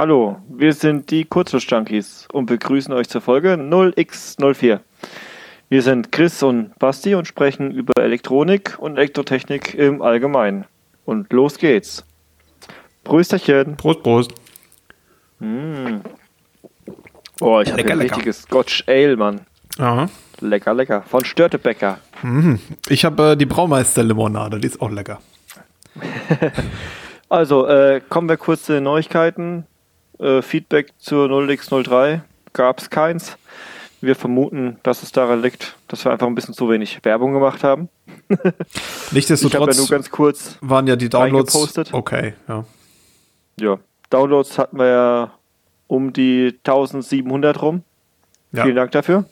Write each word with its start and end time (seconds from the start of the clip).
Hallo, 0.00 0.38
wir 0.48 0.72
sind 0.72 1.10
die 1.10 1.26
Kurzschluss-Junkies 1.26 2.26
und 2.32 2.46
begrüßen 2.46 2.94
euch 2.94 3.10
zur 3.10 3.20
Folge 3.20 3.52
0x04. 3.52 4.80
Wir 5.68 5.82
sind 5.82 6.10
Chris 6.10 6.42
und 6.42 6.78
Basti 6.78 7.14
und 7.14 7.26
sprechen 7.26 7.70
über 7.70 7.92
Elektronik 8.02 8.78
und 8.78 8.96
Elektrotechnik 8.96 9.74
im 9.74 10.00
Allgemeinen. 10.00 10.64
Und 11.04 11.30
los 11.34 11.58
geht's. 11.58 12.02
Prösterchen. 13.04 13.76
Prost, 13.76 14.02
Prost. 14.02 14.32
Mm. 15.38 15.98
Oh, 17.42 17.60
ich 17.60 17.70
habe 17.70 17.84
ein 17.84 18.00
richtiges 18.00 18.44
Scotch 18.44 18.84
Ale, 18.86 19.18
Mann. 19.18 19.42
Aha. 19.76 20.08
Lecker, 20.40 20.72
lecker. 20.72 21.02
Von 21.02 21.26
Störtebäcker. 21.26 21.98
Ich 22.88 23.04
habe 23.04 23.32
äh, 23.32 23.36
die 23.36 23.44
Braumeister-Limonade, 23.44 24.60
die 24.60 24.66
ist 24.68 24.80
auch 24.80 24.90
lecker. 24.90 25.20
Also, 27.30 27.64
äh, 27.68 28.00
kommen 28.08 28.28
wir 28.28 28.36
kurz 28.36 28.64
zu 28.64 28.72
den 28.72 28.82
Neuigkeiten. 28.82 29.64
Äh, 30.20 30.42
Feedback 30.42 30.92
zur 30.98 31.28
0x03 31.28 32.20
gab 32.52 32.78
es 32.78 32.90
keins. 32.90 33.36
Wir 34.02 34.16
vermuten, 34.16 34.78
dass 34.82 35.02
es 35.02 35.12
daran 35.12 35.42
liegt, 35.42 35.76
dass 35.88 36.04
wir 36.04 36.12
einfach 36.12 36.26
ein 36.26 36.34
bisschen 36.34 36.54
zu 36.54 36.68
wenig 36.68 36.98
Werbung 37.02 37.32
gemacht 37.32 37.64
haben. 37.64 37.88
Ich 38.30 38.38
habe 38.38 38.48
ja 38.48 38.64
Nichtsdestotrotz 39.12 39.76
nur 39.76 39.88
ganz 39.88 40.10
kurz, 40.10 40.58
waren 40.60 40.86
ja 40.86 40.94
die 40.94 41.08
Downloads 41.08 41.92
okay. 41.92 42.34
Ja. 42.46 42.64
ja, 43.58 43.78
Downloads 44.08 44.56
hatten 44.56 44.78
wir 44.78 44.86
ja 44.86 45.32
um 45.88 46.12
die 46.12 46.58
1700 46.64 47.60
rum. 47.60 47.82
Ja. 48.52 48.62
Vielen 48.62 48.76
Dank 48.76 48.92
dafür. 48.92 49.24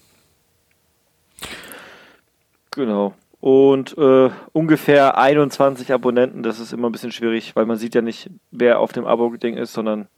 Genau. 2.72 3.14
Und 3.40 3.96
äh, 3.96 4.30
ungefähr 4.52 5.16
21 5.16 5.92
Abonnenten, 5.92 6.42
das 6.42 6.58
ist 6.58 6.72
immer 6.72 6.88
ein 6.88 6.92
bisschen 6.92 7.12
schwierig, 7.12 7.54
weil 7.54 7.66
man 7.66 7.76
sieht 7.76 7.94
ja 7.94 8.02
nicht, 8.02 8.30
wer 8.50 8.80
auf 8.80 8.92
dem 8.92 9.06
Abo-Ding 9.06 9.56
ist, 9.56 9.72
sondern 9.72 10.08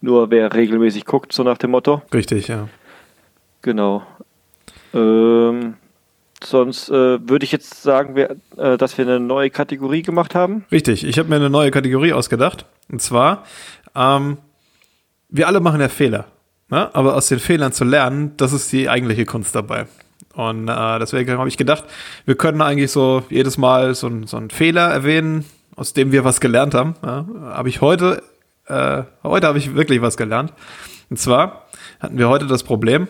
nur 0.00 0.30
wer 0.30 0.52
regelmäßig 0.52 1.04
guckt, 1.04 1.32
so 1.32 1.42
nach 1.42 1.58
dem 1.58 1.70
Motto. 1.70 2.02
Richtig, 2.12 2.48
ja. 2.48 2.68
Genau. 3.62 4.02
Ähm, 4.92 5.74
sonst 6.42 6.88
äh, 6.88 7.28
würde 7.28 7.44
ich 7.44 7.52
jetzt 7.52 7.82
sagen, 7.82 8.16
wir, 8.16 8.36
äh, 8.56 8.76
dass 8.76 8.98
wir 8.98 9.06
eine 9.06 9.20
neue 9.20 9.50
Kategorie 9.50 10.02
gemacht 10.02 10.34
haben. 10.34 10.64
Richtig, 10.72 11.04
ich 11.04 11.18
habe 11.18 11.28
mir 11.28 11.36
eine 11.36 11.50
neue 11.50 11.70
Kategorie 11.70 12.12
ausgedacht. 12.12 12.66
Und 12.90 13.00
zwar, 13.00 13.44
ähm, 13.94 14.38
wir 15.28 15.46
alle 15.46 15.60
machen 15.60 15.80
ja 15.80 15.88
Fehler. 15.88 16.26
Ne? 16.68 16.94
Aber 16.94 17.16
aus 17.16 17.28
den 17.28 17.38
Fehlern 17.38 17.72
zu 17.72 17.84
lernen, 17.84 18.32
das 18.36 18.52
ist 18.52 18.72
die 18.72 18.88
eigentliche 18.88 19.24
Kunst 19.24 19.54
dabei. 19.54 19.86
Und 20.34 20.68
äh, 20.68 20.98
deswegen 20.98 21.38
habe 21.38 21.48
ich 21.48 21.56
gedacht, 21.56 21.84
wir 22.24 22.34
können 22.34 22.62
eigentlich 22.62 22.90
so 22.90 23.22
jedes 23.28 23.58
Mal 23.58 23.94
so, 23.94 24.10
so 24.26 24.36
einen 24.36 24.50
Fehler 24.50 24.88
erwähnen, 24.88 25.44
aus 25.76 25.92
dem 25.92 26.12
wir 26.12 26.24
was 26.24 26.40
gelernt 26.40 26.74
haben. 26.74 26.94
Ja? 27.04 27.26
Habe 27.42 27.68
ich 27.68 27.80
heute, 27.80 28.22
äh, 28.66 29.02
heute 29.22 29.46
habe 29.46 29.58
ich 29.58 29.74
wirklich 29.74 30.02
was 30.02 30.16
gelernt. 30.16 30.52
Und 31.10 31.18
zwar 31.18 31.66
hatten 32.00 32.18
wir 32.18 32.28
heute 32.28 32.46
das 32.46 32.62
Problem, 32.62 33.08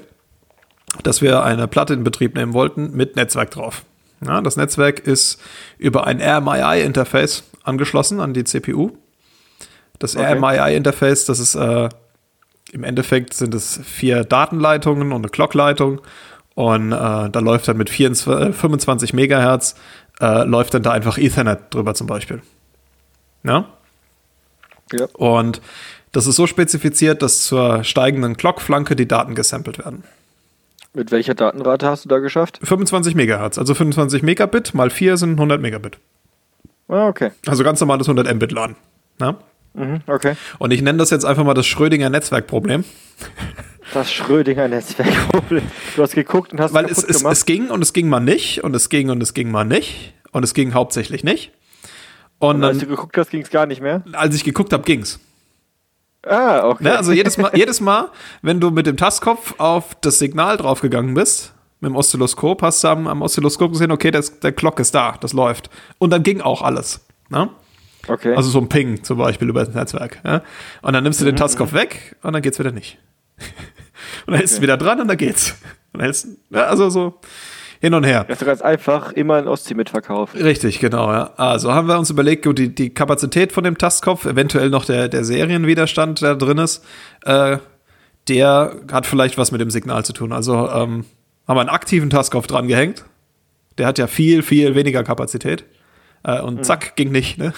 dass 1.02 1.22
wir 1.22 1.42
eine 1.42 1.68
Platte 1.68 1.94
in 1.94 2.04
Betrieb 2.04 2.34
nehmen 2.34 2.52
wollten 2.52 2.92
mit 2.96 3.16
Netzwerk 3.16 3.50
drauf. 3.50 3.84
Ja, 4.24 4.40
das 4.40 4.56
Netzwerk 4.56 5.00
ist 5.00 5.40
über 5.78 6.06
ein 6.06 6.20
RMII-Interface 6.20 7.44
angeschlossen 7.64 8.20
an 8.20 8.34
die 8.34 8.44
CPU. 8.44 8.92
Das 9.98 10.16
Okay. 10.16 10.34
RMII-Interface, 10.34 11.26
das 11.26 11.38
ist 11.38 11.54
äh, 11.54 11.88
im 12.72 12.84
Endeffekt 12.84 13.34
sind 13.34 13.54
es 13.54 13.80
vier 13.84 14.24
Datenleitungen 14.24 15.12
und 15.12 15.22
eine 15.22 15.28
Clockleitung. 15.28 16.00
Und 16.54 16.92
äh, 16.92 16.96
da 16.96 17.38
läuft 17.40 17.68
dann 17.68 17.76
mit 17.76 17.90
24, 17.90 18.48
äh, 18.48 18.52
25 18.52 19.12
Megahertz, 19.12 19.74
äh, 20.20 20.44
läuft 20.44 20.74
dann 20.74 20.82
da 20.82 20.92
einfach 20.92 21.18
Ethernet 21.18 21.74
drüber 21.74 21.94
zum 21.94 22.06
Beispiel. 22.06 22.42
Ja? 23.42 23.66
Ja. 24.92 25.06
Und 25.14 25.60
das 26.12 26.26
ist 26.26 26.36
so 26.36 26.46
spezifiziert, 26.46 27.22
dass 27.22 27.44
zur 27.44 27.84
steigenden 27.84 28.36
Clockflanke 28.36 28.96
die 28.96 29.08
Daten 29.08 29.34
gesampelt 29.34 29.78
werden. 29.78 30.04
Mit 30.94 31.10
welcher 31.10 31.34
Datenrate 31.34 31.86
hast 31.86 32.04
du 32.04 32.08
da 32.10 32.18
geschafft? 32.18 32.58
25 32.62 33.14
Megahertz, 33.14 33.56
also 33.56 33.74
25 33.74 34.22
Megabit 34.22 34.74
mal 34.74 34.90
4 34.90 35.16
sind 35.16 35.32
100 35.32 35.60
Megabit. 35.60 35.98
Ah, 36.88 37.08
okay. 37.08 37.30
Also 37.46 37.64
ganz 37.64 37.80
normales 37.80 38.06
100 38.08 38.34
Mbit 38.34 38.52
LAN. 38.52 38.76
Ja? 39.18 39.36
Mhm, 39.72 40.02
okay. 40.06 40.34
Und 40.58 40.70
ich 40.70 40.82
nenne 40.82 40.98
das 40.98 41.08
jetzt 41.08 41.24
einfach 41.24 41.44
mal 41.44 41.54
das 41.54 41.66
Schrödinger 41.66 42.10
Netzwerkproblem, 42.10 42.84
Das 43.94 44.12
Schrödinger 44.12 44.68
Netzwerkproblem. 44.68 45.62
Du 45.96 46.02
hast 46.02 46.14
geguckt 46.14 46.52
und 46.52 46.60
hast 46.60 46.72
weil 46.72 46.86
es 46.86 47.02
es, 47.02 47.22
es 47.24 47.46
ging 47.46 47.68
und 47.70 47.82
es 47.82 47.92
ging 47.92 48.08
mal 48.08 48.20
nicht 48.20 48.62
und 48.64 48.74
es 48.74 48.88
ging 48.88 49.10
und 49.10 49.22
es 49.22 49.34
ging 49.34 49.50
mal 49.50 49.64
nicht 49.64 50.14
und 50.30 50.44
es 50.44 50.54
ging 50.54 50.72
hauptsächlich 50.74 51.24
nicht. 51.24 51.52
Und 52.42 52.56
und 52.56 52.64
als 52.64 52.78
du 52.78 52.86
geguckt 52.86 53.16
hast, 53.16 53.30
ging 53.30 53.42
es 53.42 53.50
gar 53.50 53.66
nicht 53.66 53.80
mehr. 53.80 54.02
als 54.12 54.34
ich 54.34 54.42
geguckt 54.44 54.72
habe, 54.72 54.82
ging's. 54.82 55.20
Ah, 56.24 56.66
okay. 56.68 56.84
Ne? 56.84 56.96
Also 56.96 57.12
jedes 57.12 57.36
Mal, 57.38 57.50
jedes 57.56 57.80
Mal, 57.80 58.08
wenn 58.42 58.60
du 58.60 58.70
mit 58.70 58.86
dem 58.86 58.96
Tastkopf 58.96 59.54
auf 59.58 59.94
das 60.00 60.18
Signal 60.18 60.56
draufgegangen 60.56 61.14
bist, 61.14 61.52
mit 61.80 61.90
dem 61.90 61.96
Oszilloskop, 61.96 62.62
hast 62.62 62.82
du 62.84 62.88
am, 62.88 63.06
am 63.08 63.22
Oszilloskop 63.22 63.72
gesehen, 63.72 63.90
okay, 63.90 64.10
das, 64.10 64.38
der 64.40 64.52
Glock 64.52 64.78
ist 64.80 64.94
da, 64.94 65.16
das 65.20 65.32
läuft. 65.32 65.70
Und 65.98 66.10
dann 66.10 66.22
ging 66.22 66.40
auch 66.40 66.62
alles. 66.62 67.04
Ne? 67.28 67.48
okay. 68.08 68.34
Also 68.34 68.50
so 68.50 68.58
ein 68.60 68.68
Ping 68.68 69.02
zum 69.02 69.18
Beispiel 69.18 69.48
über 69.48 69.64
das 69.64 69.74
Netzwerk. 69.74 70.20
Ja? 70.24 70.42
Und 70.82 70.92
dann 70.92 71.02
nimmst 71.04 71.20
Mhm, 71.20 71.24
du 71.26 71.30
den 71.32 71.36
Tastkopf 71.36 71.72
weg 71.72 72.16
und 72.22 72.32
dann 72.32 72.42
geht's 72.42 72.58
wieder 72.58 72.72
nicht. 72.72 72.98
und 73.38 73.46
dann 74.28 74.36
hältst 74.36 74.54
du 74.54 74.56
Okay. 74.58 74.62
wieder 74.64 74.76
dran 74.76 75.00
und 75.00 75.08
dann 75.08 75.16
geht's. 75.16 75.52
Und 75.92 75.98
dann 76.00 76.02
hältst, 76.02 76.26
ja, 76.50 76.64
also 76.66 76.88
so 76.90 77.20
hin 77.82 77.94
und 77.94 78.04
her. 78.04 78.24
das 78.28 78.40
ist 78.40 78.46
ganz 78.46 78.62
einfach 78.62 79.10
immer 79.10 79.34
ein 79.34 79.48
Ostsee 79.48 79.74
mitverkaufen. 79.74 80.40
Richtig, 80.40 80.78
genau, 80.78 81.10
ja. 81.12 81.32
Also 81.36 81.74
haben 81.74 81.88
wir 81.88 81.98
uns 81.98 82.10
überlegt, 82.10 82.44
gut, 82.44 82.56
die, 82.56 82.72
die 82.72 82.94
Kapazität 82.94 83.50
von 83.50 83.64
dem 83.64 83.76
Tastkopf, 83.76 84.24
eventuell 84.24 84.70
noch 84.70 84.84
der, 84.84 85.08
der 85.08 85.24
Serienwiderstand, 85.24 86.22
der 86.22 86.36
drin 86.36 86.58
ist, 86.58 86.84
äh, 87.24 87.58
der 88.28 88.76
hat 88.92 89.04
vielleicht 89.04 89.36
was 89.36 89.50
mit 89.50 89.60
dem 89.60 89.70
Signal 89.70 90.04
zu 90.04 90.12
tun. 90.12 90.32
Also 90.32 90.54
ähm, 90.70 91.04
haben 91.48 91.56
wir 91.56 91.60
einen 91.60 91.70
aktiven 91.70 92.08
Tastkopf 92.08 92.46
dran 92.46 92.68
gehängt. 92.68 93.04
Der 93.78 93.88
hat 93.88 93.98
ja 93.98 94.06
viel, 94.06 94.44
viel 94.44 94.76
weniger 94.76 95.02
Kapazität. 95.02 95.64
Äh, 96.22 96.40
und 96.40 96.64
zack, 96.64 96.94
ging 96.94 97.10
nicht, 97.10 97.36
ne? 97.36 97.52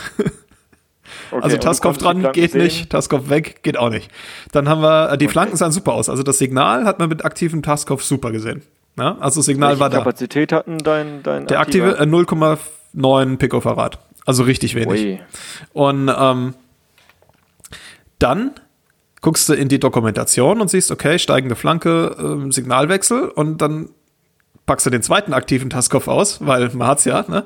Okay, 1.31 1.43
Also 1.43 1.59
die 1.59 1.99
dran 1.99 2.33
geht 2.33 2.53
sehen? 2.53 2.63
nicht, 2.63 2.89
Tastkopf 2.89 3.29
weg 3.29 3.63
geht 3.63 3.77
auch 3.77 3.91
nicht. 3.91 4.11
Dann 4.53 4.71
haben 4.71 4.81
wir, 4.81 5.13
äh, 5.13 5.19
die 5.19 5.29
Flanken 5.29 5.57
sahen 5.57 5.71
super 5.71 5.93
aus. 5.93 6.09
Also 6.09 6.23
das 6.23 6.39
Signal 6.39 6.87
hat 6.87 6.99
man 6.99 7.11
mit 7.11 7.27
aktivem 7.27 7.63
Tastkopf 7.63 8.03
super 8.03 8.33
gesehen. 8.33 8.63
Ja? 8.97 9.17
Also 9.19 9.41
das 9.41 9.47
Signal 9.47 9.71
Welche 9.71 9.81
war 9.81 9.91
da. 9.91 9.99
Kapazität 9.99 10.53
hatten 10.53 10.79
dein, 10.79 11.23
dein 11.23 11.47
Der 11.47 11.61
aktive 11.61 11.99
äh, 11.99 12.03
0,9 12.03 13.37
Picofarad. 13.37 13.99
Also 14.27 14.45
richtig 14.45 14.75
wenig. 14.75 15.05
Ui. 15.05 15.21
Und 15.73 16.11
ähm, 16.17 16.55
dann 18.19 18.53
guckst 19.21 19.49
du 19.49 19.55
in 19.55 19.69
die 19.69 19.81
Dokumentation 19.81 20.61
und 20.61 20.69
siehst, 20.69 20.91
okay, 20.91 21.19
steigende 21.19 21.57
Flanke, 21.57 22.17
ähm, 22.19 22.53
Signalwechsel 22.53 23.29
und 23.29 23.63
dann 23.63 23.89
packst 24.67 24.87
du 24.87 24.91
den 24.91 25.03
zweiten 25.03 25.33
aktiven 25.33 25.71
Tastkopf 25.71 26.09
aus, 26.09 26.45
weil 26.45 26.71
man 26.75 26.89
hat's 26.89 27.05
ja, 27.05 27.25
ne? 27.29 27.45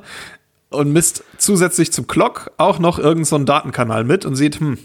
Und 0.70 0.92
misst 0.92 1.24
zusätzlich 1.38 1.92
zum 1.92 2.06
Clock 2.06 2.50
auch 2.58 2.78
noch 2.78 2.98
irgendeinen 2.98 3.24
so 3.24 3.36
einen 3.36 3.46
Datenkanal 3.46 4.04
mit 4.04 4.26
und 4.26 4.34
sieht, 4.36 4.60
hm, 4.60 4.78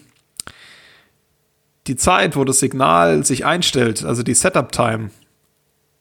die 1.88 1.97
Zeit, 1.97 2.38
wo 2.38 2.46
das 2.46 2.59
Signal 2.59 3.25
sich 3.25 3.44
einstellt, 3.44 4.06
also 4.06 4.23
die 4.23 4.34
Setup-Time, 4.34 5.09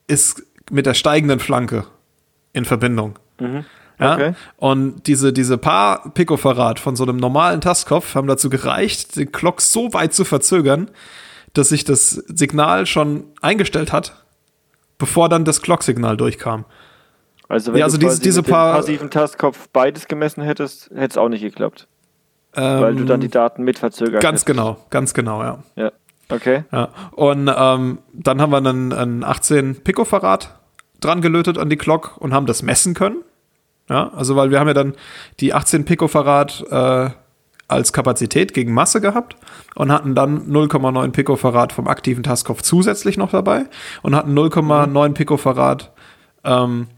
ist 0.06 0.44
mit 0.72 0.86
der 0.86 0.94
steigenden 0.94 1.38
Flanke 1.38 1.84
in 2.52 2.64
Verbindung. 2.64 3.18
Ja? 3.98 4.14
Okay. 4.14 4.34
Und 4.56 5.06
diese, 5.06 5.32
diese 5.32 5.58
paar 5.58 6.10
Picofarad 6.12 6.80
von 6.80 6.96
so 6.96 7.04
einem 7.04 7.16
normalen 7.18 7.60
Tastkopf 7.60 8.14
haben 8.14 8.26
dazu 8.26 8.50
gereicht, 8.50 9.16
den 9.16 9.30
Clock 9.32 9.60
so 9.60 9.92
weit 9.92 10.12
zu 10.14 10.24
verzögern, 10.24 10.90
dass 11.52 11.68
sich 11.68 11.84
das 11.84 12.10
Signal 12.10 12.86
schon 12.86 13.24
eingestellt 13.40 13.92
hat, 13.92 14.24
bevor 14.98 15.28
dann 15.28 15.44
das 15.44 15.60
Clock-Signal 15.62 16.16
durchkam. 16.16 16.64
Also 17.48 17.72
wenn 17.72 17.80
Ja, 17.80 17.84
also 17.84 17.98
du 17.98 18.06
diese- 18.06 18.20
diese 18.20 18.42
paar- 18.42 18.74
passiven 18.76 19.10
Tastkopf 19.10 19.68
beides 19.72 20.08
gemessen 20.08 20.42
hättest, 20.42 20.90
hätte 20.90 21.12
es 21.12 21.18
auch 21.18 21.28
nicht 21.28 21.42
geklappt. 21.42 21.86
Ähm, 22.54 22.80
Weil 22.80 22.94
du 22.96 23.04
dann 23.04 23.20
die 23.20 23.28
Daten 23.28 23.62
mit 23.64 23.78
verzögert 23.78 24.22
Ganz 24.22 24.42
hättest. 24.42 24.46
genau, 24.46 24.76
ganz 24.90 25.14
genau, 25.14 25.42
ja. 25.42 25.58
Ja. 25.76 25.92
Okay. 26.28 26.64
ja. 26.72 26.88
Und 27.12 27.50
ähm, 27.54 27.98
dann 28.12 28.40
haben 28.40 28.50
wir 28.52 28.58
einen, 28.58 28.92
einen 28.92 29.24
18 29.24 29.82
Picofarad 29.82 30.54
dran 31.04 31.20
gelötet 31.20 31.58
an 31.58 31.70
die 31.70 31.78
Glock 31.78 32.16
und 32.18 32.32
haben 32.32 32.46
das 32.46 32.62
messen 32.62 32.94
können. 32.94 33.18
Ja, 33.88 34.10
also 34.14 34.36
weil 34.36 34.50
wir 34.50 34.60
haben 34.60 34.68
ja 34.68 34.74
dann 34.74 34.94
die 35.40 35.54
18 35.54 35.84
Picofarad 35.84 36.64
äh, 36.70 37.10
als 37.68 37.92
Kapazität 37.92 38.54
gegen 38.54 38.72
Masse 38.72 39.00
gehabt 39.00 39.36
und 39.74 39.90
hatten 39.90 40.14
dann 40.14 40.50
0,9 40.50 41.10
Picofarad 41.10 41.72
vom 41.72 41.88
aktiven 41.88 42.22
Tastkopf 42.22 42.62
zusätzlich 42.62 43.16
noch 43.16 43.30
dabei 43.30 43.64
und 44.02 44.14
hatten 44.14 44.38
0,9 44.38 45.12
Picofarad 45.14 45.90
ähm, 46.44 46.88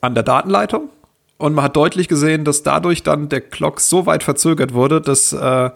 an 0.00 0.14
der 0.14 0.24
Datenleitung. 0.24 0.88
Und 1.36 1.54
man 1.54 1.64
hat 1.64 1.76
deutlich 1.76 2.08
gesehen, 2.08 2.44
dass 2.44 2.62
dadurch 2.62 3.02
dann 3.02 3.28
der 3.28 3.40
Clock 3.40 3.80
so 3.80 4.06
weit 4.06 4.22
verzögert 4.22 4.72
wurde, 4.72 5.00
dass 5.00 5.32
äh, 5.32 5.70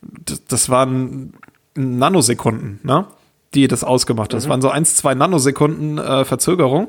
das, 0.00 0.44
das 0.46 0.68
waren 0.68 1.34
Nanosekunden, 1.74 2.80
ne? 2.82 3.06
Die 3.54 3.68
das 3.68 3.84
ausgemacht 3.84 4.32
hat. 4.32 4.38
Das 4.38 4.48
waren 4.48 4.62
so 4.62 4.70
1, 4.70 4.96
2 4.96 5.14
Nanosekunden 5.14 5.98
äh, 5.98 6.24
Verzögerung, 6.24 6.88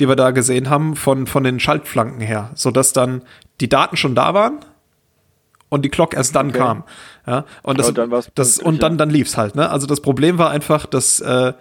die 0.00 0.08
wir 0.08 0.16
da 0.16 0.30
gesehen 0.30 0.70
haben 0.70 0.96
von, 0.96 1.26
von 1.26 1.44
den 1.44 1.60
Schaltflanken 1.60 2.20
her, 2.20 2.50
sodass 2.54 2.92
dann 2.92 3.22
die 3.60 3.68
Daten 3.68 3.96
schon 3.96 4.14
da 4.14 4.32
waren 4.32 4.60
und 5.68 5.84
die 5.84 5.90
Clock 5.90 6.14
erst 6.14 6.34
dann 6.34 6.48
Okay. 6.48 6.58
kam. 6.58 6.84
Ja, 7.26 7.44
und 7.62 7.78
das, 7.78 7.88
Und 7.88 7.98
dann 7.98 8.10
das 8.34 8.58
und 8.58 8.82
dann 8.82 8.96
dann 8.98 9.10
lief's 9.10 9.36
halt. 9.36 9.54
Ne? 9.54 9.68
Also 9.70 9.86
das 9.86 10.00
Problem 10.00 10.38
war 10.38 10.50
einfach, 10.50 10.86
dass 10.86 11.20
äh, 11.20 11.52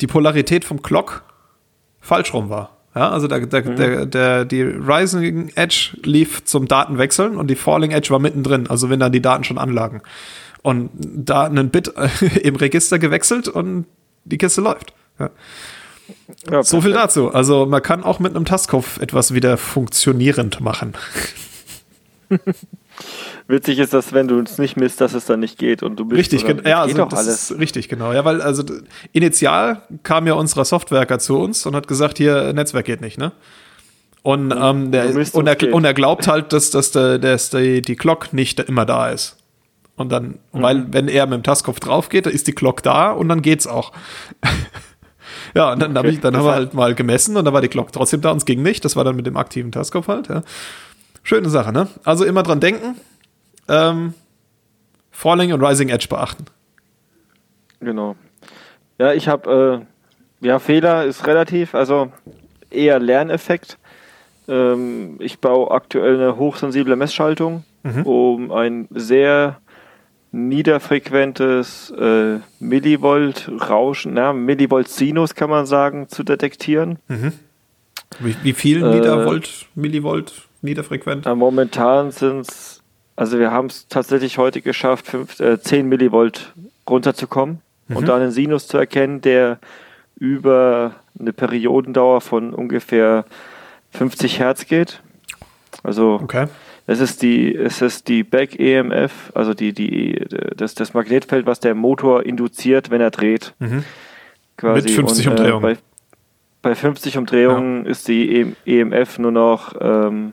die 0.00 0.06
Polarität 0.06 0.64
vom 0.64 0.80
Clock 0.82 1.24
falsch 2.00 2.32
rum 2.34 2.50
war. 2.50 2.76
Ja, 2.94 3.10
also 3.10 3.26
der, 3.26 3.40
der, 3.46 3.64
Mhm. 3.64 3.76
der, 3.76 4.06
der, 4.06 4.44
die 4.44 4.62
Rising 4.62 5.50
Edge 5.54 5.96
lief 6.04 6.44
zum 6.44 6.68
Datenwechseln 6.68 7.36
und 7.36 7.48
die 7.48 7.56
Falling 7.56 7.90
Edge 7.90 8.10
war 8.10 8.18
mittendrin, 8.18 8.68
also 8.68 8.90
wenn 8.90 9.00
dann 9.00 9.12
die 9.12 9.22
Daten 9.22 9.44
schon 9.44 9.56
anlagen. 9.58 10.02
Und 10.62 10.90
da 10.94 11.44
ein 11.44 11.70
Bit 11.70 11.92
im 12.42 12.56
Register 12.56 12.98
gewechselt 12.98 13.48
und 13.48 13.86
die 14.24 14.38
Kiste 14.38 14.60
läuft. 14.60 14.92
Ja. 15.18 15.30
Ja, 16.50 16.62
So 16.62 16.80
viel 16.80 16.92
dazu. 16.92 17.32
Also 17.32 17.66
man 17.66 17.82
kann 17.82 18.02
auch 18.04 18.18
mit 18.18 18.34
einem 18.34 18.44
Tastkopf 18.44 19.00
etwas 19.00 19.34
wieder 19.34 19.56
funktionierend 19.56 20.60
machen. 20.60 20.94
Witzig 23.48 23.78
ist, 23.78 23.92
dass 23.92 24.12
wenn 24.12 24.28
du 24.28 24.38
es 24.40 24.58
nicht 24.58 24.76
misst, 24.76 25.00
dass 25.00 25.14
es 25.14 25.24
dann 25.24 25.40
nicht 25.40 25.58
geht 25.58 25.82
und 25.82 25.96
du 25.96 26.04
bist 26.04 26.18
Richtig, 26.18 26.44
oder- 26.44 26.68
ja, 26.68 26.82
also 26.82 27.04
das 27.06 27.18
alles. 27.18 27.50
ist 27.50 27.58
richtig, 27.58 27.88
genau. 27.88 28.12
Ja, 28.12 28.24
weil 28.24 28.40
also 28.40 28.62
initial 29.12 29.82
kam 30.02 30.26
ja 30.26 30.34
unser 30.34 30.64
Softwerker 30.64 31.18
zu 31.18 31.38
uns 31.38 31.66
und 31.66 31.74
hat 31.74 31.88
gesagt, 31.88 32.18
hier 32.18 32.52
Netzwerk 32.52 32.86
geht 32.86 33.00
nicht, 33.00 33.18
ne? 33.18 33.32
Und, 34.22 34.54
ähm, 34.56 34.92
der, 34.92 35.06
und, 35.34 35.46
er, 35.48 35.74
und 35.74 35.84
er 35.84 35.94
glaubt 35.94 36.28
halt, 36.28 36.52
dass, 36.52 36.70
dass, 36.70 36.92
der, 36.92 37.18
dass 37.18 37.50
die, 37.50 37.82
die 37.82 37.96
Glock 37.96 38.32
nicht 38.32 38.60
immer 38.60 38.86
da 38.86 39.10
ist. 39.10 39.36
Und 40.02 40.10
dann, 40.12 40.38
Mhm. 40.52 40.62
weil 40.62 40.92
wenn 40.92 41.08
er 41.08 41.26
mit 41.26 41.34
dem 41.38 41.42
Tastkopf 41.42 41.80
drauf 41.80 42.08
geht, 42.10 42.26
dann 42.26 42.32
ist 42.32 42.46
die 42.46 42.54
Glock 42.54 42.82
da 42.82 43.10
und 43.12 43.28
dann 43.28 43.40
geht's 43.42 43.66
auch. 43.66 43.92
ja, 45.54 45.72
und 45.72 45.80
dann, 45.80 45.96
hab 45.96 46.04
Okay, 46.04 46.14
ich, 46.14 46.20
dann 46.20 46.34
das 46.34 46.40
haben 46.40 46.48
wir 46.48 46.54
halt 46.54 46.74
mal 46.74 46.94
gemessen 46.94 47.36
und 47.36 47.44
da 47.44 47.52
war 47.52 47.60
die 47.62 47.68
Glock 47.68 47.92
trotzdem 47.92 48.20
da 48.20 48.30
und 48.30 48.38
es 48.38 48.44
ging 48.44 48.62
nicht. 48.62 48.84
Das 48.84 48.96
war 48.96 49.04
dann 49.04 49.16
mit 49.16 49.26
dem 49.26 49.36
aktiven 49.36 49.72
Tastkopf 49.72 50.08
halt, 50.08 50.28
ja. 50.28 50.42
Schöne 51.22 51.48
Sache, 51.48 51.72
ne? 51.72 51.88
Also 52.04 52.24
immer 52.24 52.42
dran 52.42 52.60
denken. 52.60 52.96
Ähm, 53.68 54.14
Falling 55.10 55.52
und 55.52 55.62
Rising 55.64 55.88
Edge 55.88 56.06
beachten. 56.08 56.44
Genau. 57.80 58.16
Ja, 58.98 59.12
ich 59.12 59.28
habe, 59.28 59.84
äh, 60.42 60.46
ja, 60.46 60.58
Fehler 60.58 61.04
ist 61.04 61.26
relativ, 61.26 61.74
also 61.74 62.10
eher 62.70 62.98
Lerneffekt. 62.98 63.78
Ähm, 64.48 65.16
ich 65.20 65.38
baue 65.40 65.70
aktuell 65.70 66.16
eine 66.16 66.36
hochsensible 66.36 66.96
Messschaltung, 66.96 67.64
um 68.04 68.50
ein 68.52 68.86
sehr 68.90 69.60
niederfrequentes 70.32 71.90
äh, 71.90 72.38
Millivolt-Rauschen, 72.58 74.14
na, 74.14 74.32
Millivolt-Sinus 74.32 75.34
kann 75.34 75.50
man 75.50 75.66
sagen, 75.66 76.08
zu 76.08 76.22
detektieren. 76.22 76.98
Wie, 78.18 78.36
wie 78.42 78.52
viel 78.52 78.82
Äh, 78.82 78.94
Niedervolt, 78.96 79.66
Millivolt, 79.74 80.32
niederfrequent? 80.62 81.26
Ja, 81.26 81.34
momentan 81.34 82.10
sind 82.10 82.40
es, 82.48 82.82
also 83.14 83.38
wir 83.38 83.50
haben 83.50 83.66
es 83.66 83.86
tatsächlich 83.88 84.38
heute 84.38 84.62
geschafft, 84.62 85.06
fünf, 85.06 85.38
äh, 85.40 85.60
10 85.60 85.88
Millivolt 85.88 86.52
runterzukommen 86.88 87.60
und 87.88 88.08
dann 88.08 88.22
einen 88.22 88.32
Sinus 88.32 88.68
zu 88.68 88.78
erkennen, 88.78 89.20
der 89.20 89.58
über 90.16 90.94
eine 91.18 91.32
Periodendauer 91.34 92.22
von 92.22 92.54
ungefähr 92.54 93.26
50 93.90 94.38
Hertz 94.38 94.66
geht. 94.66 95.02
Also 95.82 96.20
Okay. 96.22 96.46
Es 96.86 97.00
ist 97.00 97.22
die, 97.22 97.54
es 97.54 97.80
ist 97.80 98.08
die 98.08 98.24
Back 98.24 98.58
EMF, 98.58 99.30
also 99.34 99.54
die, 99.54 99.72
die, 99.72 100.24
das, 100.56 100.74
das 100.74 100.94
Magnetfeld, 100.94 101.46
was 101.46 101.60
der 101.60 101.74
Motor 101.74 102.24
induziert, 102.26 102.90
wenn 102.90 103.00
er 103.00 103.10
dreht. 103.10 103.54
Quasi. 104.56 104.88
Mit 104.88 104.90
50 104.90 105.28
Und, 105.28 105.32
äh, 105.32 105.40
Umdrehungen. 105.40 105.62
Bei, 105.62 105.76
bei 106.70 106.74
50 106.74 107.18
Umdrehungen 107.18 107.86
ist 107.86 108.08
die 108.08 108.40
EM 108.40 108.56
EMF 108.66 109.18
nur 109.18 109.32
noch 109.32 109.74
ähm, 109.80 110.32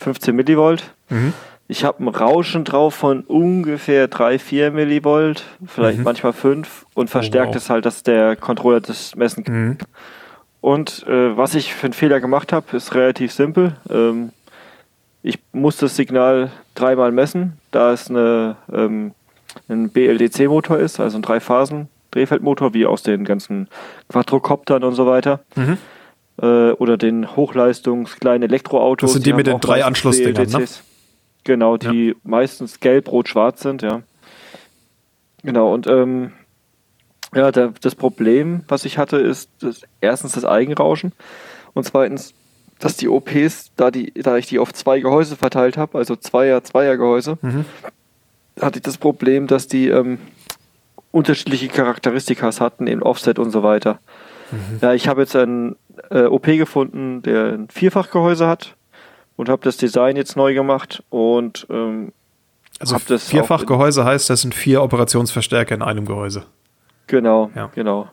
15 0.00 0.34
Millivolt. 0.34 0.94
Mhm. 1.08 1.32
Ich 1.68 1.84
habe 1.84 2.02
ein 2.04 2.08
Rauschen 2.08 2.64
drauf 2.64 2.94
von 2.94 3.22
ungefähr 3.22 4.06
3, 4.06 4.38
4 4.38 4.70
Millivolt, 4.70 5.42
vielleicht 5.66 5.98
manchmal 5.98 6.32
5 6.32 6.86
und 6.94 7.10
verstärkt 7.10 7.48
Mhm. 7.48 7.50
Oh, 7.50 7.54
wow. 7.54 7.62
es 7.62 7.70
halt, 7.70 7.86
dass 7.86 8.02
der 8.04 8.36
Controller 8.36 8.80
das 8.80 9.16
messen 9.16 9.42
kann. 9.42 9.66
Mhm. 9.66 9.78
Und 10.60 11.04
äh, 11.08 11.36
was 11.36 11.54
ich 11.54 11.74
für 11.74 11.86
einen 11.86 11.92
Fehler 11.92 12.20
gemacht 12.20 12.52
habe, 12.52 12.76
ist 12.76 12.94
relativ 12.94 13.32
simpel. 13.32 13.76
Ähm, 13.90 14.30
ich 15.22 15.38
muss 15.52 15.76
das 15.78 15.96
Signal 15.96 16.50
dreimal 16.74 17.12
messen, 17.12 17.58
da 17.70 17.92
es 17.92 18.08
eine, 18.10 18.56
ähm, 18.72 19.12
ein 19.68 19.90
BLDC-Motor 19.90 20.78
ist, 20.78 21.00
also 21.00 21.18
ein 21.18 21.22
Drei-Phasen-Drehfeldmotor, 21.22 22.74
wie 22.74 22.86
aus 22.86 23.02
den 23.02 23.24
ganzen 23.24 23.68
Quadrocoptern 24.08 24.84
und 24.84 24.94
so 24.94 25.06
weiter. 25.06 25.40
Mhm. 25.54 25.78
Äh, 26.40 26.72
oder 26.72 26.96
den 26.96 27.34
Hochleistungs 27.34 28.16
kleinen 28.16 28.44
Elektroautos. 28.44 29.08
Das 29.08 29.14
sind 29.14 29.26
die 29.26 29.32
mit 29.32 29.48
haben 29.48 29.60
den 29.60 29.60
drei 29.60 29.84
Anschlussdingern, 29.84 30.48
ne? 30.48 30.64
Genau, 31.44 31.76
die 31.76 32.16
meistens 32.24 32.80
gelb, 32.80 33.10
rot, 33.10 33.28
schwarz 33.28 33.62
sind, 33.62 33.80
ja. 33.80 34.02
Genau, 35.44 35.72
und 35.72 35.86
ähm, 35.86 36.32
ja, 37.34 37.52
der, 37.52 37.72
das 37.80 37.94
Problem, 37.94 38.64
was 38.66 38.84
ich 38.84 38.98
hatte, 38.98 39.18
ist 39.18 39.50
das, 39.60 39.82
erstens 40.00 40.32
das 40.32 40.44
Eigenrauschen 40.44 41.12
und 41.74 41.84
zweitens, 41.84 42.34
dass 42.78 42.96
die 42.96 43.08
OPs, 43.08 43.72
da, 43.76 43.90
die, 43.90 44.12
da 44.12 44.36
ich 44.36 44.46
die 44.46 44.58
auf 44.58 44.72
zwei 44.72 45.00
Gehäuse 45.00 45.36
verteilt 45.36 45.76
habe, 45.76 45.96
also 45.98 46.16
Zweier, 46.16 46.62
Zweier-Gehäuse, 46.62 47.38
hatte 48.60 48.78
ich 48.78 48.82
das 48.82 48.98
Problem, 48.98 49.46
dass 49.46 49.66
die 49.66 49.88
ähm, 49.88 50.18
unterschiedliche 51.10 51.68
Charakteristikas 51.68 52.60
hatten, 52.60 52.86
im 52.86 53.02
Offset 53.02 53.38
und 53.38 53.50
so 53.50 53.62
weiter. 53.62 53.98
Ja, 54.80 54.92
ich 54.94 55.08
habe 55.08 55.22
jetzt 55.22 55.34
ein 55.34 55.76
äh, 56.10 56.24
OP 56.24 56.44
gefunden, 56.44 57.22
der 57.22 57.54
ein 57.54 57.68
Vierfachgehäuse 57.68 58.46
hat 58.46 58.76
und 59.36 59.48
habe 59.48 59.62
das 59.64 59.76
Design 59.76 60.16
jetzt 60.16 60.36
neu 60.36 60.54
gemacht 60.54 61.02
und 61.10 61.66
ähm, 61.70 62.12
Also 62.78 62.96
das 63.08 63.26
vierfach 63.28 63.62
auch- 63.62 63.66
Gehäuse 63.66 64.04
heißt, 64.04 64.30
das 64.30 64.42
sind 64.42 64.54
vier 64.54 64.82
Operationsverstärker 64.82 65.74
in 65.74 65.82
einem 65.82 66.04
Gehäuse. 66.06 66.44
Genau, 67.08 67.50
Ja. 67.56 67.70
genau. 67.74 68.08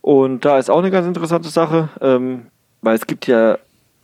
Und 0.00 0.44
da 0.44 0.58
ist 0.58 0.70
auch 0.70 0.78
eine 0.78 0.90
ganz 0.90 1.06
interessante 1.06 1.50
Sache, 1.50 1.88
ähm, 2.00 2.46
weil 2.82 2.96
es 2.96 3.06
gibt 3.06 3.26
ja 3.26 3.58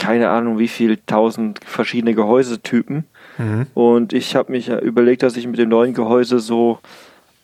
keine 0.06 0.30
Ahnung, 0.30 0.58
wie 0.58 0.68
viel 0.68 0.98
tausend 1.06 1.60
verschiedene 1.64 2.14
Gehäusetypen. 2.14 3.04
Mhm. 3.38 3.66
Und 3.74 4.12
ich 4.12 4.36
habe 4.36 4.52
mich 4.52 4.68
ja 4.68 4.78
überlegt, 4.78 5.22
dass 5.24 5.36
ich 5.36 5.46
mit 5.48 5.58
dem 5.58 5.68
neuen 5.68 5.94
Gehäuse 5.94 6.38
so 6.38 6.78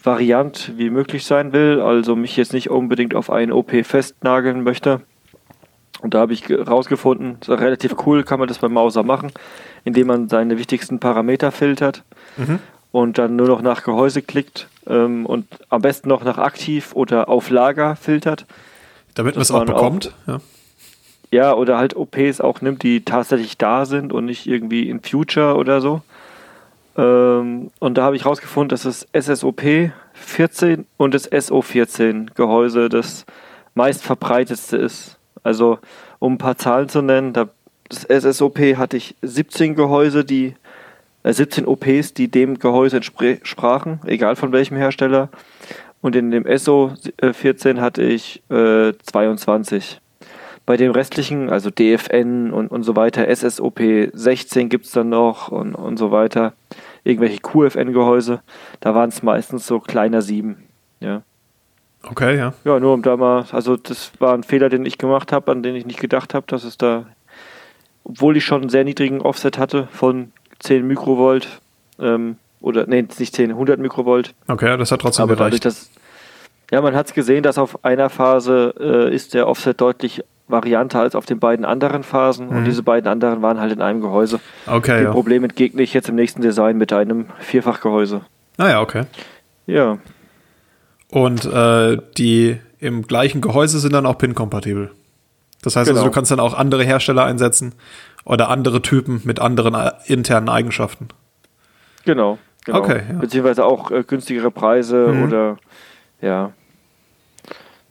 variant 0.02 0.72
wie 0.76 0.90
möglich 0.90 1.24
sein 1.26 1.52
will, 1.52 1.80
also 1.80 2.14
mich 2.16 2.36
jetzt 2.36 2.52
nicht 2.52 2.70
unbedingt 2.70 3.14
auf 3.14 3.30
einen 3.30 3.52
OP 3.52 3.72
festnageln 3.84 4.62
möchte. 4.62 5.00
Und 6.00 6.14
da 6.14 6.20
habe 6.20 6.32
ich 6.32 6.44
ge- 6.44 6.60
rausgefunden, 6.62 7.36
relativ 7.48 7.94
cool, 8.06 8.22
kann 8.24 8.38
man 8.40 8.48
das 8.48 8.58
beim 8.58 8.72
Mauser 8.72 9.02
machen, 9.02 9.30
indem 9.84 10.06
man 10.08 10.28
seine 10.28 10.58
wichtigsten 10.58 10.98
Parameter 11.00 11.50
filtert 11.52 12.02
Mhm. 12.36 12.58
und 12.92 13.18
dann 13.18 13.36
nur 13.36 13.46
noch 13.48 13.62
nach 13.62 13.82
Gehäuse 13.84 14.22
klickt 14.22 14.68
ähm, 14.88 15.26
und 15.26 15.46
am 15.68 15.82
besten 15.82 16.08
noch 16.08 16.24
nach 16.24 16.38
aktiv 16.38 16.92
oder 16.94 17.28
auf 17.28 17.50
Lager 17.50 17.94
filtert. 17.96 18.46
Damit 19.14 19.34
man 19.36 19.42
es 19.42 19.50
auch 19.50 19.58
waren 19.58 19.70
auch- 19.70 19.74
bekommt. 19.74 20.12
Ja. 20.26 20.40
Ja, 21.32 21.54
oder 21.54 21.78
halt 21.78 21.96
OPs 21.96 22.42
auch 22.42 22.60
nimmt, 22.60 22.82
die 22.82 23.06
tatsächlich 23.06 23.56
da 23.56 23.86
sind 23.86 24.12
und 24.12 24.26
nicht 24.26 24.46
irgendwie 24.46 24.90
in 24.90 25.00
Future 25.02 25.56
oder 25.56 25.80
so. 25.80 26.02
Ähm, 26.94 27.70
und 27.78 27.96
da 27.96 28.02
habe 28.02 28.16
ich 28.16 28.26
rausgefunden, 28.26 28.68
dass 28.68 28.82
das 28.82 29.06
SSOP 29.18 29.62
14 30.12 30.86
und 30.98 31.14
das 31.14 31.32
SO14 31.32 32.34
Gehäuse 32.34 32.90
das 32.90 33.24
meist 33.74 34.02
verbreitetste 34.02 34.76
ist. 34.76 35.16
Also, 35.42 35.78
um 36.18 36.34
ein 36.34 36.38
paar 36.38 36.58
Zahlen 36.58 36.90
zu 36.90 37.00
nennen, 37.00 37.32
da, 37.32 37.48
das 37.88 38.02
SSOP 38.02 38.58
hatte 38.76 38.98
ich 38.98 39.16
17 39.22 39.74
Gehäuse, 39.74 40.26
die 40.26 40.54
äh, 41.22 41.32
17 41.32 41.66
OPs, 41.66 42.12
die 42.12 42.30
dem 42.30 42.58
Gehäuse 42.58 42.96
entsprachen, 42.98 44.00
egal 44.04 44.36
von 44.36 44.52
welchem 44.52 44.76
Hersteller. 44.76 45.30
Und 46.02 46.14
in 46.14 46.30
dem 46.30 46.44
SO14 46.44 47.80
hatte 47.80 48.02
ich 48.02 48.42
äh, 48.50 48.92
22. 49.02 50.02
Bei 50.64 50.76
den 50.76 50.90
restlichen, 50.92 51.50
also 51.50 51.70
DFN 51.70 52.52
und, 52.52 52.68
und 52.68 52.82
so 52.84 52.94
weiter, 52.94 53.26
SSOP 53.34 53.80
16 54.12 54.68
gibt 54.68 54.86
es 54.86 54.92
dann 54.92 55.08
noch 55.08 55.48
und, 55.48 55.74
und 55.74 55.96
so 55.96 56.12
weiter, 56.12 56.52
irgendwelche 57.04 57.40
QFN-Gehäuse, 57.40 58.40
da 58.80 58.94
waren 58.94 59.08
es 59.08 59.22
meistens 59.22 59.66
so 59.66 59.80
kleiner 59.80 60.22
7. 60.22 60.62
Ja. 61.00 61.22
Okay, 62.04 62.36
ja. 62.36 62.52
ja, 62.64 62.80
nur 62.80 62.94
um 62.94 63.02
da 63.02 63.16
mal, 63.16 63.44
also 63.52 63.76
das 63.76 64.12
war 64.18 64.34
ein 64.34 64.44
Fehler, 64.44 64.68
den 64.68 64.86
ich 64.86 64.98
gemacht 64.98 65.32
habe, 65.32 65.50
an 65.50 65.62
den 65.62 65.74
ich 65.76 65.86
nicht 65.86 66.00
gedacht 66.00 66.34
habe, 66.34 66.46
dass 66.48 66.64
es 66.64 66.78
da, 66.78 67.06
obwohl 68.04 68.36
ich 68.36 68.44
schon 68.44 68.62
einen 68.62 68.70
sehr 68.70 68.84
niedrigen 68.84 69.20
Offset 69.20 69.58
hatte 69.58 69.88
von 69.92 70.32
10 70.60 70.86
Mikrovolt, 70.86 71.60
ähm, 71.98 72.36
oder, 72.60 72.86
nee, 72.86 73.04
nicht 73.18 73.34
10, 73.34 73.50
100 73.50 73.80
Mikrovolt, 73.80 74.34
Okay, 74.46 74.76
das 74.76 74.92
hat 74.92 75.00
trotzdem 75.00 75.24
aber 75.24 75.34
dadurch, 75.34 75.60
gereicht. 75.60 75.64
dass 75.64 75.90
ja, 76.72 76.80
man 76.80 76.96
hat 76.96 77.08
es 77.08 77.14
gesehen, 77.14 77.42
dass 77.42 77.58
auf 77.58 77.84
einer 77.84 78.08
Phase 78.08 78.74
äh, 78.80 79.14
ist 79.14 79.34
der 79.34 79.46
Offset 79.46 79.78
deutlich 79.78 80.24
varianter 80.52 81.00
als 81.00 81.16
auf 81.16 81.26
den 81.26 81.40
beiden 81.40 81.64
anderen 81.64 82.04
Phasen 82.04 82.48
und 82.48 82.64
diese 82.64 82.82
beiden 82.84 83.08
anderen 83.10 83.42
waren 83.42 83.58
halt 83.60 83.72
in 83.72 83.82
einem 83.82 84.00
Gehäuse. 84.00 84.38
Okay, 84.66 84.98
Dem 84.98 85.04
ja. 85.06 85.10
Problem 85.12 85.42
entgegne 85.42 85.82
ich 85.82 85.92
jetzt 85.94 86.08
im 86.08 86.14
nächsten 86.14 86.40
Design 86.42 86.78
mit 86.78 86.92
einem 86.92 87.26
Vierfachgehäuse. 87.40 88.20
Naja, 88.58 88.78
Ah 88.78 88.82
okay. 88.82 89.04
Ja, 89.66 89.98
Und 91.10 91.44
äh, 91.44 91.98
die 92.18 92.58
im 92.78 93.02
gleichen 93.06 93.40
Gehäuse 93.40 93.78
sind 93.80 93.92
dann 93.92 94.06
auch 94.06 94.18
PIN-kompatibel. 94.18 94.90
Das 95.62 95.76
heißt 95.76 95.88
also, 95.88 96.00
Genau. 96.00 96.04
du 96.10 96.14
kannst 96.14 96.30
dann 96.30 96.40
auch 96.40 96.54
andere 96.54 96.82
Hersteller 96.84 97.24
einsetzen 97.24 97.74
oder 98.24 98.48
andere 98.50 98.82
Typen 98.82 99.20
mit 99.24 99.40
anderen 99.40 99.74
äh, 99.74 99.92
internen 100.06 100.48
Eigenschaften. 100.48 101.08
Genau, 102.04 102.38
genau. 102.64 102.78
Okay, 102.80 103.02
ja. 103.12 103.18
Beziehungsweise 103.18 103.64
auch 103.64 103.90
äh, 103.92 104.02
günstigere 104.02 104.50
Preise 104.50 105.08
Mhm. 105.08 105.22
oder 105.24 105.56
ja. 106.20 106.52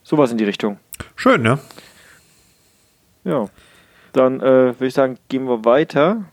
Sowas 0.04 0.32
in 0.32 0.38
die 0.38 0.44
Richtung. 0.44 0.78
Schön, 1.16 1.46
ja. 1.46 1.60
Ja. 3.24 3.48
Dann 4.14 4.40
äh, 4.42 4.44
würde 4.80 4.88
ich 4.88 4.94
sagen, 4.94 5.18
gehen 5.30 5.46
wir 5.48 5.64
weiter. 5.66 6.26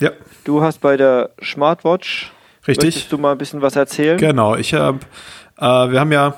Ja, 0.00 0.10
Du 0.44 0.62
hast 0.62 0.80
bei 0.80 0.96
der 0.96 1.30
Smartwatch. 1.42 2.32
richtig. 2.66 2.86
Möchtest 2.94 3.12
du 3.12 3.18
mal 3.18 3.32
ein 3.32 3.38
bisschen 3.38 3.62
was 3.62 3.76
erzählen? 3.76 4.18
Genau, 4.18 4.54
ich 4.56 4.74
habe, 4.74 5.00
äh, 5.58 5.62
wir 5.64 6.00
haben 6.00 6.12
ja 6.12 6.34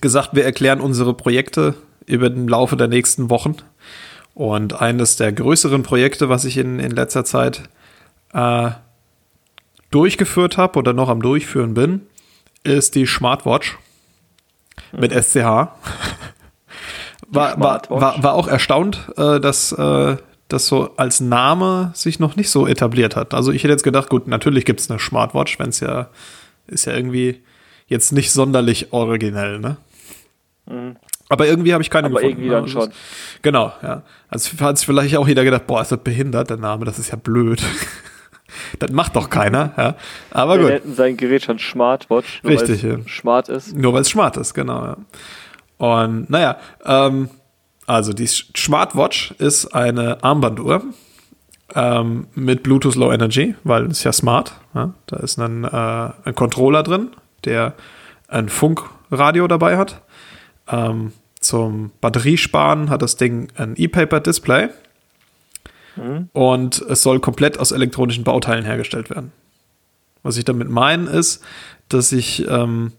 gesagt, 0.00 0.30
wir 0.34 0.44
erklären 0.44 0.80
unsere 0.80 1.14
Projekte 1.14 1.74
über 2.06 2.30
den 2.30 2.48
Laufe 2.48 2.76
der 2.76 2.88
nächsten 2.88 3.28
Wochen. 3.30 3.56
Und 4.34 4.80
eines 4.80 5.16
der 5.16 5.32
größeren 5.32 5.82
Projekte, 5.82 6.28
was 6.30 6.44
ich 6.44 6.56
in, 6.56 6.78
in 6.78 6.90
letzter 6.92 7.24
Zeit 7.24 7.62
äh, 8.32 8.70
durchgeführt 9.90 10.56
habe 10.56 10.78
oder 10.78 10.92
noch 10.94 11.08
am 11.10 11.20
Durchführen 11.20 11.74
bin, 11.74 12.06
ist 12.64 12.94
die 12.94 13.04
Smartwatch 13.06 13.78
mit 14.92 15.12
SCH. 15.12 15.68
War, 17.32 17.58
war, 17.58 17.82
war, 17.88 18.22
war 18.22 18.34
auch 18.34 18.46
erstaunt, 18.46 19.08
äh, 19.16 19.40
dass 19.40 19.72
äh, 19.72 20.16
das 20.48 20.66
so 20.66 20.90
als 20.96 21.20
Name 21.20 21.90
sich 21.94 22.20
noch 22.20 22.36
nicht 22.36 22.50
so 22.50 22.66
etabliert 22.66 23.16
hat. 23.16 23.34
Also 23.34 23.52
ich 23.52 23.64
hätte 23.64 23.72
jetzt 23.72 23.84
gedacht, 23.84 24.10
gut, 24.10 24.26
natürlich 24.26 24.64
gibt 24.64 24.80
es 24.80 24.90
eine 24.90 25.00
Smartwatch, 25.00 25.58
wenn 25.58 25.70
es 25.70 25.80
ja 25.80 26.08
ist 26.66 26.84
ja 26.84 26.94
irgendwie 26.94 27.42
jetzt 27.86 28.12
nicht 28.12 28.32
sonderlich 28.32 28.92
originell, 28.92 29.58
ne? 29.58 29.76
Aber 31.28 31.46
irgendwie 31.46 31.72
habe 31.72 31.82
ich 31.82 31.90
keine 31.90 32.08
Mhm. 32.08 32.16
Aber 32.16 32.20
gefunden. 32.22 32.42
irgendwie 32.42 32.48
ne? 32.48 32.54
dann 32.54 32.64
Also 32.64 32.80
schon. 32.80 32.92
Genau, 33.42 33.72
ja. 33.82 34.02
Also 34.28 34.58
hat 34.60 34.78
sich 34.78 34.86
vielleicht 34.86 35.16
auch 35.16 35.26
jeder 35.26 35.44
gedacht, 35.44 35.66
boah, 35.66 35.82
ist 35.82 35.92
das 35.92 35.98
behindert, 36.00 36.50
der 36.50 36.56
Name, 36.58 36.84
das 36.84 36.98
ist 36.98 37.10
ja 37.10 37.16
blöd. 37.16 37.62
das 38.78 38.90
macht 38.90 39.16
doch 39.16 39.30
keiner, 39.30 39.72
ja. 39.78 39.96
Aber 40.30 40.58
Wir 40.58 40.62
gut. 40.62 40.84
nennen 40.84 40.94
sein 40.94 41.16
Gerät 41.16 41.44
schon 41.44 41.58
Smartwatch, 41.58 42.42
nur 42.42 42.52
Richtig, 42.52 42.84
weil 42.84 43.00
es 43.00 43.06
ja. 43.06 43.12
smart 43.12 43.48
ist. 43.48 43.74
Nur 43.74 43.92
weil 43.94 44.02
es 44.02 44.08
smart 44.08 44.36
ist, 44.36 44.54
genau. 44.54 44.84
Ja. 44.84 44.96
Und 45.82 46.30
naja, 46.30 46.58
ähm, 46.84 47.28
also 47.86 48.12
die 48.12 48.28
Smartwatch 48.28 49.32
ist 49.38 49.74
eine 49.74 50.22
Armbanduhr 50.22 50.84
ähm, 51.74 52.28
mit 52.36 52.62
Bluetooth 52.62 52.94
Low 52.94 53.12
Energy, 53.12 53.56
weil 53.64 53.86
es 53.86 54.04
ja 54.04 54.12
smart. 54.12 54.52
Ja? 54.76 54.94
Da 55.06 55.16
ist 55.16 55.40
ein, 55.40 55.64
äh, 55.64 56.10
ein 56.24 56.36
Controller 56.36 56.84
drin, 56.84 57.08
der 57.44 57.74
ein 58.28 58.48
Funkradio 58.48 59.48
dabei 59.48 59.76
hat. 59.76 60.02
Ähm, 60.68 61.14
zum 61.40 61.90
Batteriesparen 62.00 62.88
hat 62.88 63.02
das 63.02 63.16
Ding 63.16 63.48
ein 63.56 63.74
E-Paper-Display. 63.76 64.68
Und 66.32 66.80
es 66.82 67.02
soll 67.02 67.18
komplett 67.18 67.58
aus 67.58 67.72
elektronischen 67.72 68.22
Bauteilen 68.22 68.64
hergestellt 68.64 69.10
werden. 69.10 69.32
Was 70.22 70.36
ich 70.36 70.44
damit 70.44 70.70
meine, 70.70 71.10
ist, 71.10 71.42
dass 71.88 72.12
ich 72.12 72.48
ähm, 72.48 72.92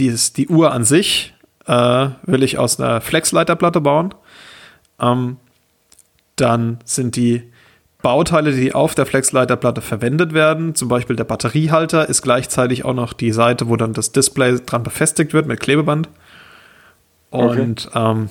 dies, 0.00 0.32
die 0.32 0.48
Uhr 0.48 0.72
an 0.72 0.84
sich 0.84 1.34
äh, 1.66 2.08
will 2.22 2.42
ich 2.42 2.58
aus 2.58 2.80
einer 2.80 3.00
Flexleiterplatte 3.00 3.80
bauen. 3.80 4.14
Ähm, 4.98 5.36
dann 6.36 6.78
sind 6.84 7.16
die 7.16 7.44
Bauteile, 8.02 8.52
die 8.52 8.74
auf 8.74 8.94
der 8.94 9.04
Flexleiterplatte 9.04 9.82
verwendet 9.82 10.32
werden, 10.32 10.74
zum 10.74 10.88
Beispiel 10.88 11.16
der 11.16 11.24
Batteriehalter, 11.24 12.08
ist 12.08 12.22
gleichzeitig 12.22 12.84
auch 12.84 12.94
noch 12.94 13.12
die 13.12 13.32
Seite, 13.32 13.68
wo 13.68 13.76
dann 13.76 13.92
das 13.92 14.12
Display 14.12 14.58
dran 14.64 14.82
befestigt 14.82 15.34
wird 15.34 15.46
mit 15.46 15.60
Klebeband. 15.60 16.08
Und 17.28 17.90
ähm, 17.94 18.30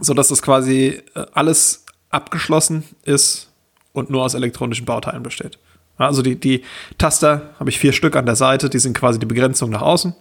so 0.00 0.14
dass 0.14 0.28
das 0.28 0.42
quasi 0.42 1.02
äh, 1.14 1.26
alles 1.34 1.84
abgeschlossen 2.10 2.84
ist 3.04 3.52
und 3.92 4.10
nur 4.10 4.24
aus 4.24 4.34
elektronischen 4.34 4.86
Bauteilen 4.86 5.22
besteht. 5.22 5.58
Also 5.98 6.22
die, 6.22 6.40
die 6.40 6.64
Taster 6.98 7.50
habe 7.60 7.70
ich 7.70 7.78
vier 7.78 7.92
Stück 7.92 8.16
an 8.16 8.26
der 8.26 8.36
Seite, 8.36 8.70
die 8.70 8.78
sind 8.78 8.96
quasi 8.96 9.18
die 9.18 9.26
Begrenzung 9.26 9.70
nach 9.70 9.82
außen. 9.82 10.14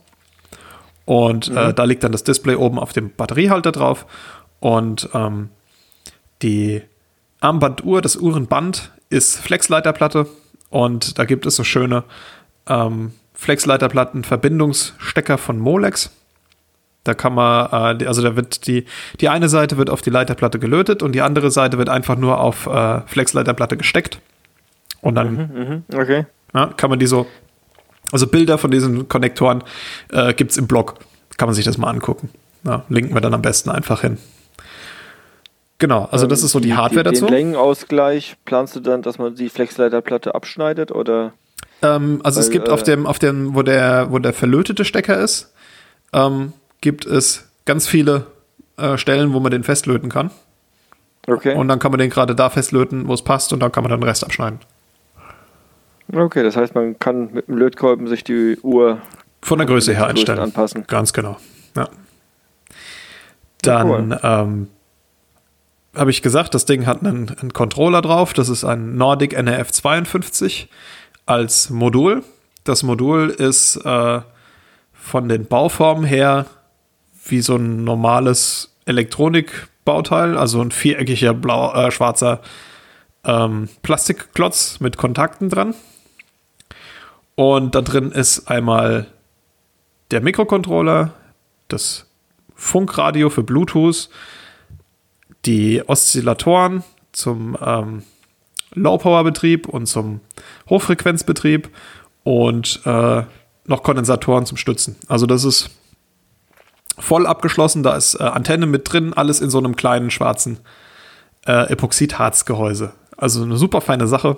Und 1.06 1.50
äh, 1.50 1.74
da 1.74 1.84
liegt 1.84 2.04
dann 2.04 2.12
das 2.12 2.24
Display 2.24 2.56
oben 2.56 2.80
auf 2.80 2.94
dem 2.94 3.12
Batteriehalter 3.12 3.72
drauf. 3.72 4.06
Und 4.60 5.10
ähm, 5.14 5.50
die 6.42 6.82
Armbanduhr, 7.40 8.02
das 8.02 8.16
Uhrenband 8.16 8.92
ist 9.10 9.40
Flexleiterplatte. 9.40 10.28
Und 10.70 11.20
da 11.20 11.26
gibt 11.26 11.46
es 11.46 11.56
so 11.56 11.64
schöne 11.64 12.04
ähm, 12.68 13.14
Flexleiterplatten-Verbindungsstecker 13.34 15.38
von 15.38 15.60
Molex. 15.60 16.12
Da 17.04 17.16
kann 17.16 17.34
man, 17.34 18.00
äh, 18.00 18.06
also 18.06 18.22
da 18.22 18.36
wird 18.36 18.68
die, 18.68 18.86
die 19.20 19.30
eine 19.30 19.50
Seite 19.50 19.78
wird 19.78 19.90
auf 19.90 20.02
die 20.02 20.12
Leiterplatte 20.12 20.60
gelötet 20.60 21.02
und 21.02 21.14
die 21.14 21.22
andere 21.22 21.50
Seite 21.50 21.80
wird 21.80 21.90
einfach 21.90 22.16
nur 22.16 22.40
auf 22.40 22.68
äh, 22.68 23.02
Flexleiterplatte 23.08 23.78
gesteckt. 23.78 24.20
Und 25.02 25.16
dann 25.16 25.36
Mhm, 25.36 25.84
okay. 26.00 26.28
ja, 26.54 26.68
kann 26.68 26.92
man 26.92 27.00
die 27.00 27.08
so, 27.08 27.26
also 28.12 28.28
Bilder 28.28 28.58
von 28.58 28.72
diesen 28.72 29.08
Konnektoren 29.08 29.64
äh, 30.12 30.34
gibt 30.34 30.52
es 30.52 30.58
im 30.58 30.68
Blog. 30.68 30.96
Kann 31.38 31.48
man 31.48 31.56
sich 31.56 31.66
das 31.66 31.78
mal 31.78 31.90
angucken. 31.90 32.30
Ja, 32.64 32.84
linken 32.90 33.14
wir 33.14 33.22
dann 33.22 33.34
am 33.34 33.42
besten 33.42 33.70
einfach 33.70 34.02
hin. 34.02 34.18
Genau, 35.80 36.08
also 36.12 36.28
das 36.28 36.42
Ähm, 36.42 36.46
ist 36.46 36.52
so 36.52 36.60
die 36.60 36.76
Hardware 36.76 37.04
den 37.04 37.14
dazu. 37.14 37.26
Längenausgleich, 37.26 38.36
planst 38.46 38.76
du 38.76 38.82
dann, 38.82 39.02
dass 39.02 39.18
man 39.18 39.34
die 39.34 39.50
Flexleiterplatte 39.50 40.36
abschneidet 40.36 40.92
oder? 40.92 41.34
Ähm, 41.82 42.22
also 42.24 42.40
es 42.40 42.48
Weil, 42.48 42.54
gibt 42.54 42.68
äh, 42.68 42.72
auf 42.72 42.84
dem, 42.84 43.08
auf 43.08 43.18
dem, 43.18 43.56
wo 43.56 43.64
der, 43.64 44.12
wo 44.12 44.20
der 44.20 44.34
verlötete 44.34 44.86
Stecker 44.86 45.18
ist, 45.18 45.52
ähm, 46.14 46.54
gibt 46.82 47.06
es 47.06 47.50
ganz 47.66 47.88
viele 47.88 48.28
äh, 48.78 48.98
Stellen, 48.98 49.34
wo 49.34 49.40
man 49.40 49.52
den 49.52 49.64
festlöten 49.64 50.10
kann. 50.10 50.30
Okay. 51.28 51.56
Und 51.56 51.68
dann 51.68 51.80
kann 51.80 51.92
man 51.92 52.00
den 52.00 52.10
gerade 52.10 52.36
da 52.36 52.50
festlöten, 52.50 53.08
wo 53.08 53.14
es 53.14 53.24
passt, 53.24 53.54
und 53.54 53.60
dann 53.60 53.72
kann 53.72 53.84
man 53.84 53.90
dann 53.90 54.02
den 54.02 54.08
Rest 54.08 54.24
abschneiden. 54.24 54.60
Okay, 56.14 56.44
das 56.44 56.56
heißt, 56.56 56.76
man 56.76 56.98
kann 57.00 57.34
mit 57.34 57.48
dem 57.48 57.58
Lötkolben 57.58 58.08
sich 58.08 58.24
die 58.24 58.58
Uhr 58.62 59.02
Von 59.42 59.58
der 59.58 59.68
Größe 59.68 59.94
her 59.94 60.08
einstellen. 60.08 60.40
anpassen. 60.40 60.86
Ganz 60.88 61.14
genau. 61.14 61.38
Ja. 61.76 61.90
Dann 63.62 64.18
ähm, 64.24 64.68
habe 65.96 66.12
ich 66.12 66.22
gesagt, 66.22 66.54
das 66.54 66.66
Ding 66.66 66.86
hat 66.86 67.06
einen, 67.06 67.30
einen 67.30 67.54
Controller 67.54 68.02
drauf. 68.02 68.34
Das 68.34 68.50
ist 68.50 68.64
ein 68.64 68.96
Nordic 68.96 69.34
NRF 69.34 69.72
52 69.72 70.70
als 71.26 71.70
Modul. 71.70 72.24
Das 72.64 72.84
Modul 72.84 73.30
ist 73.30 73.78
äh, 73.78 74.22
von 74.94 75.30
den 75.30 75.46
Bauformen 75.46 76.06
her 76.06 76.46
wie 77.26 77.42
so 77.42 77.56
ein 77.56 77.84
normales 77.84 78.76
Elektronikbauteil, 78.86 80.38
also 80.38 80.62
ein 80.62 80.72
viereckiger 80.72 81.34
blau, 81.34 81.74
äh, 81.74 81.92
schwarzer 81.92 82.42
ähm, 83.24 83.70
Plastikklotz 83.84 84.80
mit 84.80 84.98
Kontakten 84.98 85.50
dran. 85.50 85.76
Und 87.36 87.76
da 87.76 87.82
drin 87.82 88.12
ist 88.12 88.48
einmal 88.48 89.08
der 90.12 90.22
Mikrocontroller, 90.22 91.14
das 91.68 92.08
Funkradio 92.56 93.30
für 93.30 93.44
Bluetooth, 93.44 94.10
die 95.46 95.82
Oszillatoren 95.88 96.84
zum 97.12 97.58
ähm, 97.60 98.04
Low-Power-Betrieb 98.74 99.68
und 99.68 99.88
zum 99.88 100.22
Hochfrequenzbetrieb 100.70 101.70
und 102.24 102.82
äh, 102.86 103.24
noch 103.66 103.84
Kondensatoren 103.84 104.46
zum 104.46 104.58
Stützen. 104.58 104.96
Also 105.08 105.26
das 105.26 105.44
ist 105.44 105.72
voll 106.98 107.26
abgeschlossen, 107.26 107.84
da 107.84 107.96
ist 107.96 108.16
äh, 108.16 108.24
Antenne 108.24 108.66
mit 108.66 108.92
drin, 108.92 109.14
alles 109.14 109.42
in 109.42 109.50
so 109.50 109.58
einem 109.58 109.76
kleinen 109.76 110.12
schwarzen 110.12 110.60
äh, 111.46 111.72
Epoxidharzgehäuse. 111.72 112.94
Also 113.18 113.44
eine 113.44 113.58
super 113.58 113.82
feine 113.82 114.08
Sache, 114.08 114.38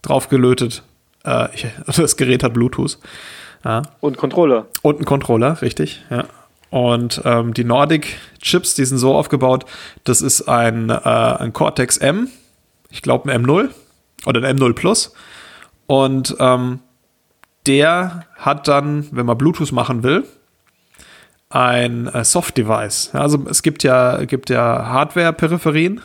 draufgelötet. 0.00 0.82
Äh, 1.24 1.48
ich, 1.54 1.66
das 1.96 2.16
Gerät 2.16 2.42
hat 2.42 2.54
Bluetooth. 2.54 2.98
Ja. 3.64 3.82
Und 4.00 4.16
Controller. 4.16 4.66
Und 4.82 5.00
ein 5.00 5.04
Controller, 5.04 5.62
richtig, 5.62 6.04
ja. 6.10 6.24
Und 6.70 7.20
ähm, 7.26 7.52
die 7.52 7.64
Nordic-Chips, 7.64 8.74
die 8.74 8.86
sind 8.86 8.96
so 8.96 9.14
aufgebaut, 9.14 9.66
das 10.04 10.22
ist 10.22 10.48
ein, 10.48 10.88
äh, 10.88 10.94
ein 10.94 11.52
Cortex 11.52 11.98
M, 11.98 12.28
ich 12.88 13.02
glaube 13.02 13.30
ein 13.30 13.44
M0 13.44 13.68
oder 14.24 14.42
ein 14.42 14.58
M0 14.58 14.72
Plus. 14.72 15.12
Und 15.86 16.34
ähm, 16.38 16.80
der 17.66 18.24
hat 18.36 18.68
dann, 18.68 19.06
wenn 19.10 19.26
man 19.26 19.36
Bluetooth 19.36 19.72
machen 19.72 20.02
will, 20.02 20.24
ein 21.50 22.06
äh, 22.06 22.24
Soft-Device. 22.24 23.10
Also 23.12 23.44
es 23.48 23.62
gibt 23.62 23.82
ja, 23.82 24.24
gibt 24.24 24.48
ja 24.48 24.86
Hardware-Peripherien 24.86 26.00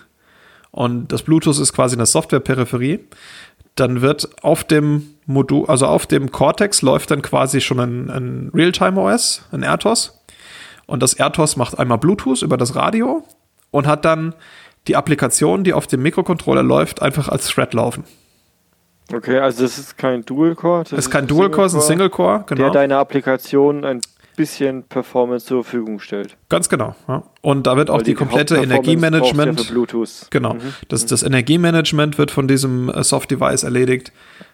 und 0.72 1.12
das 1.12 1.24
Bluetooth 1.24 1.58
ist 1.60 1.74
quasi 1.74 1.96
eine 1.96 2.06
Software-Peripherie. 2.06 3.00
Dann 3.78 4.02
wird 4.02 4.44
auf 4.44 4.64
dem 4.66 5.14
Modul, 5.26 5.66
also 5.68 5.86
auf 5.86 6.06
dem 6.06 6.32
Cortex 6.32 6.82
läuft 6.82 7.12
dann 7.12 7.22
quasi 7.22 7.62
schon 7.62 7.80
ein, 7.80 8.10
ein 8.10 8.52
Realtime-OS, 8.54 9.44
ein 9.52 9.64
RTOS. 9.64 10.24
Und 10.86 11.04
das 11.04 11.14
RTOS 11.14 11.56
macht 11.56 11.80
einmal 11.80 11.98
Bluetooth 11.98 12.42
über 12.42 12.58
das 12.58 12.76
Radio 12.76 13.24
und 13.72 13.88
hat 13.88 14.04
dann 14.04 14.36
die 14.88 14.96
Applikation, 14.96 15.64
die 15.64 15.74
auf 15.74 15.88
dem 15.88 16.02
Mikrocontroller 16.02 16.64
läuft, 16.64 17.02
einfach 17.02 17.30
als 17.30 17.48
Thread 17.48 17.74
laufen. 17.74 18.04
Okay, 19.14 19.40
also 19.40 19.64
das 19.64 19.78
ist 19.78 19.98
kein 19.98 20.26
Dual-Core. 20.26 20.84
Das 20.90 21.00
ist 21.00 21.10
kein 21.10 21.28
Dual-Core, 21.28 21.68
es 21.68 21.74
ist 21.74 21.84
ein 21.84 21.88
Single-Core, 21.88 22.44
genau. 22.48 22.64
Der 22.64 22.72
deine 22.72 22.98
Applikation 22.98 23.86
ein 23.86 24.02
bisschen 24.38 24.84
Performance 24.84 25.48
zur 25.48 25.64
Verfügung 25.64 26.00
stellt. 26.00 26.38
Ganz 26.48 26.70
genau. 26.70 26.96
Ja. 27.10 27.24
Und 27.42 27.68
da 27.68 27.76
wird 27.76 27.90
auch 27.90 27.98
Weil 27.98 28.04
die, 28.04 28.14
komplette 28.14 28.56
Energiemanagement. 28.56 29.60
Ja 29.60 29.66
für 29.66 29.74
Bluetooth. 29.74 30.28
Genau. 30.30 30.54
Mhm. 30.54 30.74
Das, 30.88 31.06
das 31.06 31.24
Energiemanagement 31.24 32.18
wird 32.18 32.32
von 32.32 32.48
diesem 32.48 32.90
äh, 32.90 33.04
Soft-Device 33.04 33.64
erledigt. 33.64 34.14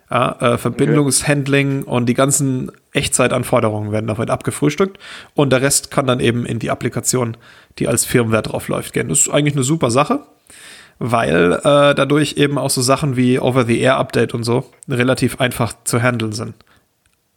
Ja, 0.10 0.54
äh, 0.54 0.58
Verbindungshandling 0.58 1.84
und 1.84 2.08
die 2.08 2.14
ganzen 2.14 2.72
Echtzeitanforderungen 2.92 3.92
werden 3.92 4.08
damit 4.08 4.30
abgefrühstückt. 4.30 5.00
Und 5.34 5.52
der 5.52 5.62
Rest 5.62 5.92
kann 5.92 6.08
dann 6.08 6.20
eben 6.20 6.46
in 6.46 6.60
die 6.60 6.72
Applikation, 6.72 7.38
die 7.80 7.88
als 7.88 8.06
Firmware 8.06 8.44
drauf 8.44 8.68
läuft, 8.68 8.94
gehen. 8.94 9.10
Das 9.10 9.20
ist 9.20 9.30
eigentlich 9.30 9.56
eine 9.56 9.64
super 9.64 9.92
Sache, 9.92 10.22
weil 11.00 11.54
äh, 11.54 11.96
dadurch 11.96 12.38
eben 12.38 12.58
auch 12.58 12.70
so 12.70 12.82
Sachen 12.82 13.18
wie 13.18 13.40
Over-the-Air-Update 13.40 14.34
und 14.34 14.44
so 14.44 14.66
relativ 14.88 15.40
einfach 15.40 15.74
zu 15.84 16.02
handeln 16.02 16.34
sind. 16.34 16.56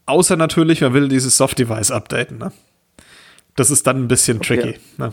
Außer 0.06 0.36
natürlich, 0.36 0.80
man 0.80 0.94
will 0.94 1.08
dieses 1.08 1.36
Soft-Device 1.36 1.90
updaten. 1.90 2.38
Ne? 2.38 2.52
Das 3.56 3.70
ist 3.70 3.86
dann 3.86 4.04
ein 4.04 4.08
bisschen 4.08 4.40
tricky. 4.40 4.70
Okay. 4.70 4.80
Ne? 4.98 5.12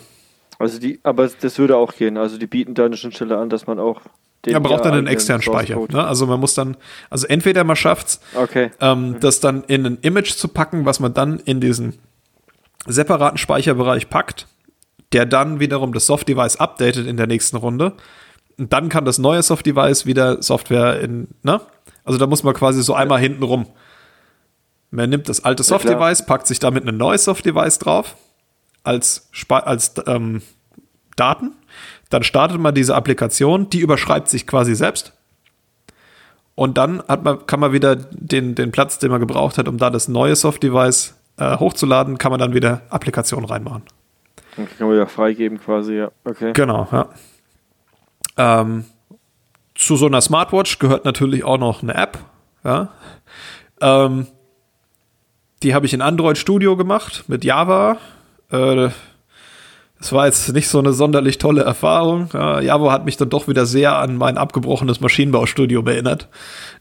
Also 0.60 0.80
die, 0.80 1.00
aber 1.04 1.28
das 1.28 1.58
würde 1.58 1.76
auch 1.76 1.94
gehen. 1.94 2.18
Also 2.18 2.38
die 2.38 2.48
bieten 2.48 2.76
da 2.76 2.86
eine 2.86 2.96
Schnittstelle 2.96 3.38
an, 3.38 3.50
dass 3.50 3.68
man 3.68 3.80
auch 3.80 4.02
den 4.46 4.54
Ja, 4.54 4.60
braucht 4.60 4.86
dann 4.86 4.94
einen 4.94 5.08
externen 5.08 5.42
Speicher. 5.42 5.80
Ne? 5.90 6.04
Also 6.06 6.28
man 6.28 6.40
muss 6.40 6.54
dann, 6.54 6.78
also 7.10 7.28
entweder 7.28 7.64
man 7.64 7.76
schafft's, 7.76 8.20
Okay. 8.36 8.72
ähm, 8.82 9.18
das 9.20 9.40
dann 9.40 9.64
in 9.64 9.86
ein 9.86 9.98
Image 10.02 10.34
zu 10.34 10.48
packen, 10.48 10.86
was 10.86 11.00
man 11.00 11.14
dann 11.14 11.40
in 11.40 11.60
diesen 11.60 11.98
separaten 12.86 13.38
Speicherbereich 13.38 14.10
packt, 14.10 14.48
der 15.14 15.26
dann 15.26 15.60
wiederum 15.60 15.94
das 15.94 16.06
Soft-Device 16.06 16.58
updatet 16.58 17.08
in 17.08 17.18
der 17.18 17.28
nächsten 17.28 17.58
Runde. 17.58 17.94
Und 18.58 18.74
dann 18.74 18.90
kann 18.90 19.06
das 19.06 19.18
neue 19.18 19.42
Soft-Device 19.42 20.06
wieder 20.06 20.44
Software 20.44 21.00
in, 21.00 21.30
ne? 21.42 21.62
Also 22.04 22.20
da 22.20 22.28
muss 22.28 22.44
man 22.44 22.54
quasi 22.54 22.84
so 22.84 22.94
einmal 22.94 23.20
hinten 23.20 23.44
rum. 23.44 23.68
Man 24.94 25.10
nimmt 25.10 25.28
das 25.28 25.44
alte 25.44 25.64
Ja. 25.64 25.70
Soft-Device, 25.70 26.26
packt 26.28 26.46
sich 26.46 26.60
damit 26.60 26.88
ein 26.88 26.98
neues 26.98 27.24
Soft-Device 27.24 27.80
drauf 27.80 28.16
als, 28.84 29.28
als 29.50 29.96
ähm, 30.06 30.44
Daten. 31.16 31.54
Dann 32.12 32.22
startet 32.22 32.60
man 32.60 32.76
diese 32.76 32.94
Applikation, 32.94 33.70
die 33.72 33.80
überschreibt 33.80 34.30
sich 34.30 34.46
quasi 34.46 34.76
selbst. 34.76 35.14
Und 36.54 36.78
dann 36.78 37.02
hat 37.08 37.24
man, 37.24 37.48
kann 37.48 37.60
man 37.60 37.74
wieder 37.74 37.96
den, 37.96 38.54
den 38.54 38.72
Platz, 38.72 39.00
den 39.00 39.10
man 39.10 39.20
gebraucht 39.20 39.58
hat, 39.58 39.68
um 39.68 39.80
da 39.80 39.90
das 39.90 40.08
neue 40.08 40.36
Soft-Device 40.36 41.16
äh, 41.38 41.58
hochzuladen, 41.58 42.20
kann 42.20 42.30
man 42.30 42.40
dann 42.40 42.54
wieder 42.54 42.84
Applikation 42.90 43.46
reinmachen. 43.46 43.82
Dann 44.56 44.68
kann 44.78 44.88
man 44.88 44.96
wieder 44.96 45.08
freigeben 45.08 45.60
quasi, 45.60 45.96
ja. 45.96 46.12
Okay. 46.24 46.54
Genau, 46.54 46.88
ja. 46.92 47.10
Ähm, 48.38 48.86
zu 49.74 49.96
so 49.96 50.06
einer 50.06 50.22
Smartwatch 50.22 50.78
gehört 50.78 51.04
natürlich 51.04 51.44
auch 51.44 51.58
noch 51.58 51.82
eine 51.82 51.96
App. 51.96 52.20
Ja. 52.64 52.90
Ähm, 53.82 54.28
die 55.64 55.74
habe 55.74 55.86
ich 55.86 55.94
in 55.94 56.02
Android 56.02 56.38
Studio 56.38 56.76
gemacht 56.76 57.24
mit 57.28 57.44
Java. 57.44 57.98
Äh, 58.52 58.90
das 59.98 60.12
war 60.12 60.26
jetzt 60.26 60.52
nicht 60.52 60.68
so 60.68 60.80
eine 60.80 60.92
sonderlich 60.92 61.38
tolle 61.38 61.64
Erfahrung. 61.64 62.30
Ja, 62.34 62.60
Java 62.60 62.92
hat 62.92 63.06
mich 63.06 63.16
dann 63.16 63.30
doch 63.30 63.48
wieder 63.48 63.66
sehr 63.66 63.98
an 63.98 64.18
mein 64.18 64.38
abgebrochenes 64.38 65.00
Maschinenbaustudio 65.00 65.84
erinnert. 65.86 66.28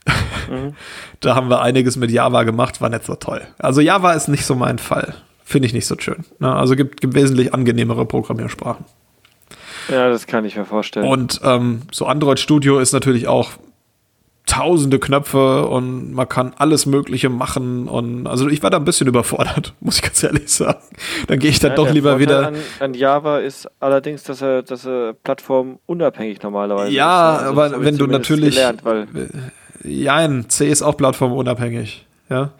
Da 1.21 1.35
haben 1.35 1.49
wir 1.49 1.61
einiges 1.61 1.95
mit 1.95 2.11
Java 2.11 2.43
gemacht, 2.43 2.81
war 2.81 2.89
nicht 2.89 3.05
so 3.05 3.15
toll. 3.15 3.41
Also 3.57 3.79
Java 3.79 4.11
ist 4.11 4.27
nicht 4.27 4.45
so 4.45 4.55
mein 4.55 4.77
Fall. 4.77 5.13
Finde 5.45 5.67
ich 5.67 5.73
nicht 5.73 5.85
so 5.85 5.95
schön. 5.97 6.25
Ja, 6.41 6.55
also 6.55 6.75
gibt, 6.75 6.99
gibt 6.99 7.15
wesentlich 7.15 7.53
angenehmere 7.53 8.05
Programmiersprachen. 8.05 8.83
Ja, 9.87 10.09
das 10.09 10.27
kann 10.27 10.43
ich 10.43 10.57
mir 10.57 10.65
vorstellen. 10.65 11.07
Und 11.07 11.39
ähm, 11.45 11.83
so 11.91 12.07
Android 12.07 12.41
Studio 12.41 12.79
ist 12.79 12.91
natürlich 12.91 13.29
auch 13.29 13.51
tausende 14.53 14.99
Knöpfe 14.99 15.65
und 15.67 16.13
man 16.13 16.27
kann 16.29 16.53
alles 16.57 16.85
Mögliche 16.85 17.29
machen. 17.29 17.87
Und 17.87 18.27
also 18.27 18.47
ich 18.49 18.61
war 18.63 18.69
da 18.69 18.77
ein 18.77 18.85
bisschen 18.85 19.07
überfordert, 19.07 19.73
muss 19.79 19.95
ich 19.97 20.01
ganz 20.03 20.21
ehrlich 20.23 20.49
sagen. 20.49 20.79
Dann 21.27 21.39
gehe 21.39 21.49
ich 21.49 21.59
dann 21.59 21.71
Ja, 21.71 21.75
doch 21.75 21.89
lieber 21.91 22.11
Vorteil 22.17 22.27
wieder. 22.27 22.47
An, 22.47 22.55
an 22.79 22.93
Java 22.93 23.39
ist 23.39 23.67
allerdings, 23.79 24.23
dass 24.23 24.41
er, 24.41 24.61
dass 24.63 24.85
er 24.85 25.13
plattformunabhängig 25.13 26.41
normalerweise 26.43 26.91
Ja, 26.91 27.35
ist. 27.35 27.39
Also 27.39 27.51
aber 27.51 27.63
das 27.63 27.73
hab 27.73 27.85
wenn 27.85 27.93
ich 27.95 27.99
du 27.99 28.07
natürlich- 28.07 28.55
Gelernt, 28.55 28.85
weil, 28.85 29.07
Ja, 29.83 30.15
ein 30.15 30.49
C 30.49 30.69
ist 30.69 30.81
auch 30.81 30.95
plattformunabhängig. 30.97 32.05
Ja. 32.29 32.51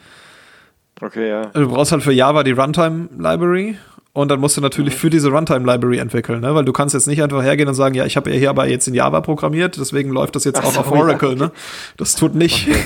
okay, 1.01 1.29
ja. 1.29 1.45
Du 1.53 1.67
brauchst 1.69 1.91
halt 1.91 2.03
für 2.03 2.11
Java 2.11 2.43
die 2.43 2.51
Runtime 2.51 3.09
Library 3.17 3.77
und 4.13 4.29
dann 4.29 4.39
musst 4.39 4.55
du 4.57 4.61
natürlich 4.61 4.95
für 4.95 5.09
diese 5.09 5.29
Runtime 5.29 5.65
Library 5.65 5.97
entwickeln, 5.97 6.41
ne? 6.41 6.53
weil 6.53 6.65
du 6.65 6.71
kannst 6.71 6.93
jetzt 6.93 7.07
nicht 7.07 7.21
einfach 7.23 7.41
hergehen 7.41 7.67
und 7.67 7.73
sagen, 7.73 7.95
ja, 7.95 8.05
ich 8.05 8.15
habe 8.15 8.31
ja 8.31 8.37
hier 8.37 8.49
aber 8.51 8.67
jetzt 8.67 8.87
in 8.87 8.93
Java 8.93 9.21
programmiert, 9.21 9.77
deswegen 9.77 10.11
läuft 10.11 10.35
das 10.35 10.43
jetzt 10.43 10.59
Ach 10.59 10.65
auch 10.65 10.77
auf 10.77 10.91
Oracle, 10.91 11.31
ja, 11.31 11.35
ne? 11.35 11.51
Das 11.97 12.15
tut 12.15 12.35
nicht. 12.35 12.67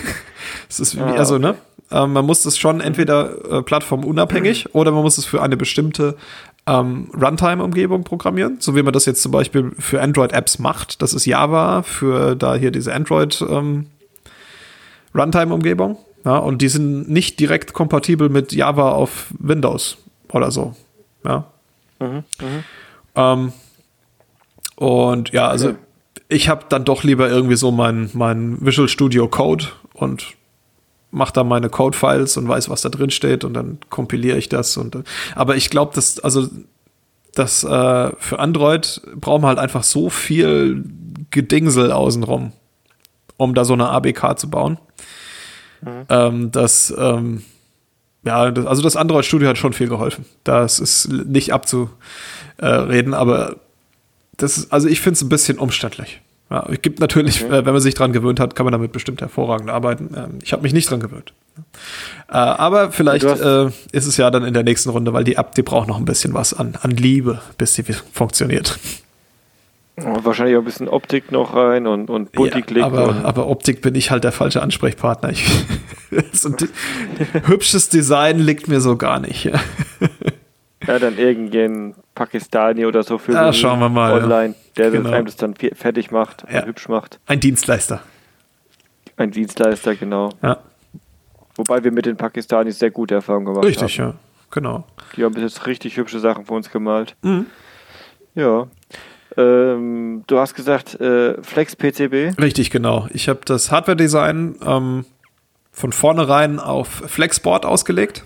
Das 0.70 0.80
ist 0.80 0.96
wie, 0.96 1.02
also, 1.02 1.38
ne? 1.38 1.50
okay. 1.90 2.04
Ähm, 2.04 2.14
man 2.14 2.26
muss 2.26 2.44
das 2.44 2.58
schon 2.58 2.80
entweder 2.80 3.52
äh, 3.52 3.62
plattformunabhängig 3.62 4.74
oder 4.76 4.92
man 4.92 5.04
muss 5.04 5.18
es 5.18 5.26
für 5.26 5.42
eine 5.42 5.58
bestimmte 5.58 6.16
ähm, 6.66 7.10
Runtime-Umgebung 7.14 8.04
programmieren, 8.04 8.58
so 8.60 8.76
wie 8.76 8.84
man 8.84 8.94
das 8.94 9.06
jetzt 9.06 9.22
zum 9.22 9.32
Beispiel 9.32 9.72
für 9.80 10.02
Android-Apps 10.02 10.60
macht. 10.60 11.02
Das 11.02 11.14
ist 11.14 11.26
Java 11.26 11.84
für 11.84 12.36
da 12.36 12.56
hier 12.56 12.72
diese 12.72 12.94
Android 12.94 13.44
ähm, 13.50 13.88
Runtime-Umgebung. 15.16 15.98
Ja, 16.26 16.38
und 16.38 16.62
die 16.62 16.68
sind 16.68 17.10
nicht 17.10 17.40
direkt 17.40 17.74
kompatibel 17.74 18.30
mit 18.30 18.52
Java 18.52 18.92
auf 18.92 19.28
Windows 19.40 19.98
oder 20.32 20.52
so. 20.52 20.76
Ja. 21.28 21.44
Mhm, 22.00 22.24
mhm. 22.42 22.64
Ähm, 23.16 23.54
und 24.76 25.32
ja, 25.32 25.48
also 25.48 25.70
Okay. 25.70 25.78
ich 26.30 26.50
habe 26.50 26.66
dann 26.70 26.86
doch 26.86 27.04
lieber 27.04 27.30
irgendwie 27.30 27.56
so 27.56 27.72
mein, 27.72 28.10
mein 28.14 28.58
Visual 28.66 28.88
Studio 28.88 29.28
Code 29.28 29.66
und 29.94 30.26
mache 31.12 31.34
da 31.34 31.44
meine 31.44 31.70
Code-Files 31.70 32.38
und 32.38 32.48
weiß, 32.48 32.70
was 32.70 32.82
da 32.82 32.90
drin 32.90 33.10
steht 33.10 33.44
und 33.44 33.54
dann 33.54 33.80
kompiliere 33.90 34.38
ich 34.38 34.50
das. 34.50 34.78
Und, 34.78 34.98
aber 35.36 35.56
ich 35.56 35.70
glaube, 35.70 35.96
dass, 35.96 36.20
also 36.20 36.48
das 37.34 37.64
äh, 37.64 38.12
für 38.20 38.40
Android 38.40 39.02
braucht 39.16 39.42
man 39.42 39.50
halt 39.50 39.60
einfach 39.60 39.84
so 39.84 40.10
viel 40.10 40.84
Gedingsel 41.32 41.92
außenrum, 41.92 42.52
um 43.38 43.54
da 43.54 43.66
so 43.66 43.74
eine 43.74 43.90
ABK 43.90 44.38
zu 44.38 44.50
bauen. 44.50 44.78
Ähm, 46.10 46.52
dass 46.52 46.94
ähm, 46.98 47.44
ja, 48.28 48.52
das, 48.52 48.66
also 48.66 48.82
das 48.82 48.96
Android 48.96 49.26
Studio 49.26 49.50
hat 49.50 49.58
schon 49.58 49.74
viel 49.74 49.88
geholfen. 49.90 50.26
Das 50.44 50.80
ist 50.80 51.10
nicht 51.10 51.54
abzureden, 51.54 53.14
aber 53.14 53.56
das 54.38 54.58
ist, 54.58 54.72
also 54.72 54.88
ich 54.88 55.02
finde 55.02 55.16
es 55.16 55.22
ein 55.24 55.30
bisschen 55.30 55.58
umständlich. 55.58 56.22
Ja, 56.50 56.66
es 56.72 56.82
gibt 56.82 57.00
natürlich, 57.02 57.44
Okay. 57.44 57.58
äh, 57.58 57.66
wenn 57.66 57.74
man 57.74 57.82
sich 57.82 57.94
dran 57.94 58.14
gewöhnt 58.14 58.40
hat, 58.40 58.56
kann 58.56 58.64
man 58.66 58.72
damit 58.72 58.94
bestimmt 58.94 59.20
hervorragend 59.20 59.70
arbeiten. 59.70 60.12
Ähm, 60.16 60.40
ich 60.44 60.54
habe 60.54 60.62
mich 60.64 60.72
nicht 60.72 60.90
dran 60.90 61.02
gewöhnt. 61.02 61.34
Äh, 62.30 62.38
aber 62.38 62.92
vielleicht 62.94 63.26
äh, 63.26 63.66
ist 63.92 64.06
es 64.06 64.16
ja 64.16 64.32
dann 64.32 64.46
in 64.46 64.54
der 64.54 64.64
nächsten 64.64 64.90
Runde, 64.90 65.12
weil 65.12 65.26
die 65.26 65.36
App, 65.36 65.56
die 65.56 65.64
braucht 65.64 65.90
noch 65.90 65.98
ein 65.98 66.06
bisschen 66.06 66.34
was 66.34 66.54
an, 66.54 66.78
an 66.82 66.92
Liebe, 66.92 67.42
bis 67.58 67.74
sie 67.74 67.84
funktioniert. 68.14 68.80
Wahrscheinlich 70.00 70.56
auch 70.56 70.62
ein 70.62 70.66
bisschen 70.66 70.88
Optik 70.88 71.32
noch 71.32 71.56
rein 71.56 71.88
und, 71.88 72.10
und 72.12 72.32
Bunti-Klick. 72.32 72.78
Ja, 72.82 72.86
aber, 72.86 73.16
aber 73.26 73.48
Optik 73.48 73.82
bin 73.82 73.96
ich 73.96 74.12
halt 74.12 74.24
der 74.24 74.32
falsche 74.32 74.62
Ansprechpartner. 74.62 75.32
Ich, 75.32 75.44
hübsches 77.48 77.90
Design 77.90 78.40
liegt 78.40 78.68
mir 78.68 78.80
so 78.80 78.96
gar 78.96 79.20
nicht. 79.20 79.46
ja, 79.46 81.00
dann 81.00 81.18
irgendein 81.18 81.96
Pakistani 82.14 82.86
oder 82.86 83.04
so 83.04 83.18
für 83.18 83.34
Ja, 83.34 83.52
schauen 83.54 83.80
wir 83.80 83.90
mal, 83.90 84.24
online, 84.24 84.56
der 84.78 84.92
Genau. 84.92 85.06
das 85.10 85.14
einem 85.14 85.26
das 85.26 85.36
dann 85.36 85.56
fe- 85.56 85.74
fertig 85.74 86.12
macht 86.12 86.44
hübsch 86.48 86.88
macht. 86.90 87.20
Ein 87.26 87.40
Dienstleister. 87.40 88.02
Ein 89.18 89.32
Dienstleister, 89.32 89.96
genau. 89.96 90.30
Wobei 91.56 91.84
wir 91.84 91.92
mit 91.92 92.06
den 92.06 92.18
Pakistanis 92.18 92.78
sehr 92.78 92.92
gute 92.92 93.16
Erfahrungen 93.16 93.48
gemacht 93.48 93.66
richtig, 93.66 94.00
haben. 94.00 94.10
ja. 94.10 94.16
Genau. 94.52 94.86
Die 95.16 95.24
haben 95.26 95.34
bis 95.34 95.42
jetzt 95.44 95.66
richtig 95.66 95.98
hübsche 95.98 96.20
Sachen 96.20 96.46
für 96.46 96.54
uns 96.54 96.70
gemalt. 96.70 97.16
Mhm. 97.24 97.48
Ja. 98.36 98.68
Ähm, 99.38 100.24
du 100.28 100.40
hast 100.40 100.56
gesagt, 100.56 101.00
äh, 101.00 101.42
Flex 101.44 101.76
PCB. 101.76 102.40
Richtig, 102.42 102.72
genau. 102.72 103.08
Ich 103.14 103.30
habe 103.30 103.40
das 103.46 103.72
Hardware-Design 103.72 104.56
ähm, 104.66 105.06
von 105.72 105.92
vornherein 105.94 106.60
auf 106.60 106.88
Flexboard 106.88 107.66
ausgelegt. 107.66 108.24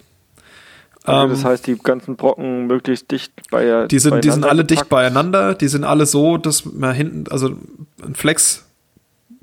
Also 1.04 1.30
das 1.34 1.44
heißt, 1.44 1.66
die 1.68 1.78
ganzen 1.78 2.16
Brocken 2.16 2.68
möglichst 2.68 3.10
dicht 3.12 3.34
bei 3.50 3.88
die 3.88 3.98
sind, 4.00 4.24
die 4.24 4.30
sind 4.30 4.42
beieinander 4.42 4.50
alle 4.50 4.64
dicht 4.66 4.82
gepackt. 4.84 4.90
beieinander. 4.90 5.56
Die 5.56 5.68
sind 5.68 5.84
alle 5.84 6.06
so, 6.06 6.38
dass 6.38 6.64
man 6.66 6.94
hinten, 6.94 7.24
also 7.32 7.56
ein 8.06 8.14
Flex 8.14 8.68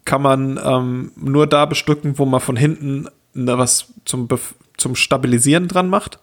kann 0.05 0.23
man 0.23 0.59
ähm, 0.63 1.13
nur 1.17 1.47
da 1.49 1.67
bestücken, 1.67 2.17
wo 2.19 2.25
man 2.25 2.41
von 2.41 2.57
hinten 2.57 3.09
ne, 3.35 3.59
was 3.59 3.93
zum, 4.05 4.29
Bef- 4.29 4.55
zum 4.77 4.95
Stabilisieren 4.95 5.67
dran 5.69 5.91
macht. 5.91 6.21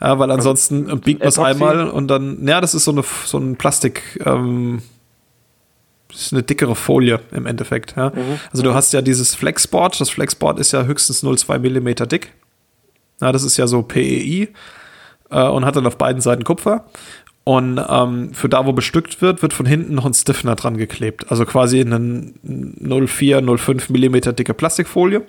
Ja, 0.00 0.18
weil 0.18 0.30
ansonsten 0.30 0.90
äh, 0.90 0.96
biegt 0.96 1.20
man 1.20 1.28
es 1.28 1.38
einmal 1.38 1.88
und 1.88 2.08
dann, 2.08 2.46
ja, 2.46 2.60
das 2.60 2.74
ist 2.74 2.84
so, 2.84 2.92
eine, 2.92 3.02
so 3.24 3.38
ein 3.38 3.56
Plastik, 3.56 4.20
ähm, 4.24 4.82
das 6.08 6.26
ist 6.26 6.32
eine 6.32 6.42
dickere 6.42 6.76
Folie 6.76 7.20
im 7.32 7.46
Endeffekt. 7.46 7.96
Ja. 7.96 8.10
Mhm. 8.10 8.38
Also 8.50 8.62
du 8.62 8.74
hast 8.74 8.92
ja 8.92 9.02
dieses 9.02 9.34
Flexboard, 9.34 9.98
das 10.00 10.10
Flexboard 10.10 10.58
ist 10.58 10.72
ja 10.72 10.84
höchstens 10.84 11.24
0,2 11.24 11.58
Millimeter 11.58 12.06
dick. 12.06 12.32
Ja, 13.20 13.32
das 13.32 13.42
ist 13.42 13.56
ja 13.56 13.66
so 13.66 13.82
PEI 13.82 14.48
äh, 15.30 15.48
und 15.48 15.64
hat 15.64 15.76
dann 15.76 15.86
auf 15.86 15.96
beiden 15.96 16.20
Seiten 16.20 16.44
Kupfer. 16.44 16.84
Und 17.44 17.80
ähm, 17.88 18.34
für 18.34 18.48
da, 18.48 18.66
wo 18.66 18.72
bestückt 18.72 19.22
wird, 19.22 19.40
wird 19.40 19.52
von 19.52 19.66
hinten 19.66 19.94
noch 19.94 20.04
ein 20.04 20.14
Stiffener 20.14 20.56
dran 20.56 20.76
geklebt. 20.76 21.30
Also 21.30 21.44
quasi 21.44 21.80
eine 21.80 21.96
0,4, 21.96 23.38
0,5 23.38 23.92
Millimeter 23.92 24.32
dicke 24.32 24.52
Plastikfolie. 24.52 25.22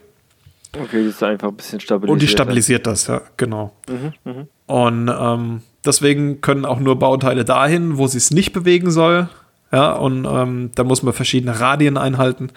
Okay, 0.75 1.03
die 1.03 1.09
ist 1.09 1.23
einfach 1.23 1.47
ein 1.47 1.55
bisschen 1.55 1.79
stabilisiert. 1.79 2.11
Und 2.13 2.21
die 2.21 2.27
stabilisiert 2.27 2.87
das, 2.87 3.07
ja, 3.07 3.21
genau. 3.37 3.73
Mhm, 3.89 4.13
mh. 4.31 4.45
Und 4.67 5.09
ähm, 5.09 5.61
deswegen 5.85 6.41
können 6.41 6.65
auch 6.65 6.79
nur 6.79 6.99
Bauteile 6.99 7.45
dahin, 7.45 7.97
wo 7.97 8.07
sie 8.07 8.17
es 8.17 8.31
nicht 8.31 8.53
bewegen 8.53 8.91
soll. 8.91 9.29
Ja, 9.71 9.93
und 9.93 10.25
ähm, 10.25 10.71
da 10.75 10.83
muss 10.83 11.03
man 11.03 11.13
verschiedene 11.13 11.59
Radien 11.59 11.97
einhalten, 11.97 12.51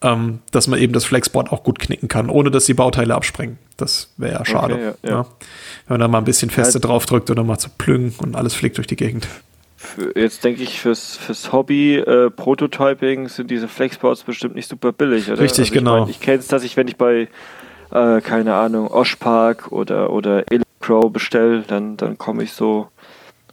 ähm, 0.00 0.40
dass 0.50 0.66
man 0.66 0.78
eben 0.78 0.92
das 0.92 1.04
Flexboard 1.04 1.52
auch 1.52 1.62
gut 1.64 1.78
knicken 1.78 2.08
kann, 2.08 2.30
ohne 2.30 2.50
dass 2.50 2.64
die 2.66 2.74
Bauteile 2.74 3.14
abspringen. 3.14 3.58
Das 3.76 4.12
wäre 4.16 4.34
ja 4.34 4.44
schade. 4.44 4.74
Okay, 4.74 4.84
ja, 4.84 4.94
ja. 5.02 5.10
Ja. 5.16 5.26
Wenn 5.86 5.94
man 5.94 6.00
da 6.00 6.08
mal 6.08 6.18
ein 6.18 6.24
bisschen 6.24 6.50
feste 6.50 6.78
Ja. 6.78 6.80
drauf 6.80 7.06
drückt 7.06 7.30
oder 7.30 7.44
mal 7.44 7.58
zu 7.58 7.68
plüngen 7.76 8.14
und 8.18 8.36
alles 8.36 8.54
fliegt 8.54 8.76
durch 8.78 8.86
die 8.86 8.96
Gegend. 8.96 9.26
Für, 9.80 10.12
jetzt 10.18 10.42
denke 10.42 10.64
ich, 10.64 10.80
fürs, 10.80 11.16
fürs 11.16 11.52
Hobby 11.52 11.98
äh, 11.98 12.30
Prototyping 12.30 13.28
sind 13.28 13.48
diese 13.48 13.68
Flexboards 13.68 14.24
bestimmt 14.24 14.56
nicht 14.56 14.68
super 14.68 14.90
billig, 14.90 15.30
oder? 15.30 15.40
Richtig, 15.40 15.66
ich 15.66 15.72
genau. 15.72 16.00
mein, 16.00 16.10
ich 16.10 16.18
kenne 16.18 16.38
es, 16.38 16.48
dass 16.48 16.64
ich, 16.64 16.76
wenn 16.76 16.88
ich 16.88 16.96
bei, 16.96 17.28
äh, 17.92 18.20
keine 18.20 18.54
Ahnung, 18.54 18.88
Oshpark 18.88 19.70
oder, 19.70 20.10
oder 20.10 20.50
Electro 20.50 21.10
bestelle, 21.10 21.62
dann, 21.62 21.96
dann 21.96 22.18
komme 22.18 22.42
ich 22.42 22.54
so 22.54 22.88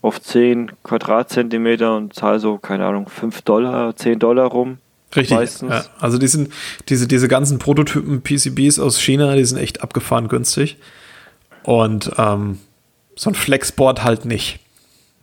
auf 0.02 0.20
10 0.20 0.72
Quadratzentimeter 0.82 1.96
und 1.96 2.16
zahle 2.16 2.40
so, 2.40 2.58
keine 2.58 2.88
Ahnung, 2.88 3.08
5 3.08 3.44
Dollar, 3.44 3.96
10 3.96 4.18
Dollar 4.18 4.48
rum. 4.48 4.80
Richtig. 5.16 5.38
Meistens. 5.38 5.70
Ja. 5.70 5.86
Also 6.00 6.18
die 6.18 6.28
sind, 6.28 6.52
diese, 6.90 7.08
diese 7.08 7.28
ganzen 7.28 7.60
Prototypen 7.60 8.24
PCBs 8.24 8.80
aus 8.80 9.00
China, 9.00 9.36
die 9.36 9.46
sind 9.46 9.60
echt 9.60 9.84
abgefahren 9.84 10.28
günstig. 10.28 10.78
Und 11.62 12.12
ähm, 12.18 12.58
so 13.16 13.30
ein 13.30 13.36
Flexboard 13.36 14.04
halt 14.04 14.26
nicht. 14.26 14.60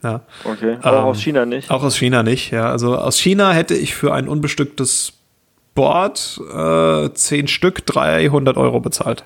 Ja. 0.02 0.22
Okay, 0.44 0.78
aber 0.82 0.98
Ähm, 0.98 1.04
aus 1.04 1.20
China 1.20 1.46
nicht. 1.46 1.70
Auch 1.70 1.82
aus 1.82 1.96
China 1.96 2.22
nicht, 2.22 2.50
ja. 2.50 2.70
Also 2.70 2.96
aus 2.96 3.18
China 3.18 3.52
hätte 3.52 3.74
ich 3.74 3.94
für 3.94 4.12
ein 4.12 4.28
unbestücktes 4.28 5.12
Board 5.74 6.40
äh, 6.52 7.10
10 7.12 7.48
Stück 7.48 7.86
300 7.86 8.56
Euro 8.56 8.80
bezahlt. 8.80 9.24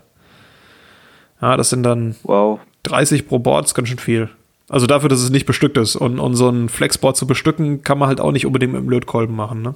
Ja, 1.41 1.57
das 1.57 1.71
sind 1.71 1.83
dann 1.83 2.17
Wow. 2.23 2.61
30 2.85 3.27
pro 3.27 3.39
Board, 3.39 3.67
ist 3.67 3.75
ganz 3.75 3.89
schön 3.89 3.99
viel. 3.99 4.29
Also 4.69 4.87
dafür, 4.87 5.09
dass 5.09 5.21
es 5.21 5.31
nicht 5.31 5.47
bestückt 5.47 5.77
ist. 5.77 5.97
Und, 5.97 6.19
und 6.19 6.35
so 6.35 6.49
ein 6.49 6.69
Flexboard 6.69 7.17
zu 7.17 7.27
bestücken, 7.27 7.83
kann 7.83 7.99
man 7.99 8.09
halt 8.09 8.21
auch 8.21 8.33
nicht 8.33 8.47
unbedingt 8.47 8.73
mit 8.73 8.83
dem 8.83 8.91
Lötkolben 8.91 9.35
machen, 9.35 9.63
ne? 9.63 9.75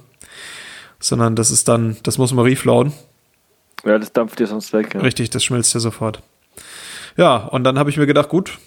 Sondern 0.99 1.35
das 1.35 1.49
ist 1.49 1.67
dann, 1.67 1.97
das 2.03 2.17
muss 2.17 2.33
man 2.33 2.45
reflowen. 2.45 2.93
Ja, 3.85 3.97
das 3.97 4.13
dampft 4.13 4.37
dir 4.39 4.47
sonst 4.47 4.71
weg. 4.73 4.93
Ja. 4.93 5.01
Richtig, 5.01 5.29
das 5.31 5.43
schmilzt 5.43 5.73
ja 5.73 5.79
sofort. 5.79 6.21
Ja, 7.17 7.37
und 7.37 7.63
dann 7.63 7.79
habe 7.79 7.89
ich 7.89 7.97
mir 7.97 8.05
gedacht, 8.05 8.29
gut, 8.29 8.59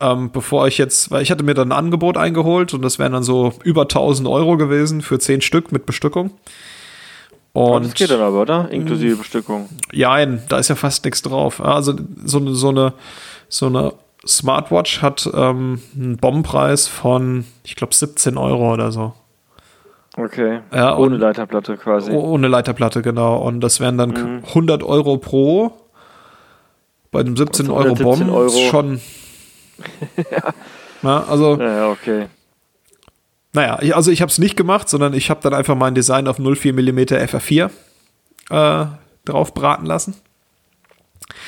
ähm, 0.00 0.30
bevor 0.32 0.66
ich 0.66 0.78
jetzt, 0.78 1.10
weil 1.10 1.22
ich 1.22 1.30
hatte 1.30 1.44
mir 1.44 1.54
dann 1.54 1.68
ein 1.72 1.78
Angebot 1.78 2.16
eingeholt 2.16 2.74
und 2.74 2.82
das 2.82 2.98
wären 2.98 3.12
dann 3.12 3.22
so 3.22 3.52
über 3.62 3.82
1000 3.82 4.28
Euro 4.28 4.56
gewesen 4.56 5.00
für 5.02 5.18
10 5.18 5.40
Stück 5.40 5.72
mit 5.72 5.86
Bestückung. 5.86 6.30
Und 7.52 7.84
das 7.84 7.94
geht 7.94 8.10
dann 8.10 8.20
aber, 8.20 8.40
oder? 8.42 8.68
Inklusive 8.70 9.16
Bestückung. 9.16 9.68
ja, 9.92 10.24
da 10.26 10.58
ist 10.58 10.68
ja 10.68 10.74
fast 10.74 11.04
nichts 11.04 11.22
drauf. 11.22 11.60
Also 11.60 11.94
so 12.24 12.38
eine, 12.38 12.54
so 12.54 12.68
eine, 12.70 12.92
so 13.48 13.66
eine 13.66 13.92
Smartwatch 14.26 15.02
hat 15.02 15.30
ähm, 15.32 15.80
einen 15.96 16.16
Bombenpreis 16.16 16.88
von, 16.88 17.44
ich 17.62 17.76
glaube, 17.76 17.94
17 17.94 18.36
Euro 18.38 18.72
oder 18.72 18.90
so. 18.90 19.12
Okay. 20.16 20.60
Ja, 20.72 20.96
Ohne 20.96 21.16
Leiterplatte 21.16 21.76
quasi. 21.76 22.10
Oh, 22.12 22.32
Ohne 22.32 22.48
Leiterplatte, 22.48 23.02
genau. 23.02 23.36
Und 23.36 23.60
das 23.60 23.78
wären 23.80 23.98
dann 23.98 24.10
Mhm. 24.10 24.42
100 24.48 24.82
Euro 24.82 25.18
pro. 25.18 25.72
Bei 27.12 27.20
einem 27.20 27.36
17 27.36 27.66
Also 27.66 27.74
Euro 27.76 27.94
117 27.94 28.26
Bomb 28.26 28.36
Euro. 28.36 28.70
schon. 28.70 29.00
ja. 31.02 31.20
also, 31.24 31.58
Ja, 31.60 31.76
ja, 31.76 31.88
okay. 31.90 32.26
naja, 33.52 33.78
ich, 33.82 33.94
also 33.94 34.10
ich 34.10 34.20
habe 34.22 34.30
es 34.30 34.38
nicht 34.38 34.56
gemacht, 34.56 34.88
sondern 34.88 35.14
ich 35.14 35.30
habe 35.30 35.40
dann 35.42 35.54
einfach 35.54 35.74
mein 35.76 35.94
Design 35.94 36.28
auf 36.28 36.38
04 36.38 36.72
mm 36.72 36.98
FR4 36.98 37.70
äh, 38.50 38.86
drauf 39.24 39.54
braten 39.54 39.86
lassen. 39.86 40.14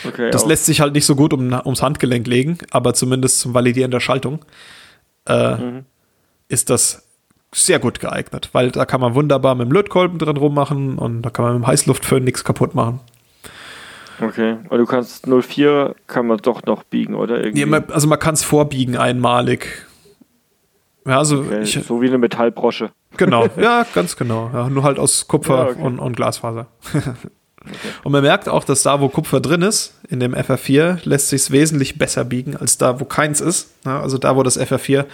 okay 0.07 0.31
Das 0.31 0.45
auch. 0.45 0.49
lässt 0.49 0.67
sich 0.67 0.81
halt 0.81 0.95
nicht 0.95 1.07
so 1.07 1.15
gut 1.17 1.33
um, 1.33 1.53
ums 1.53 1.83
Handgelenk 1.83 2.27
legen, 2.27 2.59
aber 2.71 2.95
zumindest 2.95 3.41
zum 3.41 3.55
Validieren 3.55 3.91
der 3.91 4.01
Schaltung 4.01 4.45
äh, 5.29 5.57
Mhm. 5.57 5.85
ist 6.49 6.71
das 6.71 7.03
sehr 7.53 7.79
gut 7.79 8.01
geeignet, 8.01 8.51
weil 8.53 8.71
da 8.71 8.85
kann 8.85 9.01
man 9.01 9.15
wunderbar 9.15 9.55
mit 9.55 9.67
dem 9.69 9.73
Lötkolben 9.73 10.19
drin 10.19 10.37
rummachen 10.37 10.99
und 10.99 11.23
da 11.23 11.31
kann 11.31 11.45
man 11.45 11.55
mit 11.55 11.63
dem 11.63 11.67
Heißluftföhn 11.69 12.23
nichts 12.23 12.45
kaputt 12.45 12.75
machen. 12.75 13.01
Okay. 14.21 14.57
Aber 14.67 14.79
du 14.79 14.87
kannst 14.87 15.27
04 15.27 15.95
kann 16.07 16.27
man 16.27 16.39
doch 16.39 16.63
noch 16.65 16.83
biegen, 16.85 17.15
oder? 17.15 17.39
Irgendwie. 17.39 17.61
Ja, 17.61 17.67
man- 17.67 17.85
also 17.91 18.07
man 18.09 18.19
kann 18.19 18.35
es 18.35 18.43
vorbiegen 18.43 18.97
einmalig. 18.97 19.87
Ja, 21.07 21.19
also 21.19 21.41
okay. 21.41 21.63
ich, 21.63 21.73
so 21.87 22.01
wie 22.03 22.09
eine 22.09 22.19
Metallbrosche. 22.19 22.91
genau, 23.17 23.47
ja, 23.57 23.87
ganz 23.95 24.17
genau. 24.17 24.51
Ja, 24.53 24.69
nur 24.69 24.83
halt 24.83 24.99
aus 24.99 25.29
Kupfer 25.29 25.57
Ja, 25.67 25.71
okay. 25.71 25.83
und, 25.83 25.99
und 25.99 26.17
Glasfaser. 26.17 26.67
Und 28.05 28.13
man 28.13 28.23
merkt 28.23 28.49
auch, 28.49 28.63
dass 28.63 28.85
da, 28.85 29.01
wo 29.01 29.09
Kupfer 29.09 29.41
drin 29.41 29.61
ist, 29.63 29.95
in 30.09 30.21
dem 30.21 30.37
FR4, 30.37 31.01
lässt 31.03 31.31
sich 31.31 31.51
wesentlich 31.51 31.99
besser 31.99 32.25
biegen, 32.25 32.57
als 32.57 32.79
da, 32.79 33.01
wo 33.01 33.05
keins 33.05 33.41
ist. 33.41 33.73
Ja, 33.85 34.01
also 34.01 34.19
da, 34.19 34.37
wo 34.37 34.45
das 34.45 34.57
FR4 34.57 35.05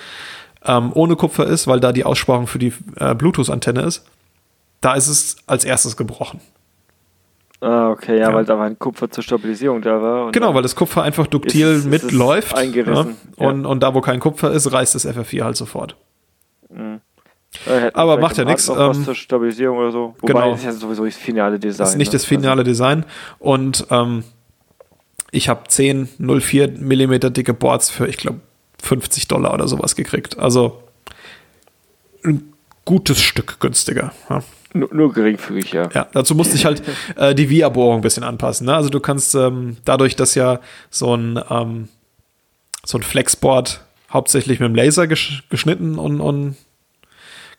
ähm, 0.67 0.91
ohne 0.93 1.17
Kupfer 1.17 1.47
ist, 1.47 1.67
weil 1.67 1.81
da 1.81 1.93
die 1.93 2.05
Aussparung 2.05 2.47
für 2.47 2.59
die 2.59 2.75
äh, 2.97 3.15
Bluetooth-Antenne 3.15 3.81
ist, 3.81 4.05
da 4.83 4.93
ist 4.93 5.09
es 5.09 5.37
als 5.47 5.65
erstes 5.65 5.97
gebrochen. 5.97 6.41
Ah, 7.63 7.91
okay, 7.91 8.19
ja, 8.19 8.29
Ja. 8.31 8.35
weil 8.35 8.45
da 8.45 8.59
war 8.59 8.67
ein 8.67 8.77
Kupfer 8.79 9.09
zur 9.09 9.23
Stabilisierung 9.23 9.83
da 9.83 10.03
war. 10.03 10.33
Genau, 10.33 10.53
weil 10.53 10.63
das 10.63 10.75
Kupfer 10.75 11.03
einfach 11.03 11.29
duktil 11.29 11.69
Ist- 11.69 11.79
ist 11.79 11.85
es 11.85 12.03
mitläuft. 12.03 12.57
eingerissen, 12.57 13.17
Ja, 13.39 13.45
ja. 13.45 13.51
und, 13.51 13.67
und 13.67 13.81
da, 13.83 13.95
wo 13.95 14.01
kein 14.01 14.19
Kupfer 14.19 14.51
ist, 14.51 14.73
reißt 14.73 14.97
das 14.97 15.07
FR4 15.07 15.45
halt 15.45 15.57
sofort. 15.57 15.97
Hätten 16.71 17.95
aber 17.95 18.17
macht 18.19 18.39
ja 18.39 18.47
Was 18.47 18.69
ähm, 18.69 19.05
zur 19.05 19.15
Stabilisierung 19.15 19.79
oder 19.79 19.93
so. 19.93 20.15
Wobei, 20.21 20.33
genau. 20.33 20.51
das 20.51 20.61
ist 20.61 20.65
ja 20.65 20.73
sowieso 20.73 21.05
das 21.05 21.17
finale 21.17 21.59
Design. 21.61 21.79
Das 21.79 21.91
ist 21.91 21.97
nicht 21.99 22.09
ne? 22.09 22.13
das 22.15 22.25
finale 22.25 22.65
Design. 22.65 23.05
Und 23.39 23.87
ähm, 23.91 24.25
ich 25.31 25.49
habe 25.49 25.69
10 25.69 26.09
04 26.19 26.69
Millimeter 26.79 27.31
dicke 27.31 27.53
Boards 27.55 27.91
für, 27.91 28.09
ich 28.09 28.17
glaube, 28.17 28.41
50 28.83 29.29
Dollar 29.29 29.53
oder 29.55 29.69
sowas 29.69 29.95
gekriegt. 29.95 30.39
Also 30.39 30.83
ein 32.25 32.53
gutes 32.87 33.21
Stück 33.23 33.61
günstiger. 33.61 34.13
Ja. 34.31 34.43
Also, 34.75 34.79
nur, 34.79 34.95
nur 34.95 35.13
geringfügig, 35.13 35.73
ja. 35.73 35.89
Ja, 35.95 36.07
dazu 36.13 36.35
musste 36.35 36.57
ich 36.57 36.65
halt 36.65 36.83
äh, 37.17 37.35
die 37.35 37.49
Via-Bohrung 37.49 37.97
ein 37.97 38.03
bisschen 38.03 38.25
anpassen. 38.25 38.67
Ne? 38.67 38.75
Also 38.75 38.89
du 38.89 39.01
kannst 39.01 39.35
ähm, 39.35 39.77
dadurch, 39.85 40.17
dass 40.17 40.35
ja 40.35 40.61
so 40.91 41.15
ein, 41.15 41.41
ähm, 41.51 41.89
so 42.85 42.99
ein 42.99 43.03
Flexboard 43.03 43.83
hauptsächlich 44.11 44.61
mit 44.61 44.69
dem 44.69 44.75
Laser 44.75 45.07
gesch 45.07 45.45
geschnitten 45.49 45.99
und, 45.99 46.21
und 46.21 46.57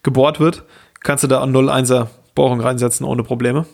gebohrt 0.04 0.39
wird, 0.39 0.63
kannst 1.02 1.23
du 1.23 1.28
da 1.28 1.41
an 1.41 1.56
0,1er 1.56 2.08
Bohrung 2.36 2.62
reinsetzen 2.62 3.06
ohne 3.06 3.23
Probleme. 3.23 3.65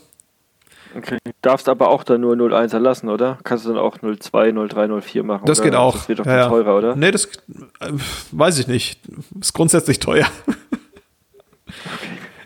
Okay. 0.95 1.17
Darfst 1.41 1.69
aber 1.69 1.89
auch 1.89 2.03
dann 2.03 2.21
nur 2.21 2.35
01er 2.35 2.79
lassen, 2.79 3.09
oder? 3.09 3.37
Kannst 3.43 3.65
du 3.65 3.69
dann 3.69 3.77
auch 3.77 3.97
02, 3.99 4.51
03, 4.51 5.01
04 5.01 5.23
machen? 5.23 5.45
Das 5.45 5.59
oder? 5.59 5.69
geht 5.69 5.77
auch. 5.77 5.93
Das 5.93 6.09
wird 6.09 6.19
doch 6.19 6.25
ja. 6.25 6.47
teurer, 6.47 6.77
oder? 6.77 6.95
Nee, 6.95 7.11
das 7.11 7.25
äh, 7.25 7.91
weiß 8.31 8.57
ich 8.59 8.67
nicht. 8.67 8.99
Ist 9.39 9.53
grundsätzlich 9.53 9.99
teuer. 9.99 10.27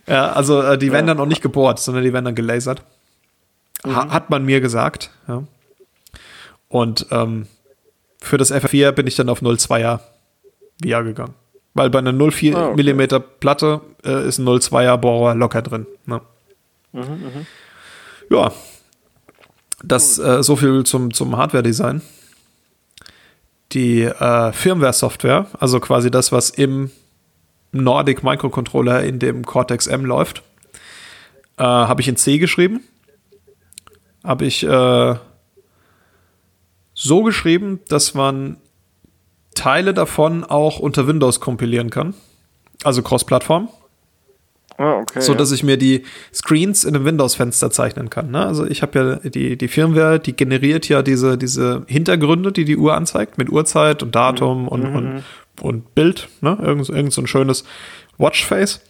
ja, 0.07 0.31
also 0.33 0.61
äh, 0.61 0.77
die 0.77 0.91
werden 0.91 1.07
dann 1.07 1.19
auch 1.19 1.25
nicht 1.25 1.41
gebohrt, 1.41 1.79
sondern 1.79 2.03
die 2.03 2.13
werden 2.13 2.25
dann 2.25 2.35
gelasert. 2.35 2.83
Ha 3.85 4.09
hat 4.09 4.29
man 4.29 4.45
mir 4.45 4.61
gesagt. 4.61 5.09
Ja. 5.27 5.43
Und 6.69 7.05
ähm, 7.11 7.47
für 8.21 8.37
das 8.37 8.51
F4 8.53 8.91
bin 8.93 9.07
ich 9.07 9.15
dann 9.15 9.29
auf 9.29 9.41
0,2er 9.41 9.99
Via 10.81 11.01
gegangen. 11.01 11.33
Weil 11.73 11.89
bei 11.89 11.99
einer 11.99 12.13
04 12.13 12.55
Ah, 12.55 12.65
okay. 12.67 12.75
Millimeter 12.75 13.19
Platte 13.19 13.81
äh, 14.05 14.27
ist 14.27 14.37
ein 14.39 14.47
0,2er 14.47 14.97
Bohrer 14.97 15.35
locker 15.35 15.61
drin. 15.61 15.85
Ne? 16.05 16.21
Mhm, 16.93 17.45
Ja, 18.29 18.51
das 19.83 20.17
äh, 20.19 20.43
so 20.43 20.55
viel 20.55 20.83
zum, 20.85 21.13
zum 21.13 21.35
Hardware-Design. 21.35 22.01
Die 23.73 24.03
äh, 24.03 24.51
Firmware-Software, 24.53 25.47
also 25.59 25.79
quasi 25.79 26.11
das, 26.11 26.31
was 26.31 26.49
im 26.51 26.91
Nordic 27.73 28.23
Microcontroller 28.23 29.03
in 29.03 29.19
dem 29.19 29.45
Cortex 29.45 29.87
M 29.87 30.05
läuft, 30.05 30.43
äh, 31.57 31.63
habe 31.63 32.01
ich 32.01 32.07
in 32.07 32.15
C 32.15 32.37
geschrieben. 32.37 32.81
Habe 34.23 34.45
ich 34.45 34.63
äh, 34.63 35.15
so 36.93 37.23
geschrieben, 37.23 37.81
dass 37.89 38.13
man 38.13 38.57
Teile 39.55 39.93
davon 39.93 40.43
auch 40.43 40.79
unter 40.79 41.07
Windows 41.07 41.39
kompilieren 41.39 41.89
kann. 41.89 42.13
Also 42.83 43.01
Cross-Plattform 43.01 43.69
Ah, 44.77 44.99
okay. 45.01 45.21
so 45.21 45.33
ja. 45.33 45.37
dass 45.37 45.51
ich 45.51 45.63
mir 45.63 45.77
die 45.77 46.03
Screens 46.33 46.83
in 46.83 46.95
einem 46.95 47.05
Windows-Fenster 47.05 47.69
zeichnen 47.69 48.09
kann. 48.09 48.31
Ne? 48.31 48.45
Also 48.45 48.65
ich 48.65 48.81
habe 48.81 49.19
ja 49.23 49.29
die, 49.29 49.55
die 49.55 49.67
Firmware, 49.67 50.19
die 50.19 50.35
generiert 50.35 50.89
ja 50.89 51.03
diese, 51.03 51.37
diese 51.37 51.83
Hintergründe, 51.87 52.51
die 52.51 52.65
die 52.65 52.77
Uhr 52.77 52.95
anzeigt, 52.95 53.37
mit 53.37 53.49
Uhrzeit 53.49 54.01
und 54.01 54.15
Datum 54.15 54.67
und, 54.67 54.85
und, 54.85 55.23
und 55.63 55.95
Bild, 55.95 56.27
ne? 56.41 56.57
irgend, 56.61 56.89
irgend 56.89 57.13
so 57.13 57.21
ein 57.21 57.27
schönes 57.27 57.63
Watchface. 58.17 58.81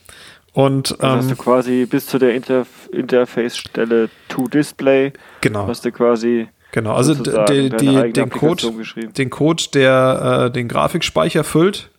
Und 0.54 0.96
Dann 1.00 1.18
hast 1.18 1.30
du 1.30 1.32
ähm, 1.32 1.38
quasi 1.38 1.86
bis 1.86 2.06
zu 2.06 2.20
der 2.20 2.36
Interf 2.36 2.68
Interface-Stelle 2.92 4.10
To 4.30 4.48
Display, 4.48 5.14
genau, 5.42 5.68
hast 5.68 5.86
du 5.86 5.92
quasi 5.92 6.48
genau. 6.72 6.94
Also 6.94 7.16
die, 7.16 7.70
die, 7.70 8.14
den 8.14 8.30
Code, 8.30 8.72
den 9.18 9.30
Code, 9.30 9.64
der 9.74 10.46
äh, 10.46 10.52
den 10.52 10.68
Grafikspeicher 10.68 11.44
füllt, 11.44 11.90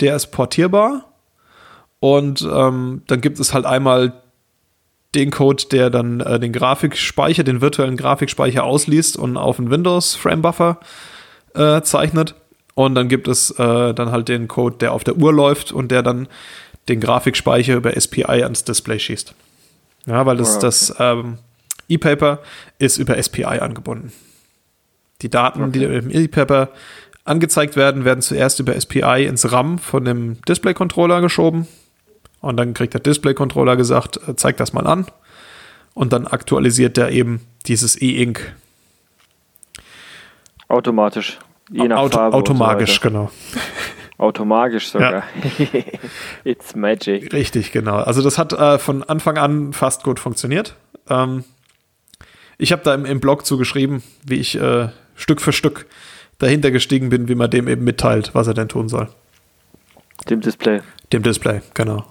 der 0.00 0.14
ist 0.14 0.28
portierbar. 0.28 1.04
Und 2.00 2.42
ähm, 2.42 3.02
dann 3.08 3.20
gibt 3.20 3.40
es 3.40 3.52
halt 3.52 3.66
einmal 3.66 4.12
den 5.16 5.32
Code, 5.32 5.64
der 5.72 5.90
dann 5.90 6.20
äh, 6.20 6.38
den 6.38 6.52
Grafikspeicher, 6.52 7.42
den 7.42 7.60
virtuellen 7.60 7.96
Grafikspeicher 7.96 8.62
ausliest 8.62 9.16
und 9.16 9.36
auf 9.36 9.58
einen 9.58 9.70
Windows 9.70 10.14
Frame 10.14 10.42
Buffer 10.42 10.78
äh, 11.54 11.80
zeichnet. 11.82 12.36
Und 12.78 12.94
dann 12.94 13.08
gibt 13.08 13.26
es 13.26 13.50
äh, 13.58 13.92
dann 13.92 14.12
halt 14.12 14.28
den 14.28 14.46
Code, 14.46 14.76
der 14.76 14.92
auf 14.92 15.02
der 15.02 15.16
Uhr 15.16 15.32
läuft 15.32 15.72
und 15.72 15.90
der 15.90 16.04
dann 16.04 16.28
den 16.88 17.00
Grafikspeicher 17.00 17.74
über 17.74 18.00
SPI 18.00 18.44
ans 18.44 18.62
Display 18.62 19.00
schießt. 19.00 19.34
Ja, 20.06 20.24
weil 20.26 20.36
das, 20.36 20.50
oh, 20.50 20.52
okay. 20.52 20.60
das 20.60 20.94
ähm, 21.00 21.38
E-Paper 21.88 22.38
ist 22.78 22.98
über 22.98 23.20
SPI 23.20 23.42
angebunden. 23.42 24.12
Die 25.22 25.28
Daten, 25.28 25.64
okay. 25.64 25.72
die 25.72 25.84
im 25.86 26.10
E-Paper 26.12 26.68
angezeigt 27.24 27.74
werden, 27.74 28.04
werden 28.04 28.22
zuerst 28.22 28.60
über 28.60 28.80
SPI 28.80 29.26
ins 29.26 29.50
RAM 29.50 29.80
von 29.80 30.04
dem 30.04 30.40
Display-Controller 30.42 31.20
geschoben. 31.20 31.66
Und 32.40 32.58
dann 32.58 32.74
kriegt 32.74 32.94
der 32.94 33.00
Display-Controller 33.00 33.74
gesagt, 33.74 34.20
äh, 34.28 34.36
zeig 34.36 34.56
das 34.56 34.72
mal 34.72 34.86
an. 34.86 35.06
Und 35.94 36.12
dann 36.12 36.28
aktualisiert 36.28 36.96
er 36.96 37.10
eben 37.10 37.40
dieses 37.66 38.00
E-Ink. 38.00 38.54
Automatisch. 40.68 41.40
Je 41.70 41.88
nach 41.88 41.98
Auto, 41.98 42.16
Farbe 42.16 42.36
Automagisch, 42.36 42.94
so 42.94 43.08
genau. 43.08 43.30
Automagisch 44.18 44.88
sogar. 44.88 45.12
Ja. 45.12 45.24
It's 46.44 46.74
magic. 46.74 47.32
Richtig, 47.32 47.70
genau. 47.72 47.96
Also 47.96 48.22
das 48.22 48.36
hat 48.36 48.52
äh, 48.52 48.78
von 48.78 49.02
Anfang 49.04 49.38
an 49.38 49.72
fast 49.72 50.02
gut 50.02 50.18
funktioniert. 50.18 50.74
Ähm, 51.08 51.44
ich 52.58 52.72
habe 52.72 52.82
da 52.82 52.94
im, 52.94 53.04
im, 53.04 53.20
Blog 53.20 53.46
zugeschrieben, 53.46 54.02
wie 54.24 54.36
ich 54.36 54.60
äh, 54.60 54.88
Stück 55.14 55.40
für 55.40 55.52
Stück 55.52 55.86
dahinter 56.38 56.72
gestiegen 56.72 57.10
bin, 57.10 57.28
wie 57.28 57.36
man 57.36 57.50
dem 57.50 57.68
eben 57.68 57.84
mitteilt, 57.84 58.34
was 58.34 58.48
er 58.48 58.54
denn 58.54 58.68
tun 58.68 58.88
soll. 58.88 59.08
Dem 60.28 60.40
Display. 60.40 60.80
Dem 61.12 61.22
Display, 61.22 61.60
genau. 61.74 62.04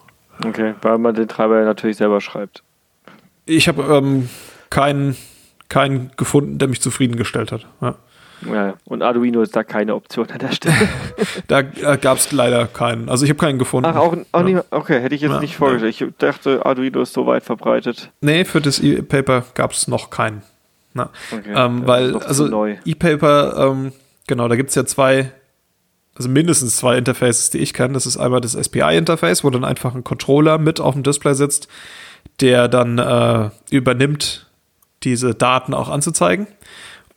Okay, 0.45 0.75
weil 0.81 0.97
man 0.97 1.13
den 1.13 1.27
Treiber 1.27 1.63
natürlich 1.63 1.97
selber 1.97 2.21
schreibt. 2.21 2.63
Ich 3.45 3.67
habe 3.67 3.83
ähm, 3.83 4.29
keinen, 4.69 5.17
keinen 5.67 6.11
gefunden, 6.15 6.57
der 6.57 6.69
mich 6.69 6.81
zufriedengestellt 6.81 7.51
hat. 7.51 7.67
Ja. 7.81 7.95
Ja, 8.45 8.75
und 8.85 9.01
Arduino 9.01 9.41
ist 9.41 9.55
da 9.55 9.63
keine 9.63 9.95
Option 9.95 10.29
an 10.29 10.39
der 10.39 10.51
Stelle. 10.51 10.75
da 11.47 11.59
äh, 11.59 11.97
gab 11.97 12.17
es 12.17 12.31
leider 12.31 12.67
keinen. 12.67 13.09
Also 13.09 13.25
ich 13.25 13.31
habe 13.31 13.39
keinen 13.39 13.57
gefunden. 13.57 13.89
Ach, 13.89 13.95
auch, 13.95 14.15
auch 14.31 14.39
ja. 14.39 14.43
nicht, 14.43 14.63
okay, 14.71 15.01
hätte 15.01 15.15
ich 15.15 15.21
jetzt 15.21 15.31
ja, 15.31 15.39
nicht 15.39 15.55
vorgestellt. 15.55 15.99
Ich 15.99 16.17
dachte, 16.19 16.65
Arduino 16.65 17.01
ist 17.01 17.13
so 17.13 17.25
weit 17.25 17.43
verbreitet. 17.43 18.11
Nee, 18.21 18.45
für 18.45 18.61
das 18.61 18.79
E-Paper 18.79 19.43
gab 19.55 19.71
es 19.71 19.87
noch 19.87 20.09
keinen. 20.09 20.43
Na, 20.93 21.09
okay, 21.31 21.53
ähm, 21.55 21.85
weil, 21.85 22.15
also 22.17 22.65
E-Paper, 22.85 23.71
ähm, 23.71 23.91
genau, 24.27 24.47
da 24.47 24.55
gibt 24.55 24.69
es 24.69 24.75
ja 24.75 24.85
zwei, 24.85 25.31
also 26.15 26.29
mindestens 26.29 26.77
zwei 26.77 26.97
Interfaces, 26.97 27.49
die 27.49 27.59
ich 27.59 27.73
kenne. 27.73 27.93
Das 27.93 28.05
ist 28.05 28.17
einmal 28.17 28.41
das 28.41 28.53
SPI-Interface, 28.53 29.43
wo 29.43 29.49
dann 29.49 29.65
einfach 29.65 29.95
ein 29.95 30.03
Controller 30.03 30.57
mit 30.57 30.79
auf 30.79 30.93
dem 30.93 31.03
Display 31.03 31.33
sitzt, 31.33 31.67
der 32.39 32.67
dann 32.67 32.99
äh, 32.99 33.49
übernimmt, 33.71 34.47
diese 35.03 35.35
Daten 35.35 35.73
auch 35.73 35.89
anzuzeigen. 35.89 36.47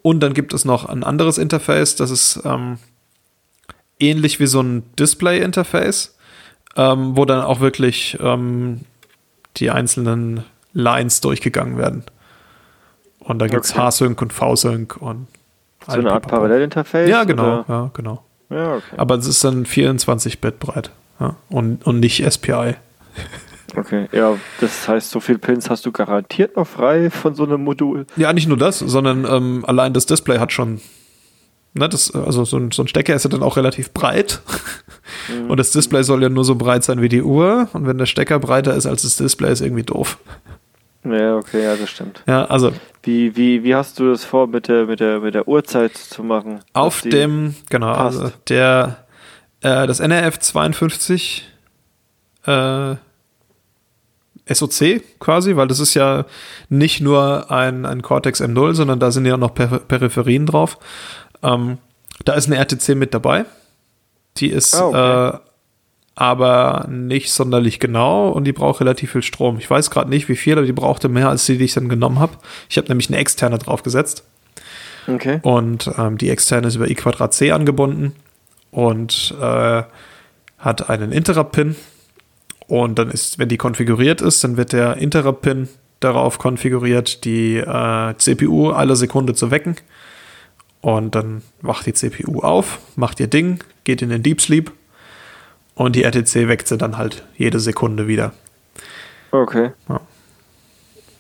Und 0.03 0.21
dann 0.21 0.35
gibt 0.35 0.55
es 0.55 0.65
noch 0.65 0.87
ein 0.87 1.05
anderes 1.05 1.39
Interface, 1.39 1.97
das 1.97 2.11
ist 2.11 2.41
ähm, 2.45 2.79
ähnlich 3.99 4.41
wie 4.41 4.47
so 4.47 4.63
ein 4.63 4.83
Display-Interface, 4.99 6.17
ähm, 6.77 7.17
wo 7.17 7.25
dann 7.25 7.43
auch 7.43 7.61
wirklich 7.61 8.19
ähm, 8.21 8.81
die 9.59 9.71
einzelnen 9.71 10.45
Lines 10.73 11.21
durchgegangen 11.21 11.77
werden. 11.77 12.05
Und 13.19 13.39
da 13.41 13.47
gibt 13.47 13.65
es 13.65 13.73
okay. 13.73 13.81
H-Sync 13.81 14.23
und 14.23 14.33
V-Sync 14.33 14.97
und 14.97 15.27
so 15.87 15.93
eine 15.93 16.13
Art 16.13 16.27
Parallelinterface? 16.27 17.09
Ja, 17.09 17.25
genau, 17.25 17.65
ja, 17.67 17.91
genau. 17.95 18.23
Ja, 18.51 18.75
okay. 18.77 18.97
Aber 18.97 19.17
es 19.17 19.27
ist 19.27 19.43
dann 19.45 19.65
24-Bit 19.65 20.59
breit 20.59 20.91
ja, 21.19 21.37
und, 21.49 21.87
und 21.87 22.01
nicht 22.01 22.25
SPI. 22.31 22.75
Okay, 23.77 24.09
ja, 24.13 24.37
das 24.61 24.89
heißt, 24.89 25.11
so 25.11 25.21
viel 25.21 25.39
Pins 25.39 25.71
hast 25.71 25.87
du 25.87 25.93
garantiert 25.93 26.57
noch 26.57 26.67
frei 26.67 27.11
von 27.11 27.35
so 27.35 27.45
einem 27.45 27.63
Modul. 27.63 28.07
Ja, 28.17 28.33
nicht 28.33 28.49
nur 28.49 28.57
das, 28.57 28.79
sondern 28.79 29.25
ähm, 29.25 29.65
allein 29.67 29.93
das 29.93 30.07
Display 30.07 30.39
hat 30.39 30.53
schon, 30.53 30.81
ne, 31.75 31.89
das, 31.89 32.15
also 32.15 32.45
so 32.45 32.57
ein, 32.57 32.71
so 32.71 32.83
ein 32.83 32.89
Stecker 32.89 33.15
ist 33.15 33.25
ja 33.25 33.31
dann 33.31 33.43
auch 33.43 33.57
relativ 33.57 33.93
breit. 33.93 34.41
Mhm. 35.29 35.51
Und 35.51 35.57
das 35.59 35.73
Display 35.73 36.03
soll 36.03 36.23
ja 36.23 36.29
nur 36.29 36.45
so 36.45 36.55
breit 36.55 36.85
sein 36.85 37.01
wie 37.03 37.09
die 37.09 37.23
Uhr. 37.23 37.69
Und 37.73 37.87
wenn 37.87 37.99
der 37.99 38.07
Stecker 38.07 38.39
breiter 38.39 38.75
ist 38.75 38.87
als 38.87 39.03
das 39.03 39.17
Display, 39.17 39.53
ist 39.53 39.61
irgendwie 39.61 39.83
doof. 39.83 40.19
Ja, 41.05 41.37
okay, 41.37 41.65
ja, 41.65 41.77
das 41.77 41.91
stimmt. 41.91 42.23
Ja, 42.27 42.45
also. 42.45 42.73
Wie, 43.03 43.35
wie, 43.37 43.65
wie 43.65 43.75
hast 43.75 43.99
du 43.99 44.11
das 44.11 44.25
vor, 44.25 44.47
mit 44.47 44.69
der, 44.69 44.85
mit 44.87 45.01
der, 45.01 45.21
mit 45.21 45.35
der 45.35 45.49
Uhrzeit 45.49 45.97
zu 45.97 46.23
machen? 46.23 46.61
Auf 46.75 47.01
dem, 47.01 47.55
genau, 47.71 47.95
passt? 47.95 48.21
also 48.21 48.33
der, 48.49 49.07
äh, 49.63 49.87
das 49.87 50.01
NRF 50.01 50.39
52, 50.39 51.49
äh, 52.45 52.97
SoC 54.53 55.03
quasi, 55.19 55.57
weil 55.57 55.69
das 55.69 55.81
ist 55.81 55.95
ja 55.95 56.25
nicht 56.69 57.01
nur 57.01 57.51
ein, 57.51 57.87
ein 57.87 58.03
Cortex 58.03 58.41
M0, 58.41 58.75
sondern 58.75 58.99
da 58.99 59.11
sind 59.11 59.27
ja 59.27 59.37
noch 59.37 59.55
per 59.55 59.67
Peripherien 59.79 60.47
drauf. 60.47 60.79
Ähm, 61.43 61.79
da 62.25 62.35
ist 62.35 62.47
eine 62.47 62.57
RTC 62.57 62.97
mit 62.97 63.15
dabei. 63.15 63.45
Die 64.37 64.49
ist 64.49 64.75
oh, 64.81 64.89
okay. 64.89 65.29
äh, 65.29 65.39
aber 66.15 66.87
nicht 66.91 67.33
sonderlich 67.33 67.81
genau 67.81 68.29
und 68.29 68.45
die 68.45 68.53
braucht 68.53 68.81
relativ 68.81 69.13
viel 69.13 69.23
Strom. 69.23 69.59
Ich 69.59 69.71
weiß 69.71 69.91
gerade 69.91 70.11
nicht, 70.11 70.29
wie 70.29 70.37
viel, 70.37 70.55
aber 70.55 70.67
die 70.67 70.73
brauchte 70.73 71.09
mehr 71.09 71.29
als 71.29 71.47
die, 71.47 71.57
die 71.57 71.65
ich 71.65 71.75
dann 71.75 71.89
genommen 71.89 72.19
habe. 72.19 72.33
Ich 72.69 72.77
habe 72.77 72.89
nämlich 72.89 73.09
eine 73.09 73.19
externe 73.19 73.59
draufgesetzt. 73.59 74.25
Okay. 75.09 75.41
Und 75.43 75.91
ähm, 75.97 76.19
die 76.19 76.29
externe 76.29 76.69
ist 76.69 76.77
über 76.77 76.91
I 76.91 76.95
Quadrat 76.95 77.33
C 77.33 77.53
angebunden 77.53 78.15
und 78.71 79.35
äh, 79.41 79.83
hat 80.59 80.91
einen 80.91 81.13
Interrupt-Pin 81.13 81.75
und 82.71 83.01
dann 83.01 83.11
ist, 83.11 83.41
wenn 83.41 83.49
die 83.49 83.57
konfiguriert 83.57 84.23
ist, 84.23 84.45
dann 84.45 84.57
wird 84.57 84.73
der 84.73 84.97
Interrupt-Pin 84.99 85.69
darauf 85.99 86.39
konfiguriert, 86.39 87.25
die 87.25 87.57
äh, 87.57 88.15
CPU 88.17 88.71
alle 88.71 88.95
Sekunde 88.95 89.35
zu 89.35 89.51
wecken. 89.51 89.75
Und 90.81 91.17
dann 91.17 91.43
wacht 91.63 91.87
die 91.87 91.95
CPU 91.95 92.43
auf, 92.43 92.79
macht 92.95 93.19
ihr 93.19 93.27
Ding, 93.27 93.59
geht 93.83 94.03
in 94.03 94.09
den 94.09 94.23
Deep 94.23 94.41
Sleep 94.41 94.71
und 95.75 95.97
die 95.97 96.05
RTC 96.05 96.47
weckt 96.47 96.69
sie 96.69 96.79
dann 96.79 96.97
halt 96.97 97.25
jede 97.37 97.59
Sekunde 97.59 98.07
wieder. 98.07 98.35
Okay. 99.33 99.73
Ja. 99.89 100.01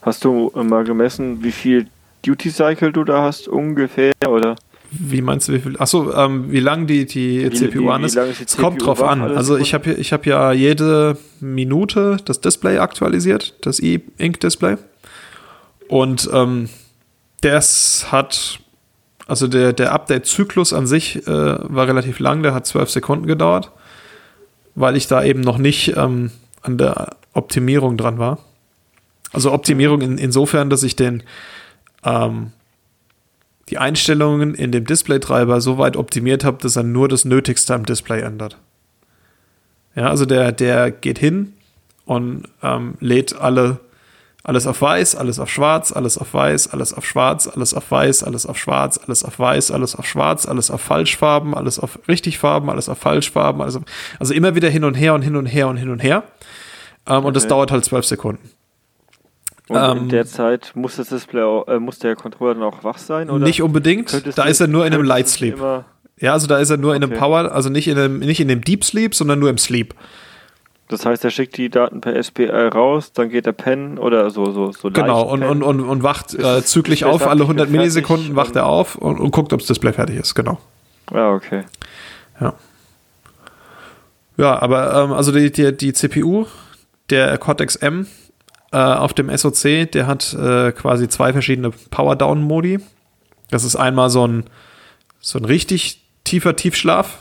Hast 0.03 0.25
du 0.25 0.53
mal 0.55 0.85
gemessen, 0.85 1.43
wie 1.43 1.53
viel 1.53 1.89
Duty 2.25 2.51
Cycle 2.51 2.93
du 2.93 3.03
da 3.03 3.23
hast 3.23 3.49
ungefähr 3.49 4.13
oder? 4.25 4.55
Wie 4.91 5.23
meinst 5.23 5.49
du, 5.49 5.53
wie 5.53 5.61
viel? 5.61 5.77
Achso, 5.79 6.13
ähm, 6.15 6.51
wie 6.51 6.59
lang 6.59 6.87
die, 6.87 7.07
die 7.07 7.45
wie, 7.45 7.57
CPU 7.57 7.91
an 7.91 8.03
ist? 8.03 8.17
es 8.17 8.57
kommt 8.57 8.85
drauf 8.85 9.03
an. 9.03 9.23
Also 9.23 9.57
ich 9.57 9.73
habe 9.73 9.93
ich 9.93 10.13
hab 10.13 10.27
ja 10.27 10.53
jede 10.53 11.17
Minute 11.39 12.17
das 12.25 12.41
Display 12.41 12.79
aktualisiert, 12.79 13.55
das 13.61 13.79
E-Ink-Display. 13.79 14.77
Und 15.87 16.29
ähm, 16.33 16.69
das 17.41 18.07
hat, 18.11 18.61
also 19.27 19.47
der, 19.47 19.73
der 19.73 19.93
Update-Zyklus 19.93 20.73
an 20.73 20.87
sich 20.87 21.27
äh, 21.27 21.31
war 21.31 21.87
relativ 21.87 22.19
lang, 22.19 22.43
der 22.43 22.53
hat 22.53 22.67
zwölf 22.67 22.91
Sekunden 22.91 23.27
gedauert, 23.27 23.71
weil 24.75 24.97
ich 24.97 25.07
da 25.07 25.23
eben 25.23 25.41
noch 25.41 25.59
nicht 25.59 25.97
ähm, 25.97 26.33
an 26.63 26.79
der 26.79 27.17
Optimierung 27.33 27.97
dran 27.97 28.19
war. 28.19 28.39
Also 29.33 29.53
Optimierung 29.53 30.01
in, 30.01 30.19
insofern, 30.19 30.69
dass 30.69 30.83
ich 30.83 30.97
den 30.97 31.23
ähm, 32.05 32.53
die 33.71 33.79
Einstellungen 33.79 34.55
in 34.55 34.73
dem 34.73 34.85
Display-Treiber 34.85 35.61
so 35.61 35.79
weit 35.79 35.97
optimiert 35.97 36.45
habe, 36.45 36.59
dass 36.61 36.77
er 36.77 36.83
nur 36.83 37.09
das 37.09 37.25
Nötigste 37.25 37.75
am 37.75 37.87
Display 37.87 38.21
ändert. 38.21 38.59
Ja, 39.95 40.09
also 40.09 40.27
der, 40.27 40.53
der 40.53 40.91
geht 40.91 41.19
hin 41.19 41.55
und 42.05 42.45
ähm, 42.63 42.95
lädt 43.01 43.41
alle, 43.41 43.79
alles 44.43 44.67
auf 44.67 44.83
weiß, 44.83 45.15
alles 45.15 45.39
auf 45.39 45.51
schwarz, 45.51 45.93
alles 45.93 46.19
auf 46.19 46.35
weiß, 46.35 46.69
alles 46.69 46.93
auf 46.93 47.05
schwarz, 47.05 47.47
alles 47.47 47.75
auf 47.75 47.91
weiß, 47.91 48.23
alles 48.25 48.47
auf 48.47 48.59
schwarz, 48.59 48.99
alles 48.99 49.25
auf 49.25 49.39
weiß, 49.39 49.71
alles 49.71 49.97
auf 49.97 50.07
schwarz, 50.07 50.47
alles 50.47 50.71
auf 50.71 50.81
Falschfarben, 50.81 51.55
alles 51.55 51.79
auf 51.79 51.99
Richtigfarben, 52.09 52.71
alles 52.71 52.89
auf 52.89 52.99
Falschfarben, 52.99 53.63
alles 53.63 53.77
auf, 53.77 53.83
also 54.19 54.35
immer 54.35 54.55
wieder 54.55 54.69
hin 54.69 54.85
und 54.85 54.95
her 54.95 55.15
und 55.15 55.23
hin 55.23 55.37
und 55.37 55.47
her 55.47 55.69
und 55.69 55.77
hin 55.77 55.91
und 55.91 56.03
her. 56.03 56.25
Ähm, 57.07 57.17
okay. 57.17 57.27
Und 57.27 57.37
das 57.37 57.47
dauert 57.47 57.71
halt 57.71 57.85
zwölf 57.85 58.05
Sekunden. 58.05 58.51
Und 59.71 59.77
ähm, 59.77 59.99
in 59.99 60.09
der 60.09 60.27
Zeit 60.27 60.73
muss 60.75 60.97
das 60.97 61.11
Display, 61.11 61.63
äh, 61.69 61.79
muss 61.79 62.01
der 62.01 62.17
Controller 62.17 62.55
dann 62.55 62.65
auch 62.65 62.83
wach 62.83 62.99
sein? 62.99 63.31
Oder 63.31 63.45
nicht 63.45 63.63
unbedingt. 63.63 64.37
Da 64.37 64.47
ist 64.47 64.61
er 64.61 64.67
nur 64.67 64.85
in 64.85 64.93
einem 64.93 65.05
Light 65.05 65.29
Sleep. 65.29 65.63
Ja, 66.19 66.33
also 66.33 66.49
da 66.49 66.59
ist 66.59 66.71
er 66.71 66.77
nur 66.77 66.91
okay. 66.91 66.97
in 66.97 67.05
einem 67.05 67.17
Power, 67.17 67.53
also 67.53 67.69
nicht 67.69 67.87
in 67.87 67.97
einem, 67.97 68.19
nicht 68.19 68.41
in 68.41 68.49
dem 68.49 68.63
Deep 68.63 68.83
Sleep, 68.83 69.15
sondern 69.15 69.39
nur 69.39 69.49
im 69.49 69.59
Sleep. 69.59 69.95
Das 70.89 71.07
heißt, 71.07 71.25
er 71.25 71.31
schickt 71.31 71.57
die 71.57 71.69
Daten 71.69 72.01
per 72.01 72.21
SPI 72.21 72.47
raus, 72.51 73.13
dann 73.13 73.29
geht 73.29 73.47
er 73.47 73.53
pennen 73.53 73.97
oder 73.97 74.31
so, 74.31 74.51
so, 74.51 74.73
so 74.73 74.91
Genau, 74.91 75.23
und, 75.23 75.45
und, 75.45 75.63
und, 75.63 75.81
und 75.83 76.03
wacht 76.03 76.35
äh, 76.35 76.65
zügig 76.65 77.05
auf, 77.05 77.29
alle 77.29 77.43
100 77.43 77.71
Millisekunden 77.71 78.35
wacht 78.35 78.57
er 78.57 78.67
auf 78.67 78.97
und, 78.97 79.21
und 79.21 79.31
guckt, 79.31 79.53
ob 79.53 79.61
das 79.61 79.69
Display 79.69 79.93
fertig 79.93 80.17
ist, 80.17 80.35
genau. 80.35 80.59
Ja, 81.15 81.31
okay. 81.31 81.63
Ja. 82.41 82.55
Ja, 84.37 84.61
aber 84.61 85.05
ähm, 85.05 85.13
also 85.13 85.31
die, 85.31 85.53
die, 85.53 85.77
die 85.77 85.93
CPU, 85.93 86.47
der 87.09 87.39
Cortex 87.39 87.77
M, 87.77 88.09
äh, 88.73 88.77
auf 88.79 89.13
dem 89.15 89.35
SOC, 89.37 89.91
der 89.93 90.07
hat 90.07 90.33
äh, 90.35 90.73
quasi 90.73 91.09
zwei 91.09 91.33
verschiedene 91.33 91.71
Power-Down-Modi. 91.71 92.81
Das 93.51 93.65
ist 93.65 93.77
einmal 93.77 94.11
so 94.11 94.27
ein, 94.27 94.45
so 95.21 95.39
ein 95.39 95.45
richtig 95.45 96.03
tiefer 96.25 96.55
Tiefschlaf, 96.57 97.19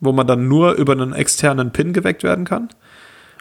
wo 0.00 0.12
man 0.12 0.26
dann 0.26 0.48
nur 0.48 0.72
über 0.72 0.92
einen 0.92 1.12
externen 1.14 1.72
Pin 1.72 1.92
geweckt 1.92 2.22
werden 2.22 2.44
kann. 2.44 2.68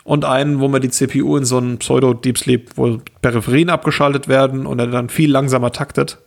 und 0.06 0.26
einen, 0.26 0.60
wo 0.60 0.68
man 0.70 0.82
die 0.82 0.90
CPU 0.90 1.36
in 1.38 1.46
so 1.46 1.58
einen 1.58 1.78
Pseudo-Deep 1.80 2.38
Sleep, 2.38 2.72
wo 2.76 3.00
Peripherien 3.22 3.70
abgeschaltet 3.70 4.28
werden 4.28 4.66
und 4.66 4.80
er 4.80 4.88
dann 4.88 5.10
viel 5.10 5.30
langsamer 5.32 5.72
taktet. 5.72 6.18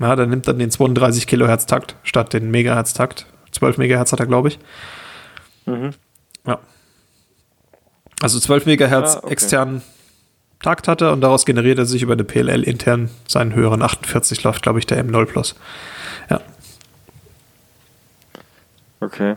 Ja, 0.00 0.16
dann 0.16 0.30
nimmt 0.30 0.48
dann 0.48 0.58
den 0.58 0.70
32 0.70 1.26
Kilohertz 1.26 1.66
Takt 1.66 1.94
statt 2.02 2.32
den 2.32 2.50
Megahertz 2.50 2.94
Takt. 2.94 3.26
12 3.52 3.76
Megahertz 3.76 4.12
hat 4.12 4.20
er, 4.20 4.26
glaube 4.26 4.48
ich. 4.48 4.58
Mhm. 5.66 5.90
Ja. 6.46 6.58
Also 8.22 8.40
12 8.40 8.66
Megahertz 8.66 9.16
Ah, 9.16 9.20
okay. 9.22 9.32
externen 9.32 9.82
Takt 10.62 10.88
hatte 10.88 11.10
und 11.12 11.20
daraus 11.22 11.46
generiert 11.46 11.78
er 11.78 11.86
sich 11.86 12.02
über 12.02 12.12
eine 12.12 12.24
PLL 12.24 12.62
intern 12.64 13.08
seinen 13.26 13.54
höheren 13.54 13.82
48 13.82 14.42
läuft, 14.42 14.62
glaube 14.62 14.78
ich, 14.78 14.86
der 14.86 15.02
M0 15.04 15.24
Plus. 15.26 15.54
Ja. 16.28 16.40
Okay. 19.00 19.36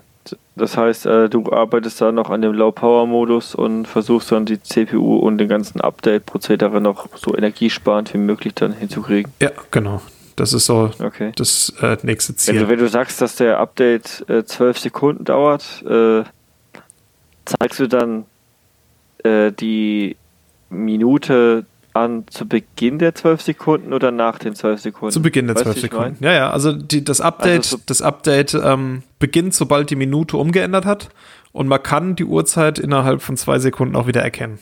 Das 0.56 0.78
heißt, 0.78 1.06
äh, 1.06 1.30
du 1.30 1.52
arbeitest 1.52 2.00
da 2.00 2.12
noch 2.12 2.30
an 2.30 2.42
dem 2.42 2.54
Low-Power-Modus 2.54 3.56
und 3.56 3.88
versuchst 3.88 4.32
dann 4.32 4.46
die 4.46 4.62
CPU 4.62 5.18
und 5.18 5.38
den 5.38 5.50
ganzen 5.50 5.82
Update-Prozedere 5.82 6.80
noch 6.80 7.08
so 7.18 7.36
energiesparend 7.36 8.14
wie 8.14 8.20
möglich 8.20 8.54
dann 8.54 8.72
hinzukriegen. 8.74 9.32
Ja, 9.42 9.52
genau. 9.72 10.02
Das 10.36 10.54
ist 10.54 10.66
so 10.66 10.92
Okay. 11.00 11.32
das 11.36 11.74
äh, 11.82 11.98
nächste 12.04 12.34
Wenn 12.34 12.38
Ziel. 12.38 12.60
du, 12.60 12.70
wenn 12.70 12.80
du 12.80 12.88
sagst, 12.88 13.22
dass 13.22 13.36
der 13.36 13.60
Update 13.60 14.26
äh, 14.30 14.44
12 14.46 14.80
Sekunden 14.80 15.26
dauert, 15.26 15.84
äh, 15.88 16.24
zeigst 17.46 17.80
du 17.80 17.88
dann 17.88 18.26
äh, 19.24 19.52
die 19.52 20.16
Minute 20.74 21.66
an 21.94 22.26
zu 22.28 22.48
Beginn 22.48 22.98
der 23.00 23.14
12 23.16 23.42
Sekunden 23.42 23.94
oder 23.94 24.12
nach 24.12 24.40
den 24.40 24.56
12 24.56 24.82
Sekunden? 24.82 25.12
Zu 25.14 25.22
Beginn 25.22 25.46
der 25.48 25.56
Weißt 25.56 25.66
du, 25.68 25.72
12 25.72 25.76
wie 25.76 25.86
ich 25.86 25.92
Sekunden. 25.92 26.24
Ja, 26.24 26.34
ja, 26.34 26.50
also 26.52 26.72
die, 26.74 27.04
das 27.04 27.22
Update, 27.22 27.58
Also 27.60 27.78
so- 27.78 27.84
das 27.86 28.02
Update 28.02 28.54
ähm, 28.56 29.04
beginnt, 29.20 29.54
sobald 29.54 29.90
die 29.92 29.96
Minute 29.96 30.38
umgeändert 30.38 30.86
hat 30.86 31.10
und 31.52 31.68
man 31.68 31.82
kann 31.84 32.16
die 32.16 32.26
Uhrzeit 32.26 32.80
innerhalb 32.80 33.22
von 33.22 33.38
zwei 33.38 33.60
Sekunden 33.60 33.96
auch 33.96 34.08
wieder 34.08 34.22
erkennen. 34.24 34.58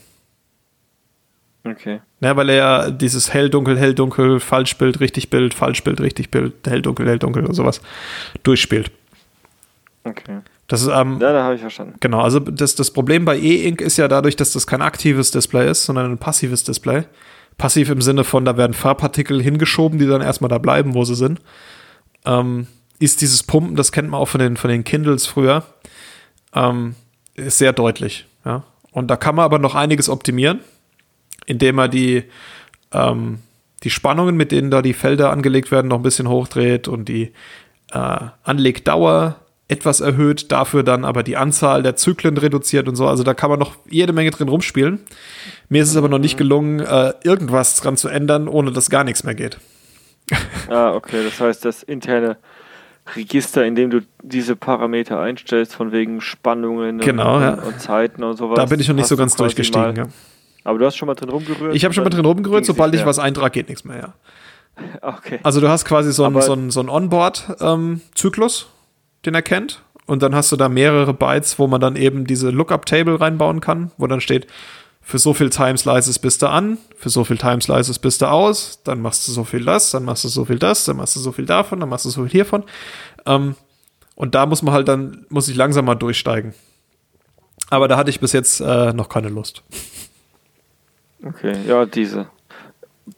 Okay. 1.63 2.01
Ja, 2.21 2.35
weil 2.35 2.49
er 2.49 2.55
ja 2.55 2.89
dieses 2.91 3.33
hell, 3.33 3.49
dunkel, 3.49 3.77
hell, 3.77 3.93
dunkel, 3.93 4.39
Falschbild, 4.39 4.99
richtig 4.99 5.29
Bild, 5.29 5.53
Falschbild, 5.53 6.01
richtig 6.01 6.31
Bild, 6.31 6.53
hell, 6.65 6.81
dunkel, 6.81 7.07
hell, 7.07 7.19
dunkel 7.19 7.45
und 7.45 7.53
sowas 7.53 7.81
durchspielt. 8.43 8.91
Okay. 10.03 10.39
Das 10.71 10.83
ist 10.83 10.87
ähm, 10.87 11.19
Ja, 11.19 11.33
da 11.33 11.43
habe 11.43 11.55
ich 11.55 11.59
verstanden. 11.59 11.95
Genau, 11.99 12.21
also 12.21 12.39
das, 12.39 12.75
das 12.75 12.91
Problem 12.91 13.25
bei 13.25 13.37
E-Ink 13.37 13.81
ist 13.81 13.97
ja 13.97 14.07
dadurch, 14.07 14.37
dass 14.37 14.53
das 14.53 14.65
kein 14.65 14.81
aktives 14.81 15.29
Display 15.29 15.69
ist, 15.69 15.83
sondern 15.83 16.09
ein 16.09 16.17
passives 16.17 16.63
Display. 16.63 17.03
Passiv 17.57 17.89
im 17.89 17.99
Sinne 17.99 18.23
von, 18.23 18.45
da 18.45 18.55
werden 18.55 18.73
Farbpartikel 18.73 19.43
hingeschoben, 19.43 19.99
die 19.99 20.07
dann 20.07 20.21
erstmal 20.21 20.47
da 20.47 20.59
bleiben, 20.59 20.93
wo 20.93 21.03
sie 21.03 21.15
sind. 21.15 21.41
Ähm, 22.25 22.67
ist 22.99 23.19
dieses 23.19 23.43
Pumpen, 23.43 23.75
das 23.75 23.91
kennt 23.91 24.09
man 24.09 24.21
auch 24.21 24.29
von 24.29 24.39
den, 24.39 24.55
von 24.55 24.69
den 24.69 24.85
Kindles 24.85 25.27
früher, 25.27 25.65
ähm, 26.55 26.95
ist 27.35 27.57
sehr 27.57 27.73
deutlich. 27.73 28.25
Ja? 28.45 28.63
Und 28.91 29.09
da 29.11 29.17
kann 29.17 29.35
man 29.35 29.43
aber 29.43 29.59
noch 29.59 29.75
einiges 29.75 30.07
optimieren, 30.07 30.61
indem 31.47 31.75
man 31.75 31.91
die, 31.91 32.23
ähm, 32.93 33.39
die 33.83 33.89
Spannungen, 33.89 34.37
mit 34.37 34.53
denen 34.53 34.71
da 34.71 34.81
die 34.81 34.93
Felder 34.93 35.31
angelegt 35.31 35.69
werden, 35.69 35.89
noch 35.89 35.99
ein 35.99 36.03
bisschen 36.03 36.29
hochdreht 36.29 36.87
und 36.87 37.09
die 37.09 37.33
äh, 37.91 38.19
Anlegdauer 38.43 39.35
etwas 39.71 40.01
erhöht, 40.01 40.51
dafür 40.51 40.83
dann 40.83 41.05
aber 41.05 41.23
die 41.23 41.37
Anzahl 41.37 41.81
der 41.81 41.95
Zyklen 41.95 42.37
reduziert 42.37 42.87
und 42.87 42.95
so. 42.95 43.07
Also 43.07 43.23
da 43.23 43.33
kann 43.33 43.49
man 43.49 43.57
noch 43.59 43.73
jede 43.89 44.13
Menge 44.13 44.29
drin 44.31 44.47
rumspielen. 44.49 44.99
Mir 45.69 45.81
ist 45.81 45.89
es 45.89 45.95
aber 45.97 46.09
noch 46.09 46.19
nicht 46.19 46.37
gelungen, 46.37 46.79
äh, 46.81 47.13
irgendwas 47.23 47.75
dran 47.81 47.97
zu 47.97 48.07
ändern, 48.09 48.47
ohne 48.47 48.71
dass 48.71 48.89
gar 48.89 49.03
nichts 49.03 49.23
mehr 49.23 49.35
geht. 49.35 49.57
Ah, 50.69 50.91
okay. 50.93 51.23
Das 51.23 51.41
heißt, 51.41 51.65
das 51.65 51.83
interne 51.83 52.37
Register, 53.15 53.65
in 53.65 53.75
dem 53.75 53.89
du 53.89 54.01
diese 54.23 54.55
Parameter 54.55 55.19
einstellst, 55.19 55.75
von 55.75 55.91
wegen 55.91 56.21
Spannungen 56.21 56.99
Genau, 56.99 57.35
und, 57.37 57.41
ja. 57.41 57.53
und, 57.55 57.81
Zeiten 57.81 58.23
und 58.23 58.37
sowas. 58.37 58.55
Da 58.55 58.65
bin 58.65 58.79
ich 58.79 58.87
noch 58.87 58.95
nicht 58.95 59.07
so 59.07 59.17
ganz 59.17 59.35
durchgestiegen. 59.35 59.81
mal- 59.95 59.97
Ja. 59.97 60.07
Aber 60.63 60.77
du 60.77 60.85
hast 60.85 60.95
schon 60.95 61.07
mal 61.07 61.15
drin 61.15 61.29
rumgerührt? 61.29 61.75
Ich 61.75 61.83
habe 61.83 61.93
schon 61.93 62.03
mal 62.03 62.09
drin 62.11 62.23
rumgerührt, 62.23 62.65
sobald 62.65 62.93
ich 62.95 63.05
was 63.05 63.17
eintrage, 63.19 63.51
geht 63.51 63.67
nichts 63.69 63.83
mehr, 63.83 63.97
ja. 63.97 64.13
Okay. 65.01 65.39
Also 65.43 65.59
du 65.59 65.67
hast 65.67 65.83
quasi 65.85 66.13
so 66.13 66.23
einen 66.23 66.39
so 66.41 66.55
so 66.69 66.79
einen 66.79 66.89
Onboard-Zyklus, 66.89 68.67
den 69.25 69.35
er 69.35 69.41
kennt. 69.41 69.83
Und 70.07 70.23
dann 70.23 70.35
hast 70.35 70.51
du 70.51 70.55
da 70.55 70.67
mehrere 70.67 71.13
Bytes, 71.13 71.59
wo 71.59 71.67
man 71.67 71.79
dann 71.79 71.95
eben 71.95 72.25
diese 72.25 72.49
Lookup-Table 72.49 73.21
reinbauen 73.21 73.61
kann, 73.61 73.91
wo 73.97 74.07
dann 74.07 74.21
steht, 74.21 74.47
für 75.01 75.19
so 75.19 75.33
viel 75.33 75.49
Time-Slices 75.49 76.19
bist 76.19 76.41
du 76.41 76.47
an, 76.47 76.77
für 76.95 77.09
so 77.09 77.23
viel 77.23 77.37
Time-Slices 77.37 77.99
bist 77.99 78.21
du 78.21 78.27
aus, 78.27 78.81
dann 78.83 79.01
machst 79.01 79.27
du 79.27 79.31
so 79.31 79.43
viel 79.43 79.65
das, 79.65 79.91
dann 79.91 80.05
machst 80.05 80.23
du 80.23 80.27
so 80.27 80.45
viel 80.45 80.59
das, 80.59 80.85
dann 80.85 80.97
machst 80.97 81.15
du 81.15 81.19
so 81.19 81.31
viel 81.31 81.45
davon, 81.45 81.79
dann 81.79 81.89
machst 81.89 82.05
du 82.05 82.09
so 82.09 82.21
viel 82.21 82.31
hiervon. 82.31 82.63
Ähm, 83.25 83.55
und 84.15 84.35
da 84.35 84.45
muss 84.45 84.61
man 84.61 84.73
halt 84.73 84.87
dann, 84.87 85.25
muss 85.29 85.47
ich 85.47 85.55
langsam 85.55 85.85
mal 85.85 85.95
durchsteigen. 85.95 86.53
Aber 87.69 87.87
da 87.87 87.97
hatte 87.97 88.09
ich 88.09 88.19
bis 88.19 88.33
jetzt 88.33 88.59
äh, 88.61 88.93
noch 88.93 89.09
keine 89.09 89.29
Lust. 89.29 89.63
Okay, 91.23 91.55
ja, 91.67 91.85
diese 91.85 92.27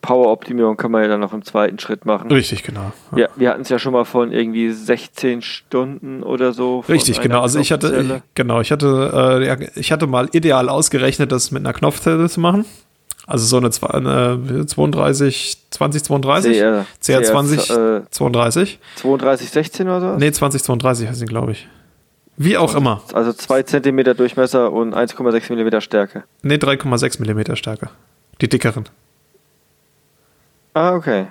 Power-Optimierung 0.01 0.77
kann 0.77 0.91
man 0.91 1.03
ja 1.03 1.07
dann 1.07 1.19
noch 1.19 1.33
im 1.33 1.43
zweiten 1.43 1.79
Schritt 1.79 2.05
machen. 2.05 2.31
Richtig, 2.31 2.63
genau. 2.63 2.91
Ja, 3.15 3.27
wir 3.35 3.49
hatten 3.49 3.61
es 3.61 3.69
ja 3.69 3.79
schon 3.79 3.93
mal 3.93 4.05
von 4.05 4.31
irgendwie 4.31 4.71
16 4.71 5.41
Stunden 5.41 6.23
oder 6.23 6.53
so. 6.53 6.79
Richtig, 6.89 7.21
genau. 7.21 7.41
Also 7.41 7.59
ich 7.59 7.71
hatte, 7.71 8.21
genau, 8.35 8.61
ich 8.61 8.71
hatte, 8.71 9.39
äh, 9.41 9.47
ja, 9.47 9.57
ich 9.75 9.91
hatte 9.91 10.07
mal 10.07 10.29
ideal 10.31 10.69
ausgerechnet, 10.69 11.31
das 11.31 11.51
mit 11.51 11.63
einer 11.63 11.73
Knopfzelle 11.73 12.29
zu 12.29 12.39
machen. 12.39 12.65
Also 13.25 13.45
so 13.45 13.57
eine, 13.57 13.69
eine 13.93 14.65
32, 14.65 15.57
2032? 15.69 16.57
CR, 16.57 16.85
CR20, 17.01 17.99
äh, 17.99 18.01
32? 18.09 18.79
3216 19.01 19.87
oder 19.87 20.01
so? 20.01 20.07
Nee, 20.17 20.31
2032 20.31 21.07
heißt 21.07 21.19
sie, 21.19 21.25
glaube 21.25 21.53
ich. 21.53 21.67
Wie 22.35 22.57
auch 22.57 22.75
immer. 22.75 23.01
Also 23.13 23.31
2 23.31 23.63
cm 23.63 24.15
Durchmesser 24.17 24.71
und 24.71 24.95
1,6 24.95 25.53
mm 25.53 25.79
Stärke. 25.81 26.23
Nee, 26.41 26.55
3,6 26.55 27.21
Millimeter 27.21 27.55
stärker. 27.55 27.91
Die 28.41 28.49
dickeren. 28.49 28.85
Ah, 30.73 30.93
okay. 30.95 31.27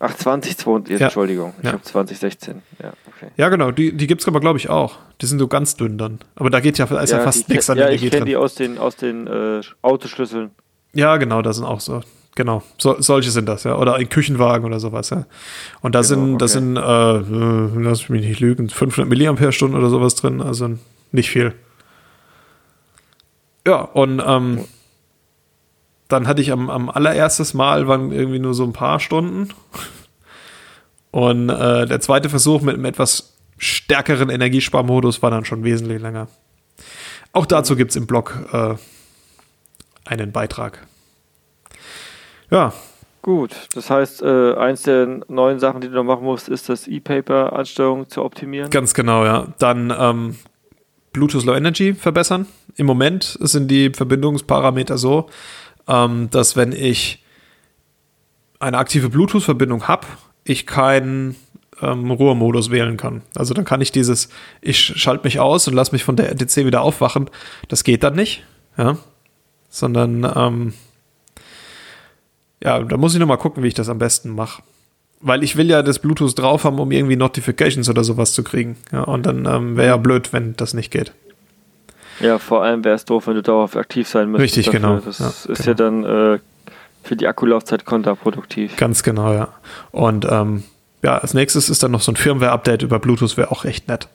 Ach, 0.00 0.14
2020, 0.14 0.90
jetzt, 0.92 1.00
Ja. 1.00 1.06
Entschuldigung. 1.06 1.54
Ich 1.58 1.64
Ja. 1.64 1.72
habe 1.72 1.82
2016. 1.82 2.62
Ja, 2.82 2.92
okay. 3.06 3.28
Ja, 3.36 3.48
genau, 3.48 3.70
die, 3.70 3.92
die 3.96 4.06
gibt's 4.06 4.26
aber, 4.28 4.40
glaube 4.40 4.58
ich, 4.58 4.68
auch. 4.68 4.96
Die 5.20 5.26
sind 5.26 5.38
so 5.38 5.48
ganz 5.48 5.76
dünn 5.76 5.96
dann. 5.96 6.18
Aber 6.36 6.50
da 6.50 6.60
geht 6.60 6.76
ja, 6.78 6.86
da 6.86 7.00
ist 7.00 7.10
ja, 7.10 7.20
fast 7.20 7.48
die 7.48 7.52
nichts 7.52 7.70
an 7.70 7.78
Ja, 7.78 7.86
Energie 7.86 8.06
ich 8.06 8.10
kenne 8.10 8.20
drin. 8.22 8.26
die 8.30 8.36
aus 8.36 8.54
den, 8.56 8.78
aus 8.78 8.96
den 8.96 9.26
äh, 9.26 9.60
Autoschlüsseln. 9.82 10.50
Ja, 10.92 11.16
genau, 11.16 11.40
da 11.42 11.52
sind 11.52 11.64
auch 11.64 11.80
so. 11.80 12.02
Genau, 12.36 12.64
so, 12.78 12.96
solche 13.00 13.30
sind 13.30 13.48
das, 13.48 13.62
ja. 13.62 13.76
Oder 13.76 13.94
ein 13.94 14.08
Küchenwagen 14.08 14.66
oder 14.66 14.80
sowas, 14.80 15.10
ja. 15.10 15.24
Und 15.80 15.94
da 15.94 16.00
Genau, 16.00 16.08
sind, 16.08 16.38
da 16.38 16.44
okay. 16.46 16.52
sind, 16.52 16.76
äh, 16.76 17.80
äh, 17.80 17.82
lass 17.84 18.08
mich 18.08 18.26
nicht 18.26 18.40
lügen, 18.40 18.68
500 18.68 19.08
Milliampere-Stunden 19.08 19.76
oder 19.76 19.88
sowas 19.88 20.16
drin, 20.16 20.42
also 20.42 20.70
nicht 21.12 21.30
viel. 21.30 21.54
Ja, 23.66 23.76
und 23.82 24.20
ähm, 24.26 24.64
dann 26.08 26.26
hatte 26.26 26.42
ich 26.42 26.52
am, 26.52 26.70
am 26.70 26.90
allererstes 26.90 27.54
Mal 27.54 27.88
waren 27.88 28.12
irgendwie 28.12 28.38
nur 28.38 28.54
so 28.54 28.64
ein 28.64 28.72
paar 28.72 29.00
Stunden. 29.00 29.48
Und 31.10 31.48
äh, 31.48 31.86
der 31.86 32.00
zweite 32.00 32.28
Versuch 32.28 32.60
mit 32.60 32.74
einem 32.74 32.84
etwas 32.84 33.36
stärkeren 33.56 34.30
Energiesparmodus 34.30 35.22
war 35.22 35.30
dann 35.30 35.44
schon 35.44 35.64
wesentlich 35.64 36.02
länger. 36.02 36.28
Auch 37.32 37.46
dazu 37.46 37.76
gibt's 37.76 37.96
im 37.96 38.06
Blog 38.06 38.36
äh, 38.52 38.74
einen 40.04 40.32
Beitrag. 40.32 40.86
Ja, 42.50 42.72
Gut, 43.24 43.56
das 43.74 43.88
heißt, 43.88 44.22
äh, 44.22 44.54
eins 44.54 44.82
der 44.82 45.22
neuen 45.28 45.58
Sachen, 45.58 45.80
die 45.80 45.88
du 45.88 45.94
noch 45.94 46.04
machen 46.04 46.24
musst, 46.24 46.50
ist 46.50 46.68
das 46.68 46.86
E-Paper-Ansteuerung 46.86 48.06
zu 48.10 48.22
optimieren. 48.22 48.68
ganz 48.68 48.92
genau, 48.92 49.24
ja. 49.24 49.46
Dann 49.58 49.90
ähm, 49.98 50.36
Bluetooth 51.14 51.46
Low 51.46 51.54
Energy 51.54 51.94
verbessern. 51.94 52.46
Im 52.76 52.84
Moment 52.84 53.38
sind 53.40 53.70
die 53.70 53.88
Verbindungsparameter 53.88 54.98
so, 54.98 55.30
ähm, 55.88 56.28
dass 56.30 56.56
wenn 56.56 56.72
ich 56.72 57.22
eine 58.58 58.78
aktive 58.78 59.08
Bluetooth-Verbindung 59.08 59.88
habe, 59.88 60.06
ich 60.44 60.66
keinen 60.66 61.36
ähm, 61.80 62.10
Ruhemodus 62.10 62.70
wählen 62.70 62.96
kann. 62.96 63.22
Also 63.34 63.54
dann 63.54 63.64
kann 63.64 63.80
ich 63.80 63.92
dieses, 63.92 64.28
ich 64.60 64.78
schalte 64.78 65.24
mich 65.24 65.40
aus 65.40 65.68
und 65.68 65.74
lasse 65.74 65.92
mich 65.92 66.04
von 66.04 66.16
der 66.16 66.28
RTC 66.28 66.64
wieder 66.64 66.82
aufwachen. 66.82 67.30
Das 67.68 67.84
geht 67.84 68.02
dann 68.02 68.14
nicht, 68.14 68.44
ja. 68.76 68.96
Sondern 69.68 70.30
ähm, 70.36 70.72
ja, 72.62 72.80
da 72.80 72.96
muss 72.96 73.12
ich 73.14 73.20
noch 73.20 73.26
mal 73.26 73.36
gucken, 73.36 73.62
wie 73.62 73.68
ich 73.68 73.74
das 73.74 73.88
am 73.88 73.98
besten 73.98 74.30
mache. 74.30 74.62
Weil 75.20 75.42
ich 75.42 75.56
will 75.56 75.68
ja 75.68 75.82
das 75.82 75.98
Bluetooth 75.98 76.38
drauf 76.38 76.64
haben, 76.64 76.78
um 76.78 76.92
irgendwie 76.92 77.16
Notifications 77.16 77.88
oder 77.88 78.04
sowas 78.04 78.32
zu 78.32 78.44
kriegen. 78.44 78.76
Ja, 78.92 79.02
und 79.02 79.26
dann 79.26 79.46
ähm, 79.46 79.76
wäre 79.76 79.88
ja 79.88 79.96
blöd, 79.96 80.32
wenn 80.32 80.54
das 80.56 80.74
nicht 80.74 80.90
geht. 80.90 81.12
Ja, 82.20 82.38
vor 82.38 82.62
allem 82.62 82.84
wäre 82.84 82.94
es 82.94 83.04
doof, 83.04 83.26
wenn 83.26 83.34
du 83.34 83.42
dauerhaft 83.42 83.76
aktiv 83.76 84.08
sein 84.08 84.30
müsstest. 84.30 84.58
Richtig, 84.58 84.72
genau. 84.72 84.98
Das 84.98 85.18
Ja, 85.18 85.28
ist 85.28 85.46
genau. 85.46 85.66
ja 85.68 85.74
dann 85.74 86.04
äh, 86.04 86.38
für 87.02 87.16
die 87.16 87.26
Akkulaufzeit 87.26 87.84
kontraproduktiv. 87.84 88.76
Ganz 88.76 89.02
genau, 89.02 89.32
ja. 89.32 89.48
Und 89.90 90.26
ähm, 90.30 90.62
ja, 91.02 91.18
als 91.18 91.34
nächstes 91.34 91.68
ist 91.68 91.82
dann 91.82 91.90
noch 91.90 92.00
so 92.00 92.12
ein 92.12 92.16
Firmware-Update 92.16 92.82
über 92.82 92.98
Bluetooth, 92.98 93.36
wäre 93.36 93.50
auch 93.50 93.64
echt 93.64 93.88
nett. 93.88 94.08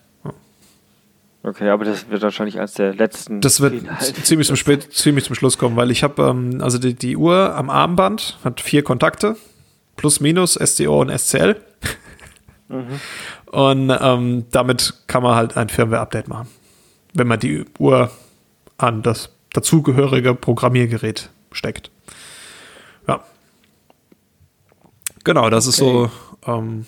Okay, 1.42 1.70
aber 1.70 1.86
das 1.86 2.10
wird 2.10 2.20
wahrscheinlich 2.20 2.60
eins 2.60 2.74
der 2.74 2.94
letzten. 2.94 3.40
Das 3.40 3.60
wird 3.62 3.82
ziemlich 4.24 4.46
zum, 4.48 4.56
spät, 4.56 4.92
ziemlich 4.92 5.24
zum 5.24 5.34
Schluss 5.34 5.56
kommen, 5.56 5.74
weil 5.74 5.90
ich 5.90 6.02
habe, 6.02 6.22
ähm, 6.22 6.60
also 6.60 6.76
die, 6.76 6.92
die 6.92 7.16
Uhr 7.16 7.54
am 7.56 7.70
Armband 7.70 8.38
hat 8.44 8.60
vier 8.60 8.82
Kontakte, 8.84 9.36
plus 9.96 10.20
minus, 10.20 10.54
SCO 10.54 11.00
und 11.00 11.10
SCL. 11.16 11.56
Und 13.46 13.90
ähm, 14.00 14.44
damit 14.52 14.94
kann 15.06 15.22
man 15.22 15.34
halt 15.34 15.56
ein 15.56 15.68
Firmware-Update 15.68 16.28
machen. 16.28 16.48
Wenn 17.14 17.26
man 17.26 17.40
die 17.40 17.64
Uhr 17.78 18.10
an 18.78 19.02
das 19.02 19.30
dazugehörige 19.52 20.34
Programmiergerät 20.34 21.30
steckt. 21.52 21.90
Ja. 23.06 23.24
Genau, 25.24 25.50
das 25.50 25.64
okay. 25.64 25.70
ist 25.70 25.76
so 25.76 26.10
ähm, 26.46 26.86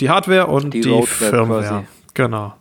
die 0.00 0.10
Hardware 0.10 0.46
und 0.46 0.74
die, 0.74 0.80
die 0.80 1.02
Firmware. 1.02 1.62
Quasi. 1.62 1.86
Genau. 2.14 2.54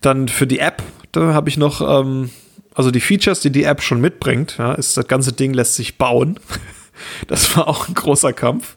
Dann 0.00 0.28
für 0.28 0.46
die 0.46 0.58
App, 0.58 0.82
da 1.12 1.32
habe 1.34 1.48
ich 1.48 1.56
noch, 1.56 1.80
ähm, 1.80 2.30
also 2.74 2.90
die 2.90 3.00
Features, 3.00 3.40
die 3.40 3.50
die 3.50 3.64
App 3.64 3.82
schon 3.82 4.00
mitbringt, 4.00 4.56
ja, 4.58 4.72
ist 4.72 4.96
das 4.96 5.06
ganze 5.06 5.32
Ding 5.32 5.54
lässt 5.54 5.76
sich 5.76 5.98
bauen. 5.98 6.40
das 7.28 7.56
war 7.56 7.68
auch 7.68 7.88
ein 7.88 7.94
großer 7.94 8.32
Kampf. 8.32 8.76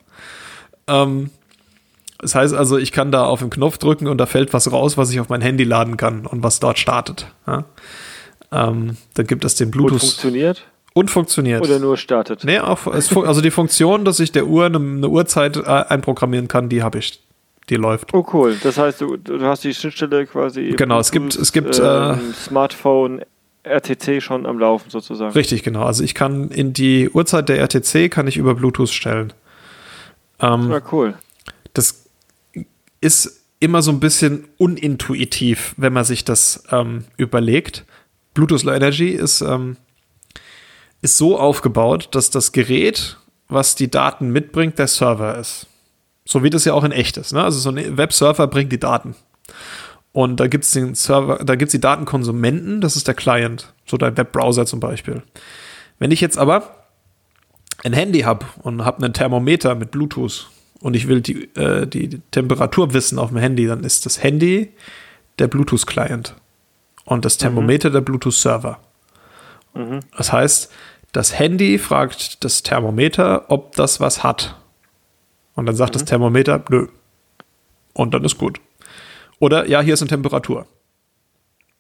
Ähm, 0.88 1.32
das 2.20 2.36
heißt 2.36 2.54
also, 2.54 2.78
ich 2.78 2.92
kann 2.92 3.12
da 3.12 3.26
auf 3.26 3.40
den 3.40 3.50
Knopf 3.50 3.78
drücken 3.78 4.08
und 4.08 4.18
da 4.18 4.26
fällt 4.26 4.54
was 4.54 4.72
raus, 4.72 4.98
was 4.98 5.12
ich 5.12 5.20
auf 5.20 5.30
mein 5.30 5.42
Handy 5.42 5.64
laden 5.64 5.98
kann 5.98 6.26
und 6.26 6.44
was 6.44 6.60
dort 6.60 6.80
startet. 6.80 7.28
Ja? 7.46 7.66
Ähm, 8.52 8.98
dann 9.16 9.28
gibt 9.28 9.44
es 9.46 9.56
den 9.56 9.72
Bluetooth. 9.72 9.94
Und 9.94 10.00
funktioniert? 10.00 10.66
Und 10.94 11.12
funktioniert. 11.12 11.62
Oder 11.62 11.80
nur 11.80 11.98
startet? 11.98 12.46
Nee, 12.46 12.60
auch, 12.60 12.88
also 12.88 13.42
die 13.42 13.52
Funktion, 13.52 14.06
dass 14.06 14.20
ich 14.22 14.32
der 14.32 14.48
Uhr 14.48 14.66
eine, 14.66 14.78
eine 14.78 15.10
Uhrzeit 15.10 15.58
äh, 15.58 15.62
einprogrammieren 15.62 16.48
kann, 16.48 16.70
die 16.70 16.84
habe 16.84 17.00
ich. 17.00 17.22
Die 17.70 17.76
läuft. 17.76 18.14
Oh 18.14 18.24
cool. 18.32 18.56
Das 18.62 18.78
heißt, 18.78 19.02
du, 19.02 19.18
du 19.18 19.42
hast 19.42 19.64
die 19.64 19.74
Schnittstelle 19.74 20.28
quasi. 20.28 20.76
Genau, 20.78 21.00
es 21.00 21.12
gibt, 21.12 21.36
es 21.36 21.52
gibt 21.52 21.80
äh, 21.80 22.16
Smartphone, 22.34 23.22
RTC 23.64 24.22
schon 24.22 24.46
am 24.46 24.60
Laufen 24.60 24.92
sozusagen. 24.92 25.34
Richtig, 25.34 25.64
genau. 25.64 25.84
Also 25.84 26.04
ich 26.04 26.14
kann 26.14 26.50
in 26.50 26.74
die 26.74 27.10
Uhrzeit 27.10 27.50
der 27.50 27.58
RTC 27.58 28.12
kann 28.12 28.28
ich 28.28 28.38
über 28.38 28.54
Bluetooth 28.54 28.90
stellen. 28.90 29.34
Ähm, 30.40 30.70
ja, 30.70 30.80
cool. 30.92 31.16
Das 31.74 32.05
ist 33.06 33.46
immer 33.60 33.84
so 33.84 33.92
ein 33.92 34.00
bisschen 34.00 34.48
unintuitiv, 34.58 35.76
wenn 35.78 35.94
man 35.94 36.04
sich 36.04 36.26
das 36.26 36.64
ähm, 36.72 37.06
überlegt. 37.18 37.86
Bluetooth 38.34 38.64
Low 38.64 38.74
Energy 38.74 39.10
ist, 39.10 39.42
ähm, 39.42 39.78
ist 41.02 41.18
so 41.18 41.40
aufgebaut, 41.40 42.10
dass 42.12 42.32
das 42.32 42.52
Gerät, 42.52 43.18
was 43.48 43.76
die 43.76 43.92
Daten 43.92 44.32
mitbringt, 44.32 44.80
der 44.80 44.88
Server 44.88 45.38
ist. 45.38 45.68
So 46.26 46.42
wie 46.44 46.50
das 46.50 46.66
ja 46.66 46.74
auch 46.74 46.84
in 46.84 46.92
echt 46.92 47.18
ist. 47.18 47.32
Ne? 47.32 47.44
Also 47.44 47.60
so 47.60 47.70
ein 47.70 47.96
Webserver 47.96 48.48
bringt 48.48 48.72
die 48.72 48.80
Daten. 48.80 49.16
Und 50.12 50.40
da 50.40 50.48
gibt 50.48 50.64
es 50.64 50.72
den 50.72 50.96
Server, 50.96 51.44
da 51.44 51.56
gibt 51.56 51.70
es 51.70 51.74
die 51.74 51.82
Datenkonsumenten, 51.82 52.82
das 52.82 52.96
ist 52.96 53.08
der 53.08 53.14
Client, 53.14 53.74
so 53.86 53.98
dein 53.98 54.18
Webbrowser 54.18 54.66
zum 54.66 54.80
Beispiel. 54.80 55.22
Wenn 56.00 56.10
ich 56.10 56.22
jetzt 56.22 56.40
aber 56.40 56.86
ein 57.84 57.94
Handy 57.94 58.22
habe 58.22 58.46
und 58.64 58.84
habe 58.84 59.04
einen 59.04 59.14
Thermometer 59.14 59.76
mit 59.76 59.92
Bluetooth 59.92 60.50
und 60.86 60.96
ich 60.96 61.08
will 61.08 61.20
die, 61.20 61.46
äh, 61.56 61.88
die 61.88 62.22
Temperatur 62.30 62.94
wissen 62.94 63.18
auf 63.18 63.30
dem 63.30 63.40
Handy, 63.40 63.66
dann 63.66 63.84
ist 63.84 64.06
das 64.06 64.22
Handy 64.22 64.72
der 65.40 65.48
Bluetooth-Client 65.48 66.36
und 67.06 67.26
das 67.26 67.38
Thermometer 67.38 67.90
mhm. 67.90 67.94
der 67.94 68.02
Bluetooth-Server. 68.02 68.78
Mhm. 69.74 70.02
Das 70.16 70.32
heißt, 70.32 70.72
das 71.12 71.40
Handy 71.40 71.80
fragt 71.80 72.44
das 72.44 72.62
Thermometer, 72.62 73.50
ob 73.50 73.76
das 73.76 74.00
was 74.00 74.22
hat. 74.22 74.58
Und 75.56 75.66
dann 75.66 75.76
sagt 75.76 75.96
mhm. 75.96 76.00
das 76.00 76.06
Thermometer, 76.06 76.64
nö. 76.70 76.86
Und 77.94 78.14
dann 78.14 78.24
ist 78.24 78.38
gut. 78.38 78.62
Oder 79.40 79.68
ja, 79.68 79.82
hier 79.82 79.96
ist 79.96 80.04
eine 80.04 80.10
Temperatur. 80.10 80.68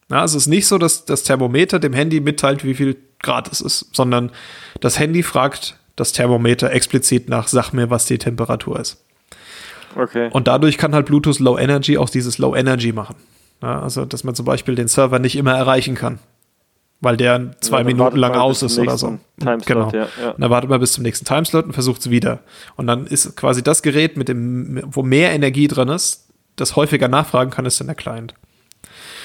Ja, 0.09 0.23
es 0.23 0.33
ist 0.33 0.47
nicht 0.47 0.65
so, 0.65 0.79
dass 0.79 1.05
das 1.05 1.21
Thermometer 1.21 1.77
dem 1.77 1.93
Handy 1.93 2.21
mitteilt, 2.21 2.63
wie 2.63 2.73
viel 2.73 2.97
Grad 3.19 3.51
es 3.51 3.61
ist, 3.61 3.95
sondern 3.95 4.31
das 4.79 4.97
Handy 4.97 5.21
fragt 5.21 5.77
das 5.95 6.11
Thermometer 6.11 6.71
explizit 6.71 7.29
nach, 7.29 7.47
sag 7.47 7.71
mir, 7.71 7.89
was 7.89 8.05
die 8.05 8.17
Temperatur 8.17 8.79
ist. 8.79 9.03
Okay. 9.95 10.29
Und 10.31 10.47
dadurch 10.47 10.77
kann 10.77 10.93
halt 10.93 11.05
Bluetooth 11.05 11.39
Low 11.39 11.57
Energy 11.57 11.97
auch 11.97 12.09
dieses 12.09 12.37
Low 12.37 12.55
Energy 12.55 12.91
machen. 12.91 13.15
Ja, 13.61 13.81
also, 13.81 14.05
dass 14.05 14.23
man 14.23 14.35
zum 14.35 14.45
Beispiel 14.45 14.75
den 14.75 14.87
Server 14.87 15.19
nicht 15.19 15.37
immer 15.37 15.53
erreichen 15.53 15.95
kann, 15.95 16.19
weil 16.99 17.15
der 17.15 17.51
zwei 17.61 17.79
ja, 17.79 17.83
Minuten 17.85 18.17
lang 18.17 18.33
aus 18.33 18.61
ist 18.61 18.77
oder 18.77 18.97
so. 18.97 19.17
Timeslot, 19.39 19.65
genau. 19.65 19.91
Ja, 19.91 20.07
ja. 20.21 20.31
Und 20.31 20.41
dann 20.41 20.49
wartet 20.49 20.69
man 20.69 20.81
bis 20.81 20.91
zum 20.91 21.03
nächsten 21.03 21.25
Timeslot 21.25 21.65
und 21.65 21.73
versucht 21.73 22.01
es 22.01 22.09
wieder. 22.09 22.39
Und 22.75 22.87
dann 22.87 23.07
ist 23.07 23.35
quasi 23.37 23.63
das 23.63 23.81
Gerät, 23.81 24.17
mit 24.17 24.27
dem, 24.27 24.81
wo 24.85 25.03
mehr 25.03 25.31
Energie 25.31 25.67
drin 25.69 25.87
ist, 25.87 26.27
das 26.57 26.75
häufiger 26.75 27.07
nachfragen 27.07 27.51
kann, 27.51 27.65
ist 27.65 27.79
dann 27.79 27.87
der 27.87 27.95
Client. 27.95 28.33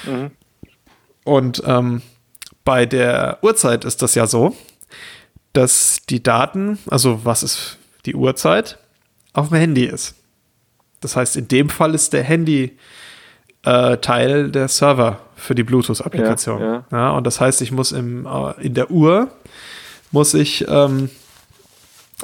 Mhm. 0.05 0.31
Und 1.23 1.61
ähm, 1.65 2.01
bei 2.63 2.85
der 2.85 3.39
Uhrzeit 3.41 3.85
ist 3.85 4.01
das 4.01 4.15
ja 4.15 4.27
so, 4.27 4.55
dass 5.53 5.99
die 6.09 6.23
Daten, 6.23 6.79
also 6.89 7.25
was 7.25 7.43
ist 7.43 7.77
die 8.05 8.15
Uhrzeit, 8.15 8.77
auf 9.33 9.49
dem 9.49 9.57
Handy 9.57 9.85
ist. 9.85 10.15
Das 11.01 11.15
heißt, 11.15 11.37
in 11.37 11.47
dem 11.47 11.69
Fall 11.69 11.95
ist 11.95 12.13
der 12.13 12.23
Handy 12.23 12.77
äh, 13.63 13.97
Teil 13.97 14.51
der 14.51 14.67
Server 14.67 15.19
für 15.35 15.55
die 15.55 15.63
Bluetooth-Applikation. 15.63 16.61
Ja, 16.61 16.73
ja. 16.73 16.85
ja, 16.91 17.09
und 17.11 17.25
das 17.25 17.39
heißt, 17.39 17.61
ich 17.61 17.71
muss 17.71 17.91
im, 17.91 18.25
äh, 18.25 18.61
in 18.61 18.73
der 18.73 18.91
Uhr 18.91 19.29
muss 20.11 20.33
ich 20.33 20.65
ähm, 20.67 21.09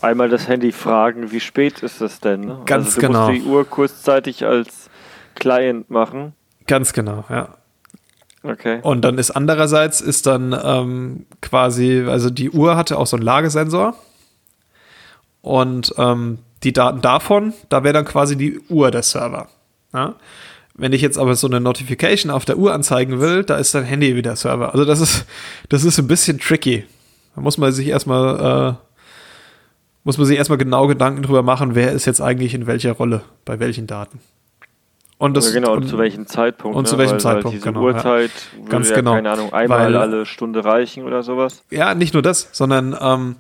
einmal 0.02 0.30
das 0.30 0.48
Handy 0.48 0.72
fragen, 0.72 1.32
wie 1.32 1.40
spät 1.40 1.82
ist 1.84 2.02
es 2.02 2.20
denn? 2.20 2.42
Ne? 2.42 2.62
Ganz 2.66 2.88
also 2.88 3.02
du 3.02 3.08
genau. 3.08 3.32
Musst 3.32 3.46
die 3.46 3.48
Uhr 3.48 3.66
kurzzeitig 3.66 4.46
als 4.46 4.90
Client 5.36 5.90
machen. 5.90 6.34
Ganz 6.66 6.94
genau, 6.94 7.24
ja. 7.30 7.50
Okay. 8.48 8.80
Und 8.82 9.02
dann 9.02 9.18
ist 9.18 9.32
andererseits 9.32 10.00
ist 10.00 10.26
dann 10.26 10.58
ähm, 10.64 11.26
quasi, 11.42 12.06
also 12.08 12.30
die 12.30 12.50
Uhr 12.50 12.78
hatte 12.78 12.98
auch 12.98 13.08
so 13.08 13.18
einen 13.18 13.26
Lagesensor. 13.26 13.96
Und 15.42 15.94
ähm, 15.98 16.40
die 16.64 16.74
Daten 16.74 17.02
davon, 17.02 17.54
da 17.70 17.84
wäre 17.84 17.94
dann 17.94 18.06
quasi 18.06 18.38
die 18.38 18.60
Uhr 18.70 18.90
der 18.92 19.04
Server. 19.04 19.50
Ja? 19.94 20.16
Wenn 20.74 20.94
ich 20.94 21.02
jetzt 21.02 21.18
aber 21.18 21.36
so 21.36 21.48
eine 21.48 21.60
Notification 21.60 22.32
auf 22.32 22.46
der 22.46 22.58
Uhr 22.58 22.74
anzeigen 22.74 23.20
will, 23.20 23.44
da 23.44 23.58
ist 23.58 23.74
dein 23.76 23.84
Handy 23.84 24.16
wieder 24.16 24.36
Server. 24.36 24.72
Also 24.74 24.86
das 24.86 25.00
ist, 25.00 25.26
das 25.70 25.84
ist 25.84 26.00
ein 26.00 26.08
bisschen 26.08 26.40
tricky. 26.40 26.86
Da 27.36 27.42
muss 27.42 27.58
man 27.58 27.72
sich 27.72 27.88
erstmal, 27.88 28.76
äh, 28.76 28.76
muss 30.04 30.18
man 30.18 30.28
sich 30.28 30.38
erstmal 30.38 30.58
genau 30.58 30.88
Gedanken 30.88 31.24
drüber 31.24 31.44
machen, 31.44 31.76
wer 31.76 31.92
ist 31.92 32.06
jetzt 32.06 32.22
eigentlich 32.22 32.54
in 32.54 32.68
welcher 32.68 32.94
Rolle, 32.94 33.22
bei 33.46 33.60
welchen 33.60 33.88
Daten. 33.88 34.20
Und 35.20 35.36
das, 35.36 35.48
ja, 35.48 35.60
genau, 35.60 35.74
und, 35.74 35.88
zu 35.88 35.98
welchem 35.98 36.28
Zeitpunkt. 36.28 36.78
Und 36.78 36.84
ne? 36.84 36.90
zu 36.90 36.98
welchem 36.98 37.14
weil, 37.14 37.20
Zeitpunkt, 37.20 37.46
weil 37.46 37.52
diese 37.54 37.66
genau. 37.66 37.82
Uhrzeit 37.82 38.32
ja. 38.62 38.70
Ganz 38.70 38.94
genau. 38.94 39.14
keine 39.14 39.32
Ahnung, 39.32 39.52
einmal 39.52 39.80
weil, 39.80 39.98
alle 39.98 40.26
Stunde 40.26 40.64
reichen 40.64 41.04
oder 41.06 41.24
sowas. 41.24 41.64
Ja, 41.72 41.96
nicht 41.96 42.14
nur 42.14 42.22
das, 42.22 42.50
sondern 42.52 42.96
ähm, 43.00 43.36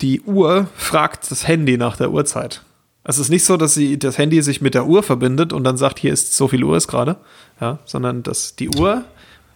die 0.00 0.22
Uhr 0.22 0.68
fragt 0.74 1.30
das 1.30 1.46
Handy 1.46 1.76
nach 1.76 1.96
der 1.96 2.10
Uhrzeit. 2.10 2.62
Es 3.04 3.18
ist 3.18 3.28
nicht 3.28 3.44
so, 3.44 3.56
dass 3.56 3.74
sie, 3.74 3.98
das 3.98 4.18
Handy 4.18 4.40
sich 4.42 4.60
mit 4.60 4.74
der 4.74 4.86
Uhr 4.86 5.02
verbindet 5.02 5.52
und 5.52 5.64
dann 5.64 5.76
sagt, 5.76 5.98
hier 5.98 6.12
ist 6.12 6.34
so 6.34 6.48
viel 6.48 6.64
Uhr 6.64 6.76
ist 6.76 6.88
gerade, 6.88 7.16
ja, 7.60 7.78
sondern 7.84 8.22
dass 8.22 8.56
die 8.56 8.70
Uhr 8.70 9.04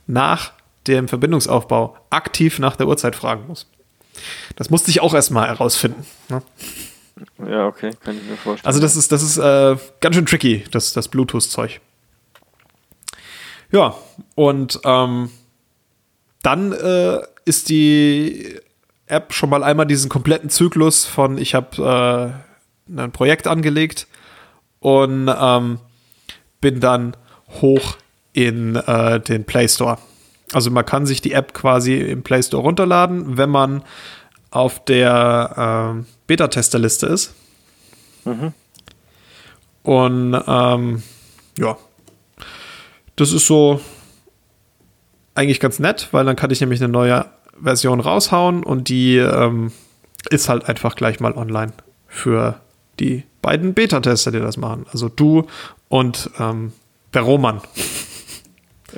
nach 0.06 0.52
dem 0.86 1.08
Verbindungsaufbau 1.08 1.96
aktiv 2.10 2.58
nach 2.58 2.76
der 2.76 2.86
Uhrzeit 2.86 3.16
fragen 3.16 3.46
muss. 3.48 3.66
Das 4.56 4.70
musste 4.70 4.90
ich 4.90 5.00
auch 5.00 5.14
erstmal 5.14 5.48
herausfinden. 5.48 6.04
Ne? 6.28 6.42
Ja, 7.46 7.66
okay, 7.66 7.90
kann 8.02 8.16
ich 8.16 8.22
mir 8.22 8.36
vorstellen. 8.36 8.66
Also 8.66 8.80
das 8.80 8.96
ist, 8.96 9.12
das 9.12 9.22
ist 9.22 9.38
äh, 9.38 9.76
ganz 10.00 10.16
schön 10.16 10.26
tricky, 10.26 10.64
das, 10.70 10.92
das 10.92 11.08
Bluetooth-Zeug. 11.08 11.80
Ja, 13.72 13.94
und 14.34 14.80
ähm, 14.84 15.30
dann 16.42 16.72
äh, 16.72 17.18
ist 17.44 17.68
die 17.68 18.58
App 19.06 19.32
schon 19.32 19.50
mal 19.50 19.62
einmal 19.62 19.86
diesen 19.86 20.08
kompletten 20.08 20.50
Zyklus 20.50 21.04
von 21.06 21.38
ich 21.38 21.54
habe 21.54 22.42
äh, 22.88 23.00
ein 23.00 23.12
Projekt 23.12 23.46
angelegt 23.46 24.06
und 24.80 25.28
ähm, 25.28 25.78
bin 26.60 26.80
dann 26.80 27.16
hoch 27.60 27.96
in 28.32 28.76
äh, 28.76 29.20
den 29.20 29.44
Play 29.44 29.68
Store. 29.68 29.98
Also 30.52 30.70
man 30.70 30.84
kann 30.84 31.06
sich 31.06 31.20
die 31.20 31.32
App 31.32 31.54
quasi 31.54 31.98
im 31.98 32.22
Play 32.22 32.42
Store 32.42 32.62
runterladen, 32.62 33.36
wenn 33.36 33.50
man 33.50 33.82
auf 34.50 34.84
der 34.84 35.96
äh, 36.00 36.04
Beta-Testerliste 36.26 37.06
ist. 37.06 37.34
Mhm. 38.24 38.52
Und 39.82 40.42
ähm, 40.46 41.02
ja, 41.58 41.76
das 43.16 43.32
ist 43.32 43.46
so 43.46 43.80
eigentlich 45.34 45.60
ganz 45.60 45.78
nett, 45.78 46.08
weil 46.12 46.24
dann 46.24 46.36
kann 46.36 46.50
ich 46.50 46.60
nämlich 46.60 46.82
eine 46.82 46.92
neue 46.92 47.26
Version 47.62 48.00
raushauen 48.00 48.62
und 48.62 48.88
die 48.88 49.16
ähm, 49.16 49.72
ist 50.30 50.48
halt 50.48 50.68
einfach 50.68 50.96
gleich 50.96 51.20
mal 51.20 51.32
online 51.32 51.72
für 52.06 52.60
die 52.98 53.24
beiden 53.42 53.74
Beta-Tester, 53.74 54.32
die 54.32 54.40
das 54.40 54.56
machen. 54.56 54.86
Also 54.92 55.08
du 55.08 55.46
und 55.88 56.30
ähm, 56.38 56.72
der 57.14 57.22
Roman. 57.22 57.60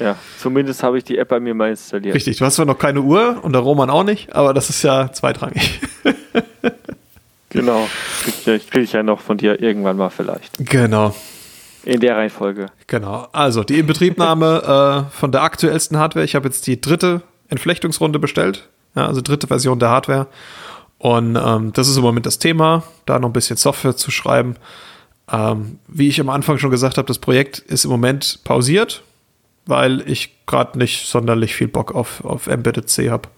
Ja, 0.00 0.16
zumindest 0.38 0.82
habe 0.82 0.98
ich 0.98 1.04
die 1.04 1.18
App 1.18 1.28
bei 1.28 1.40
mir 1.40 1.54
mal 1.54 1.70
installiert. 1.70 2.14
Richtig, 2.14 2.38
du 2.38 2.44
hast 2.44 2.56
zwar 2.56 2.66
noch 2.66 2.78
keine 2.78 3.02
Uhr 3.02 3.40
und 3.42 3.52
der 3.52 3.62
Roman 3.62 3.90
auch 3.90 4.04
nicht, 4.04 4.34
aber 4.34 4.54
das 4.54 4.70
ist 4.70 4.82
ja 4.82 5.12
zweitrangig. 5.12 5.80
genau, 7.50 7.88
kriege 8.44 8.56
ich, 8.56 8.70
krieg 8.70 8.82
ich 8.84 8.92
ja 8.92 9.02
noch 9.02 9.20
von 9.20 9.36
dir 9.36 9.60
irgendwann 9.60 9.96
mal 9.96 10.10
vielleicht. 10.10 10.58
Genau. 10.58 11.14
In 11.84 12.00
der 12.00 12.16
Reihenfolge. 12.16 12.66
Genau, 12.86 13.26
also 13.32 13.64
die 13.64 13.78
Inbetriebnahme 13.78 15.08
äh, 15.12 15.18
von 15.18 15.32
der 15.32 15.42
aktuellsten 15.42 15.98
Hardware. 15.98 16.24
Ich 16.24 16.34
habe 16.34 16.48
jetzt 16.48 16.66
die 16.66 16.80
dritte 16.80 17.22
Entflechtungsrunde 17.48 18.18
bestellt, 18.18 18.68
ja, 18.94 19.06
also 19.06 19.20
dritte 19.20 19.48
Version 19.48 19.78
der 19.78 19.90
Hardware. 19.90 20.28
Und 20.98 21.36
ähm, 21.36 21.72
das 21.72 21.88
ist 21.88 21.96
im 21.96 22.02
Moment 22.02 22.26
das 22.26 22.38
Thema, 22.38 22.84
da 23.06 23.18
noch 23.18 23.28
ein 23.28 23.32
bisschen 23.32 23.56
Software 23.56 23.96
zu 23.96 24.12
schreiben. 24.12 24.54
Ähm, 25.30 25.78
wie 25.88 26.08
ich 26.08 26.20
am 26.20 26.28
Anfang 26.28 26.58
schon 26.58 26.70
gesagt 26.70 26.96
habe, 26.96 27.08
das 27.08 27.18
Projekt 27.18 27.58
ist 27.58 27.84
im 27.84 27.90
Moment 27.90 28.40
pausiert 28.44 29.02
weil 29.66 30.08
ich 30.08 30.46
gerade 30.46 30.78
nicht 30.78 31.06
sonderlich 31.06 31.54
viel 31.54 31.68
Bock 31.68 31.94
auf, 31.94 32.24
auf 32.24 32.46
Embedded 32.46 32.88
C 32.88 33.10
habe. 33.10 33.28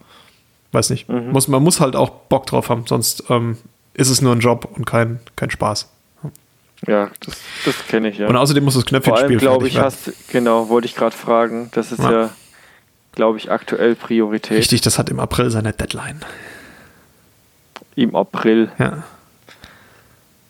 Weiß 0.71 0.89
nicht. 0.89 1.07
Muss, 1.07 1.47
man 1.47 1.63
muss 1.63 1.79
halt 1.79 1.95
auch 1.95 2.09
Bock 2.09 2.47
drauf 2.47 2.69
haben, 2.69 2.85
sonst 2.85 3.23
ähm, 3.29 3.57
ist 3.93 4.09
es 4.09 4.21
nur 4.21 4.33
ein 4.33 4.39
Job 4.39 4.67
und 4.75 4.85
kein, 4.85 5.19
kein 5.35 5.49
Spaß. 5.49 5.89
Ja, 6.87 7.09
das, 7.21 7.37
das 7.63 7.87
kenne 7.87 8.09
ich 8.09 8.17
ja. 8.17 8.27
Und 8.27 8.35
außerdem 8.35 8.63
muss 8.63 8.73
das 8.73 8.85
Knöpfchenspiel 8.85 9.37
glaube 9.37 9.67
ich, 9.67 9.77
hast 9.77 10.11
genau, 10.29 10.67
wollte 10.69 10.87
ich 10.87 10.95
gerade 10.95 11.15
fragen. 11.15 11.69
Das 11.73 11.91
ist 11.91 11.99
Ja. 12.03 12.11
ja, 12.11 12.29
glaube 13.13 13.37
ich, 13.37 13.49
aktuell 13.49 13.95
Priorität 13.95 14.57
Richtig, 14.57 14.81
das 14.81 14.99
hat 14.99 15.09
im 15.09 15.19
April 15.19 15.49
seine 15.49 15.71
Deadline. 15.71 16.19
im 17.95 18.15
April. 18.15 18.71
Ja. 18.77 19.03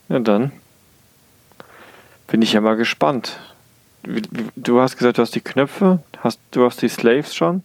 Ja, 0.09 0.19
dann 0.19 0.51
bin 2.27 2.41
ich 2.41 2.53
ja 2.53 2.61
mal 2.61 2.75
gespannt. 2.75 3.39
Du 4.55 4.79
hast 4.81 4.97
gesagt, 4.97 5.17
du 5.17 5.21
hast 5.21 5.33
die 5.35 5.41
Knöpfe, 5.41 5.99
hast, 6.19 6.39
du 6.51 6.65
hast 6.65 6.81
die 6.81 6.89
Slaves 6.89 7.33
schon, 7.35 7.63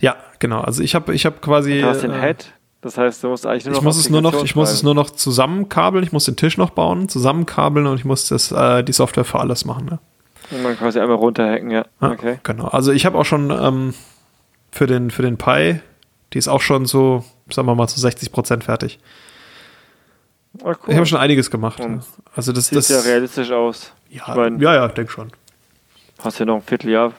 Ja, 0.00 0.16
genau. 0.38 0.60
Also 0.60 0.82
ich 0.82 0.94
habe 0.94 1.14
ich 1.14 1.24
hab 1.26 1.40
quasi. 1.42 1.80
du 1.80 1.86
hast 1.88 2.02
den 2.02 2.12
äh, 2.12 2.20
Head. 2.20 2.52
Das 2.82 2.98
heißt, 2.98 3.22
du 3.22 3.28
musst 3.28 3.46
eigentlich 3.46 3.64
nur 3.66 3.74
noch 3.74 3.78
Ich 3.80 3.84
muss 3.84 3.96
es 3.96 4.10
nur 4.10 4.20
noch, 4.22 4.42
ich 4.44 4.56
muss 4.56 4.70
es 4.72 4.82
nur 4.82 4.94
noch 4.94 5.10
zusammenkabeln, 5.10 6.02
ich 6.04 6.10
muss 6.12 6.24
den 6.24 6.34
Tisch 6.36 6.58
noch 6.58 6.70
bauen, 6.70 7.08
zusammenkabeln 7.08 7.86
und 7.86 7.96
ich 7.96 8.04
muss 8.04 8.28
das, 8.28 8.50
äh, 8.50 8.82
die 8.82 8.92
Software 8.92 9.24
für 9.24 9.38
alles 9.38 9.64
machen. 9.64 9.86
Ne? 9.86 9.98
Und 10.50 10.62
man 10.64 10.76
quasi 10.76 10.98
einmal 10.98 11.16
runterhacken, 11.16 11.70
ja. 11.70 11.84
Ja, 12.00 12.10
Okay. 12.10 12.38
Genau. 12.42 12.66
Also 12.66 12.90
ich 12.92 13.06
habe 13.06 13.16
auch 13.18 13.24
schon 13.24 13.50
ähm, 13.50 13.94
für 14.72 14.86
den 14.88 15.10
für 15.12 15.22
den 15.22 15.38
Pi, 15.38 15.80
die 16.32 16.38
ist 16.38 16.48
auch 16.48 16.60
schon 16.60 16.86
so, 16.86 17.24
sagen 17.50 17.68
wir 17.68 17.74
mal, 17.76 17.86
zu 17.88 18.00
60 18.00 18.32
Prozent 18.32 18.64
fertig. 18.64 18.98
Ah, 20.62 20.68
cool. 20.70 20.76
Ich 20.88 20.96
habe 20.96 21.06
schon 21.06 21.18
einiges 21.18 21.50
gemacht. 21.50 21.78
Ja. 21.78 22.00
Also 22.34 22.52
das, 22.52 22.66
Sieht 22.66 22.78
das 22.78 22.88
ja 22.88 22.98
realistisch 23.00 23.50
aus. 23.52 23.92
ja, 24.10 24.24
Ich 24.28 24.34
mein- 24.34 24.58
ja, 24.60 24.74
ja, 24.74 24.88
denk 24.88 25.10
schon. 25.10 25.30
Hast 26.22 26.38
ja 26.38 26.44
noch 26.46 26.56
ein 26.56 26.62
Vierteljahr. 26.62 27.12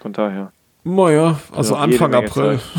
Von 0.00 0.12
daher. 0.12 0.52
Naja, 0.84 1.38
also 1.52 1.74
jede 1.74 1.82
Anfang 1.84 2.14
April. 2.14 2.60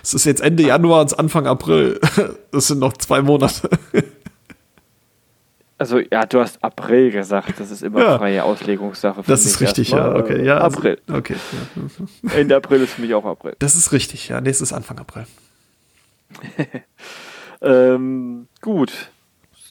Es 0.00 0.14
ist 0.14 0.24
jetzt 0.24 0.40
Ende 0.40 0.62
Januar 0.62 1.02
und 1.02 1.18
Anfang 1.18 1.46
April. 1.46 2.00
Das 2.52 2.68
sind 2.68 2.78
noch 2.78 2.92
zwei 2.94 3.20
Monate. 3.22 3.68
Also, 5.80 6.00
ja, 6.00 6.26
du 6.26 6.40
hast 6.40 6.62
April 6.64 7.12
gesagt. 7.12 7.60
Das 7.60 7.70
ist 7.70 7.84
immer 7.84 8.00
Ja. 8.00 8.18
freie 8.18 8.42
Auslegungssache. 8.42 9.22
für 9.22 9.30
Das 9.30 9.44
ist 9.46 9.60
richtig, 9.60 9.90
ja. 9.90 10.12
Okay, 10.16 10.44
ja. 10.44 10.58
also- 10.58 10.76
April. 10.78 10.98
Okay. 11.08 11.36
Ja. 12.24 12.32
Ende 12.34 12.56
April 12.56 12.82
ist 12.82 12.94
für 12.94 13.02
mich 13.02 13.14
auch 13.14 13.24
April. 13.24 13.54
Das 13.60 13.76
ist 13.76 13.92
richtig, 13.92 14.28
ja. 14.28 14.40
Nee, 14.40 14.50
es 14.50 14.60
ist 14.60 14.72
Anfang 14.72 14.98
April. 14.98 15.24
Ähm, 17.62 18.48
gut. 18.60 18.92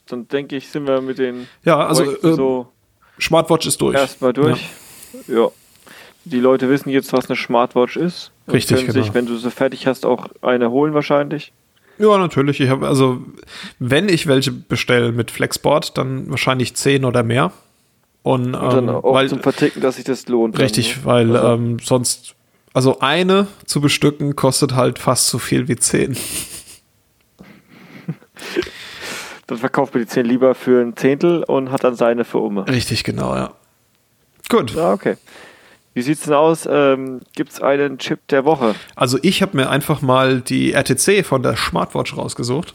Dann 0.08 0.30
denke 0.30 0.56
ich, 0.56 0.70
sind 0.70 0.88
wir 0.88 1.02
mit 1.02 1.18
den 1.18 1.48
Ja, 1.66 1.86
also 1.86 2.04
ähm, 2.24 2.36
so 2.36 2.68
Smartwatch 3.20 3.68
ist 3.68 3.82
durch. 3.82 3.96
erstmal 3.96 4.32
durch. 4.32 4.62
Ja. 4.62 4.68
Die 6.26 6.40
Leute 6.40 6.70
wissen 6.70 6.90
jetzt, 6.90 7.14
was 7.14 7.30
eine 7.30 7.38
Smartwatch 7.38 7.96
ist. 7.96 8.32
Richtig, 8.52 8.78
können 8.78 8.88
genau. 8.94 9.04
sich, 9.04 9.14
wenn 9.14 9.26
du 9.26 9.38
sie 9.38 9.52
fertig 9.52 9.88
hast, 9.88 10.06
auch 10.06 10.28
eine 10.42 10.72
holen 10.72 10.94
wahrscheinlich. 10.94 11.54
Ja, 12.00 12.18
natürlich. 12.18 12.60
Ich 12.60 12.70
habe 12.70 12.88
also, 12.88 13.22
wenn 13.80 14.10
ich 14.10 14.28
welche 14.28 14.52
bestelle 14.52 15.12
mit 15.12 15.32
Flexboard, 15.32 15.98
dann 15.98 16.30
wahrscheinlich 16.30 16.76
10 16.76 17.06
oder 17.06 17.24
mehr. 17.24 17.52
Und, 18.24 18.56
Und 18.56 18.74
dann 18.74 18.90
ähm, 18.90 18.96
auch 18.96 19.14
weil, 19.14 19.30
zum 19.30 19.40
Verticken, 19.40 19.82
dass 19.82 19.96
sich 19.96 20.04
das 20.04 20.28
lohnt. 20.28 20.56
dann, 20.56 20.62
richtig, 20.62 20.98
ne? 20.98 21.06
weil 21.06 21.36
Also, 21.36 21.48
ähm, 21.48 21.80
sonst, 21.80 22.36
also 22.74 23.00
eine 23.00 23.48
zu 23.66 23.80
bestücken 23.80 24.36
kostet 24.36 24.76
halt 24.76 25.00
fast 25.00 25.30
so 25.30 25.40
viel 25.40 25.68
wie 25.70 25.78
10. 25.78 26.18
dann 29.48 29.58
verkauft 29.58 29.94
man 29.94 30.04
die 30.04 30.10
10 30.10 30.26
lieber 30.26 30.56
für 30.56 30.82
ein 30.82 30.96
Zehntel 30.98 31.44
und 31.44 31.72
hat 31.72 31.86
dann 31.86 31.96
seine 31.96 32.26
für 32.26 32.40
Umme. 32.40 32.68
Richtig, 32.68 33.04
genau, 33.06 33.34
ja. 33.34 33.54
Gut. 34.50 34.76
Ja, 34.76 34.94
okay. 34.94 35.18
Wie 35.94 36.02
sieht's 36.04 36.24
denn 36.24 36.34
aus? 36.34 36.68
Ähm, 36.70 37.22
Gibt 37.36 37.54
es 37.54 37.62
einen 37.62 37.98
Chip 37.98 38.20
der 38.28 38.46
Woche? 38.46 38.76
Also 38.96 39.18
ich 39.24 39.42
habe 39.42 39.58
mir 39.58 39.70
einfach 39.70 40.02
mal 40.02 40.42
die 40.42 40.74
RTC 40.74 41.26
von 41.26 41.42
der 41.42 41.56
Smartwatch 41.58 42.16
rausgesucht. 42.16 42.74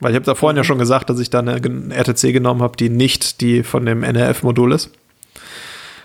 Weil 0.00 0.12
ich 0.12 0.16
habe 0.16 0.26
da 0.26 0.34
vorhin 0.36 0.56
ja 0.56 0.62
schon 0.64 0.78
gesagt, 0.78 1.10
dass 1.10 1.18
ich 1.18 1.28
da 1.30 1.40
eine 1.40 1.56
RTC 1.56 2.32
genommen 2.32 2.62
habe, 2.62 2.76
die 2.76 2.88
nicht 2.88 3.40
die 3.40 3.64
von 3.64 3.84
dem 3.84 4.04
NRF-Modul 4.04 4.72
ist. 4.72 4.90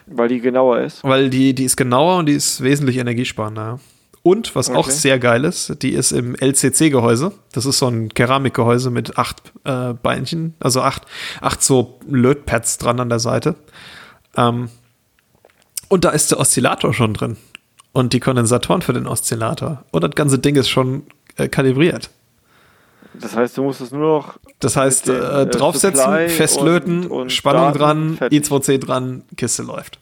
Weil 0.07 0.30
die 0.30 0.39
genauer 0.39 0.80
ist. 0.80 1.03
Weil 1.03 1.30
die, 1.30 1.53
die 1.53 1.66
ist 1.66 1.78
genauer 1.78 2.18
und 2.18 2.26
die 2.26 2.34
ist 2.34 2.64
wesentlich 2.64 2.97
energiesparender. 2.97 3.80
Und 4.24 4.55
was 4.55 4.70
auch 4.70 4.88
Okay. 4.88 4.91
sehr 4.91 5.20
geil 5.20 5.43
ist, 5.43 5.82
die 5.84 5.91
ist 5.91 6.11
im 6.14 6.34
LCC-Gehäuse. 6.36 7.34
Das 7.51 7.66
ist 7.66 7.78
so 7.78 7.88
ein 7.88 8.09
Keramikgehäuse 8.09 8.89
mit 8.89 9.18
acht 9.18 9.41
äh, 9.66 9.93
Beinchen, 9.93 10.55
also 10.59 10.82
acht, 10.82 11.03
acht 11.41 11.61
so 11.61 11.99
Lötpads 12.09 12.78
dran 12.78 12.99
an 13.01 13.09
der 13.09 13.20
Seite. 13.20 13.55
Ähm, 14.38 14.70
und 15.93 16.05
da 16.05 16.09
ist 16.09 16.31
der 16.31 16.39
Oszillator 16.39 16.91
schon 16.91 17.13
drin. 17.13 17.37
Und 17.91 18.13
die 18.13 18.19
Kondensatoren 18.19 18.81
für 18.81 18.93
den 18.93 19.05
Oszillator. 19.05 19.83
Und 19.91 20.03
das 20.03 20.15
ganze 20.15 20.39
Ding 20.39 20.55
ist 20.55 20.67
schon 20.67 21.03
äh, 21.37 21.47
kalibriert. 21.47 22.09
Das 23.13 23.35
heißt, 23.35 23.55
du 23.59 23.61
musst 23.61 23.79
es 23.79 23.91
nur 23.91 24.01
noch 24.01 24.39
Das 24.59 24.75
heißt, 24.75 25.07
dem, 25.07 25.21
äh, 25.21 25.41
äh, 25.43 25.45
draufsetzen, 25.45 26.03
Supply 26.03 26.29
festlöten, 26.29 27.03
und- 27.03 27.11
und 27.11 27.31
Spannung 27.31 27.65
Daten, 27.65 27.77
dran, 27.77 28.17
fertig. 28.17 28.43
I2C 28.43 28.79
dran, 28.79 29.21
Kiste 29.37 29.61
läuft. 29.61 29.99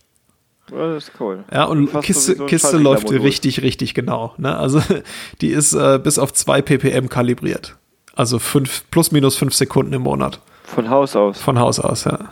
Ja, 0.71 0.93
das 0.93 1.09
ist 1.09 1.11
cool. 1.19 1.43
Ja, 1.51 1.65
und 1.65 1.89
Fast 1.89 2.05
Kiste, 2.05 2.35
Kiste 2.45 2.77
läuft 2.77 3.11
richtig, 3.11 3.61
richtig 3.61 3.93
genau. 3.93 4.33
Ne? 4.37 4.55
Also 4.55 4.81
die 5.41 5.49
ist 5.49 5.73
äh, 5.73 5.99
bis 6.01 6.19
auf 6.19 6.31
2 6.31 6.61
ppm 6.61 7.09
kalibriert. 7.09 7.75
Also 8.15 8.39
fünf, 8.39 8.85
plus 8.91 9.11
minus 9.11 9.35
5 9.35 9.53
Sekunden 9.53 9.91
im 9.91 10.03
Monat. 10.03 10.39
Von 10.63 10.89
Haus 10.89 11.17
aus. 11.17 11.41
Von 11.41 11.59
Haus 11.59 11.81
aus, 11.81 12.05
ja. 12.05 12.29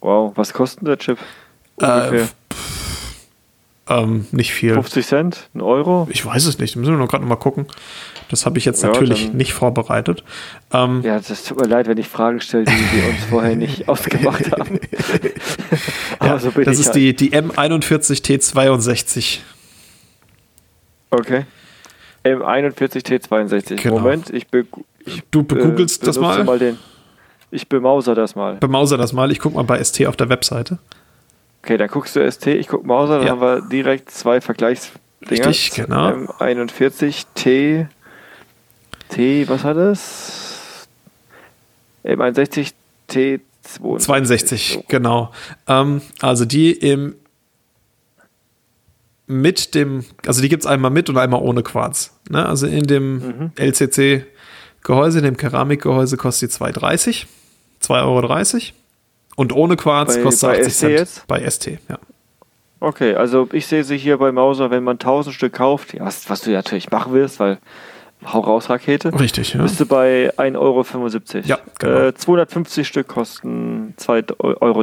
Wow, 0.00 0.32
was 0.34 0.52
kostet 0.52 0.88
der 0.88 0.98
Chip? 0.98 1.18
Äh, 1.80 1.84
Ungefähr 1.86 2.28
Ähm, 3.88 4.26
nicht 4.32 4.52
viel. 4.52 4.74
50 4.74 5.06
Cent? 5.06 5.48
Ein 5.54 5.60
Euro? 5.60 6.08
Ich 6.10 6.24
weiß 6.26 6.46
es 6.46 6.58
nicht, 6.58 6.74
müssen 6.76 6.90
wir 6.92 6.98
noch 6.98 7.08
gerade 7.08 7.24
mal 7.24 7.36
gucken. 7.36 7.66
Das 8.28 8.44
habe 8.44 8.58
ich 8.58 8.64
jetzt 8.64 8.82
Ja, 8.82 8.88
natürlich 8.88 9.32
nicht 9.32 9.52
vorbereitet. 9.52 10.24
Ähm, 10.72 11.02
Ja, 11.04 11.20
das 11.20 11.44
tut 11.44 11.60
mir 11.60 11.68
leid, 11.68 11.86
wenn 11.86 11.96
ich 11.96 12.08
Fragen 12.08 12.40
stelle, 12.40 12.64
die 12.64 12.72
wir 12.72 13.08
uns 13.10 13.24
vorher 13.30 13.54
nicht 13.54 13.88
ausgemacht 13.88 14.50
haben. 14.50 14.80
Ja, 16.22 16.38
so 16.40 16.50
das 16.50 16.78
ist 16.80 16.86
halt. 16.86 16.96
die, 16.96 17.14
die 17.14 17.30
M41T62. 17.32 19.38
Okay. 21.10 21.44
M41T62. 22.24 23.76
Genau. 23.82 23.98
Moment, 23.98 24.30
ich, 24.30 24.48
be 24.48 24.66
ich 25.04 25.22
Du 25.30 25.44
begoogelst 25.44 26.02
äh, 26.02 26.06
das 26.06 26.16
benutze 26.18 26.42
mal? 26.44 26.58
den. 26.58 26.78
Ich 27.52 27.68
bemauser 27.68 28.16
das 28.16 28.34
mal. 28.34 28.56
Bemauser 28.56 28.96
das 28.96 29.12
mal. 29.12 29.30
Ich 29.30 29.38
guck 29.38 29.54
mal 29.54 29.62
bei 29.62 29.82
ST 29.82 30.04
auf 30.06 30.16
der 30.16 30.28
Webseite. 30.28 30.78
Okay, 31.66 31.78
dann 31.78 31.88
guckst 31.88 32.14
du 32.14 32.30
ST, 32.30 32.46
ich 32.46 32.68
guck 32.68 32.86
Mauser, 32.86 33.18
dann 33.18 33.26
Ja. 33.26 33.32
haben 33.32 33.40
wir 33.40 33.60
direkt 33.60 34.12
zwei 34.12 34.40
Vergleichsdinger. 34.40 35.00
Richtig, 35.48 35.72
genau. 35.74 36.10
M41 36.10 37.24
T 37.34 37.88
T, 39.08 39.48
was 39.48 39.64
hat 39.64 39.76
es? 39.76 40.86
M61 42.04 42.70
T 43.08 43.40
62, 43.98 44.84
genau. 44.86 45.32
Ähm, 45.66 46.02
also 46.20 46.44
die 46.44 46.70
im 46.70 47.16
mit 49.26 49.74
dem, 49.74 50.04
also 50.24 50.40
die 50.40 50.48
gibt 50.48 50.62
es 50.62 50.66
einmal 50.68 50.92
mit 50.92 51.08
und 51.10 51.18
einmal 51.18 51.42
ohne 51.42 51.64
Quarz. 51.64 52.16
Ne? 52.30 52.46
Also 52.46 52.68
in 52.68 52.84
dem 52.86 53.16
Mhm. 53.16 53.50
LCC-Gehäuse, 53.56 55.18
in 55.18 55.24
dem 55.24 55.36
Keramikgehäuse 55.36 56.16
kostet 56.16 56.50
die 56.52 56.54
2,30, 56.54 57.26
2,30 57.82 58.04
Euro. 58.04 58.76
Und 59.36 59.54
ohne 59.54 59.76
Quarz 59.76 60.16
Bei- 60.16 60.22
kostet 60.22 60.48
bei 60.50 60.58
80 60.60 60.72
ST 60.72 60.78
Cent. 60.80 60.92
jetzt? 60.98 61.26
Bei 61.28 61.48
ST, 61.50 61.66
ja. 61.88 61.98
Okay, 62.80 63.14
also 63.14 63.48
ich 63.52 63.66
sehe 63.66 63.84
sie 63.84 63.96
hier 63.96 64.18
bei 64.18 64.32
Mauser, 64.32 64.70
wenn 64.70 64.84
man 64.84 64.98
1000 64.98 65.34
Stück 65.34 65.54
kauft, 65.54 65.98
was, 65.98 66.28
was 66.28 66.42
du 66.42 66.50
ja 66.50 66.58
natürlich 66.58 66.90
machen 66.90 67.12
wirst, 67.14 67.40
weil 67.40 67.58
hau 68.24 68.40
raus 68.40 68.68
Rakete, 68.68 69.18
Richtig, 69.18 69.54
ja. 69.54 69.62
bist 69.62 69.78
du 69.80 69.86
bei 69.86 70.30
1,75 70.36 70.56
Euro. 70.58 70.84
Ja, 71.46 71.58
genau. 71.78 71.98
äh, 72.08 72.14
250 72.14 72.86
Stück 72.86 73.08
kosten 73.08 73.94
2,30 73.98 74.60
Euro. 74.60 74.82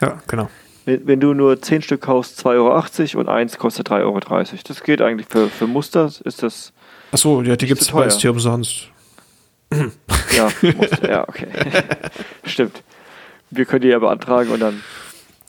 Ja, 0.00 0.18
genau. 0.26 0.48
Wenn, 0.86 1.06
wenn 1.06 1.20
du 1.20 1.32
nur 1.34 1.60
10 1.60 1.82
Stück 1.82 2.02
kaufst, 2.02 2.44
2,80 2.46 3.14
Euro 3.16 3.20
und 3.20 3.28
eins 3.28 3.58
kostet 3.58 3.90
3,30 3.90 4.02
Euro. 4.04 4.20
Das 4.66 4.82
geht 4.82 5.00
eigentlich 5.00 5.26
für, 5.30 5.48
für 5.48 5.66
Muster, 5.66 6.10
ist 6.24 6.42
das, 6.42 6.72
Achso, 7.12 7.42
ja, 7.42 7.56
die 7.56 7.66
gibt 7.66 7.80
es 7.80 7.90
bei. 7.90 8.08
ST 8.08 8.24
umsonst. 8.26 8.88
ja, 10.36 10.48
Muster, 10.76 11.10
ja, 11.10 11.28
okay. 11.28 11.46
Stimmt. 12.44 12.82
Wir 13.50 13.64
können 13.64 13.82
die 13.82 13.88
ja 13.88 13.98
beantragen 13.98 14.50
und 14.50 14.60
dann 14.60 14.80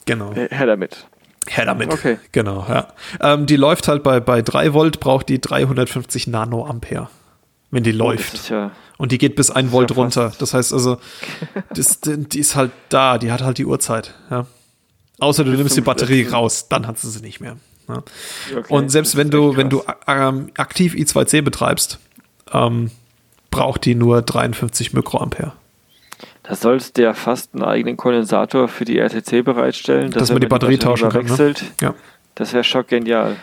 Genau. 0.04 0.32
her 0.34 0.66
damit. 0.66 1.06
Her 1.48 1.64
damit. 1.64 1.92
Okay. 1.92 2.18
Genau, 2.32 2.64
ja. 2.68 2.88
Ähm, 3.20 3.46
die 3.46 3.56
läuft 3.56 3.88
halt 3.88 4.02
bei, 4.02 4.20
bei 4.20 4.42
3 4.42 4.72
Volt, 4.74 5.00
braucht 5.00 5.28
die 5.28 5.40
350 5.40 6.26
Nanoampere, 6.28 7.08
wenn 7.70 7.82
die 7.82 7.92
Das 7.92 7.98
läuft. 7.98 8.50
ja, 8.50 8.70
Und 8.98 9.12
die 9.12 9.18
geht 9.18 9.36
bis 9.36 9.50
1 9.50 9.70
Volt 9.72 9.90
ja 9.90 9.96
runter. 9.96 10.32
Das 10.38 10.54
heißt 10.54 10.72
also, 10.72 10.98
das, 11.74 12.00
die 12.02 12.38
ist 12.38 12.56
halt 12.56 12.72
da, 12.88 13.18
die 13.18 13.30
hat 13.32 13.42
halt 13.42 13.58
die 13.58 13.66
Uhrzeit. 13.66 14.14
Ja. 14.30 14.46
Außer 15.18 15.44
du 15.44 15.50
Bis 15.50 15.58
nimmst 15.58 15.76
die 15.76 15.80
Batterie 15.82 16.26
raus, 16.28 16.68
dann 16.68 16.86
hat 16.86 16.98
sie 16.98 17.10
sie 17.10 17.20
nicht 17.20 17.40
mehr. 17.40 17.56
Ja. 17.88 18.02
okay. 18.56 18.64
Und 18.68 18.90
selbst 18.90 19.16
wenn 19.16 19.30
du, 19.30 19.56
wenn 19.56 19.70
du 19.70 19.82
ähm, 20.08 20.50
aktiv 20.58 20.94
I2C 20.94 21.42
betreibst, 21.42 22.00
ähm, 22.52 22.90
braucht 23.50 23.84
die 23.84 23.94
nur 23.94 24.22
53 24.22 24.92
Mikroampere. 24.92 25.52
Da 26.48 26.54
sollst 26.54 26.96
du 26.96 27.02
ja 27.02 27.14
fast 27.14 27.54
einen 27.54 27.64
eigenen 27.64 27.96
Kondensator 27.96 28.68
für 28.68 28.84
die 28.84 28.98
RTC 28.98 29.44
bereitstellen, 29.44 30.12
Dass 30.12 30.28
wenn 30.28 30.36
man 30.36 30.40
die 30.42 30.46
Batterie 30.46 30.78
tauschen 30.78 31.08
kann, 31.08 31.26
ne? 31.26 31.54
Ja. 31.80 31.94
Das 32.36 32.52
wäre 32.52 32.62
schockgenial. 32.62 33.36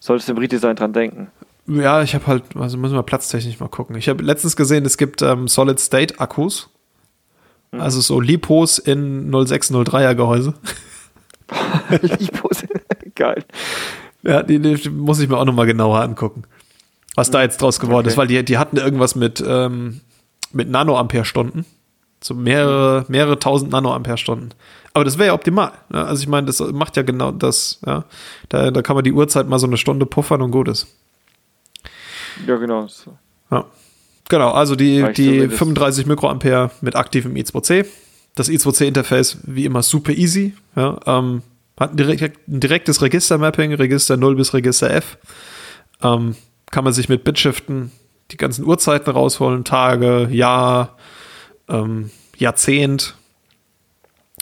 Solltest 0.00 0.28
du 0.28 0.32
im 0.32 0.38
Redesign 0.38 0.74
dran 0.74 0.92
denken. 0.92 1.28
Ja, 1.68 2.02
ich 2.02 2.14
habe 2.14 2.26
halt, 2.26 2.42
also 2.58 2.76
müssen 2.76 2.94
wir 2.94 3.02
platztechnisch 3.04 3.60
mal 3.60 3.68
gucken. 3.68 3.94
Ich 3.96 4.08
habe 4.08 4.24
letztens 4.24 4.56
gesehen, 4.56 4.84
es 4.84 4.96
gibt 4.96 5.22
ähm, 5.22 5.46
Solid-State-Akkus. 5.46 6.70
Mhm. 7.70 7.80
Also 7.80 8.00
so 8.00 8.18
Lipos 8.20 8.78
in 8.78 9.30
0603er 9.30 10.16
Gehäuse. 10.16 10.54
Lipos, 12.18 12.64
geil. 13.14 13.44
Ja, 14.22 14.42
die, 14.42 14.58
die, 14.58 14.90
muss 14.90 15.20
ich 15.20 15.28
mir 15.28 15.36
auch 15.36 15.44
nochmal 15.44 15.66
genauer 15.66 16.00
angucken. 16.00 16.42
Was 17.14 17.30
da 17.30 17.42
jetzt 17.42 17.60
draus 17.62 17.78
geworden 17.78 18.06
okay. 18.06 18.08
ist, 18.08 18.16
weil 18.16 18.26
die, 18.26 18.44
die 18.44 18.58
hatten 18.58 18.78
irgendwas 18.78 19.14
mit, 19.14 19.44
ähm, 19.46 20.00
mit 20.52 20.68
Nanoampere-Stunden. 20.68 21.66
So 22.22 22.34
mehrere, 22.34 23.04
mehrere 23.08 23.38
tausend 23.38 23.72
Nanoampere-Stunden. 23.72 24.50
Aber 24.94 25.04
das 25.04 25.18
wäre 25.18 25.28
ja 25.28 25.34
optimal. 25.34 25.72
Ne? 25.90 26.04
Also 26.04 26.22
ich 26.22 26.28
meine, 26.28 26.46
das 26.46 26.60
macht 26.60 26.96
ja 26.96 27.02
genau 27.02 27.32
das. 27.32 27.80
Ja? 27.86 28.04
Da, 28.48 28.70
da 28.70 28.82
kann 28.82 28.94
man 28.94 29.04
die 29.04 29.12
Uhrzeit 29.12 29.48
mal 29.48 29.58
so 29.58 29.66
eine 29.66 29.76
Stunde 29.76 30.06
puffern 30.06 30.42
und 30.42 30.50
gut 30.50 30.68
ist. 30.68 30.86
Ja, 32.46 32.56
genau. 32.56 32.86
So. 32.86 33.16
Ja. 33.50 33.64
Genau, 34.28 34.52
also 34.52 34.76
die, 34.76 35.04
die 35.14 35.48
35 35.48 36.06
Mikroampere 36.06 36.70
mit 36.80 36.96
aktivem 36.96 37.34
I2C. 37.34 37.86
Das 38.34 38.48
I2C-Interface 38.48 39.38
wie 39.42 39.66
immer 39.66 39.82
super 39.82 40.12
easy. 40.12 40.54
Ja, 40.74 40.98
ähm, 41.06 41.42
hat 41.78 41.90
ein, 41.90 41.96
direkt, 41.96 42.48
ein 42.48 42.60
direktes 42.60 43.02
Registermapping, 43.02 43.74
Register 43.74 44.16
0 44.16 44.36
bis 44.36 44.54
Register 44.54 44.90
F. 44.90 45.18
Ähm, 46.02 46.36
kann 46.70 46.84
man 46.84 46.92
sich 46.92 47.08
mit 47.08 47.24
Bitshiften 47.24 47.92
die 48.30 48.36
ganzen 48.36 48.64
Uhrzeiten 48.64 49.10
rausholen, 49.10 49.64
Tage, 49.64 50.28
Jahr, 50.30 50.96
ähm, 51.72 52.10
Jahrzehnt 52.36 53.16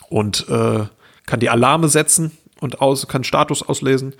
und 0.08 0.48
äh, 0.48 0.84
kann 1.26 1.40
die 1.40 1.50
Alarme 1.50 1.88
setzen 1.88 2.36
und 2.60 2.80
aus, 2.80 3.08
kann 3.08 3.24
Status 3.24 3.62
auslesen 3.62 4.14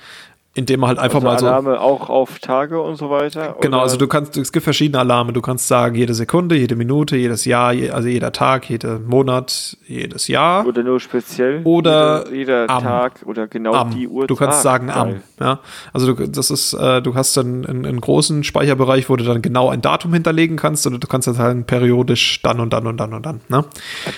indem 0.55 0.81
man 0.81 0.89
halt 0.89 0.99
einfach 0.99 1.23
also 1.23 1.27
mal 1.27 1.39
so. 1.39 1.47
Alarme 1.47 1.81
auch 1.81 2.11
auf 2.11 2.41
Tage 2.41 2.81
und 2.81 2.97
so 2.97 3.09
weiter? 3.09 3.57
Genau, 3.61 3.77
oder? 3.77 3.85
also 3.85 3.97
du 3.97 4.09
kannst, 4.09 4.37
es 4.37 4.51
gibt 4.51 4.65
verschiedene 4.65 4.99
Alarme. 4.99 5.33
Du 5.33 5.41
kannst 5.41 5.69
sagen, 5.69 5.95
jede 5.95 6.13
Sekunde, 6.13 6.57
jede 6.57 6.75
Minute, 6.75 7.17
jedes 7.17 7.45
Jahr, 7.45 7.69
also 7.69 8.09
jeder 8.09 8.33
Tag, 8.33 8.69
jeder 8.69 8.99
Monat, 8.99 9.77
jedes 9.87 10.27
Jahr. 10.27 10.67
Oder 10.67 10.83
nur 10.83 10.99
speziell. 10.99 11.61
Oder 11.63 12.25
jeder, 12.33 12.63
jeder 12.63 12.71
am. 12.71 12.83
Tag 12.83 13.13
oder 13.27 13.47
genau 13.47 13.75
am. 13.75 13.91
die 13.91 14.09
Uhrzeit. 14.09 14.31
Du 14.31 14.37
kannst 14.37 14.63
sagen 14.63 14.89
geil. 14.89 14.97
am. 14.97 15.23
Ja, 15.39 15.61
also 15.93 16.13
du, 16.15 16.29
das 16.29 16.51
ist, 16.51 16.73
äh, 16.73 17.01
du 17.01 17.15
hast 17.15 17.37
dann 17.37 17.65
einen, 17.65 17.87
einen, 17.87 18.01
großen 18.01 18.43
Speicherbereich, 18.43 19.09
wo 19.09 19.15
du 19.15 19.25
dann 19.25 19.43
genau 19.43 19.69
ein 19.69 19.83
Datum 19.83 20.13
hinterlegen 20.13 20.57
kannst 20.57 20.85
oder 20.87 20.99
du 20.99 21.07
kannst 21.07 21.29
dann 21.29 21.35
sagen 21.35 21.65
periodisch 21.65 22.43
dann 22.43 22.59
und 22.59 22.73
dann 22.73 22.89
und 22.89 22.97
dann 22.97 23.15
und 23.15 23.25
dann. 23.25 23.41
Ne? 23.49 23.65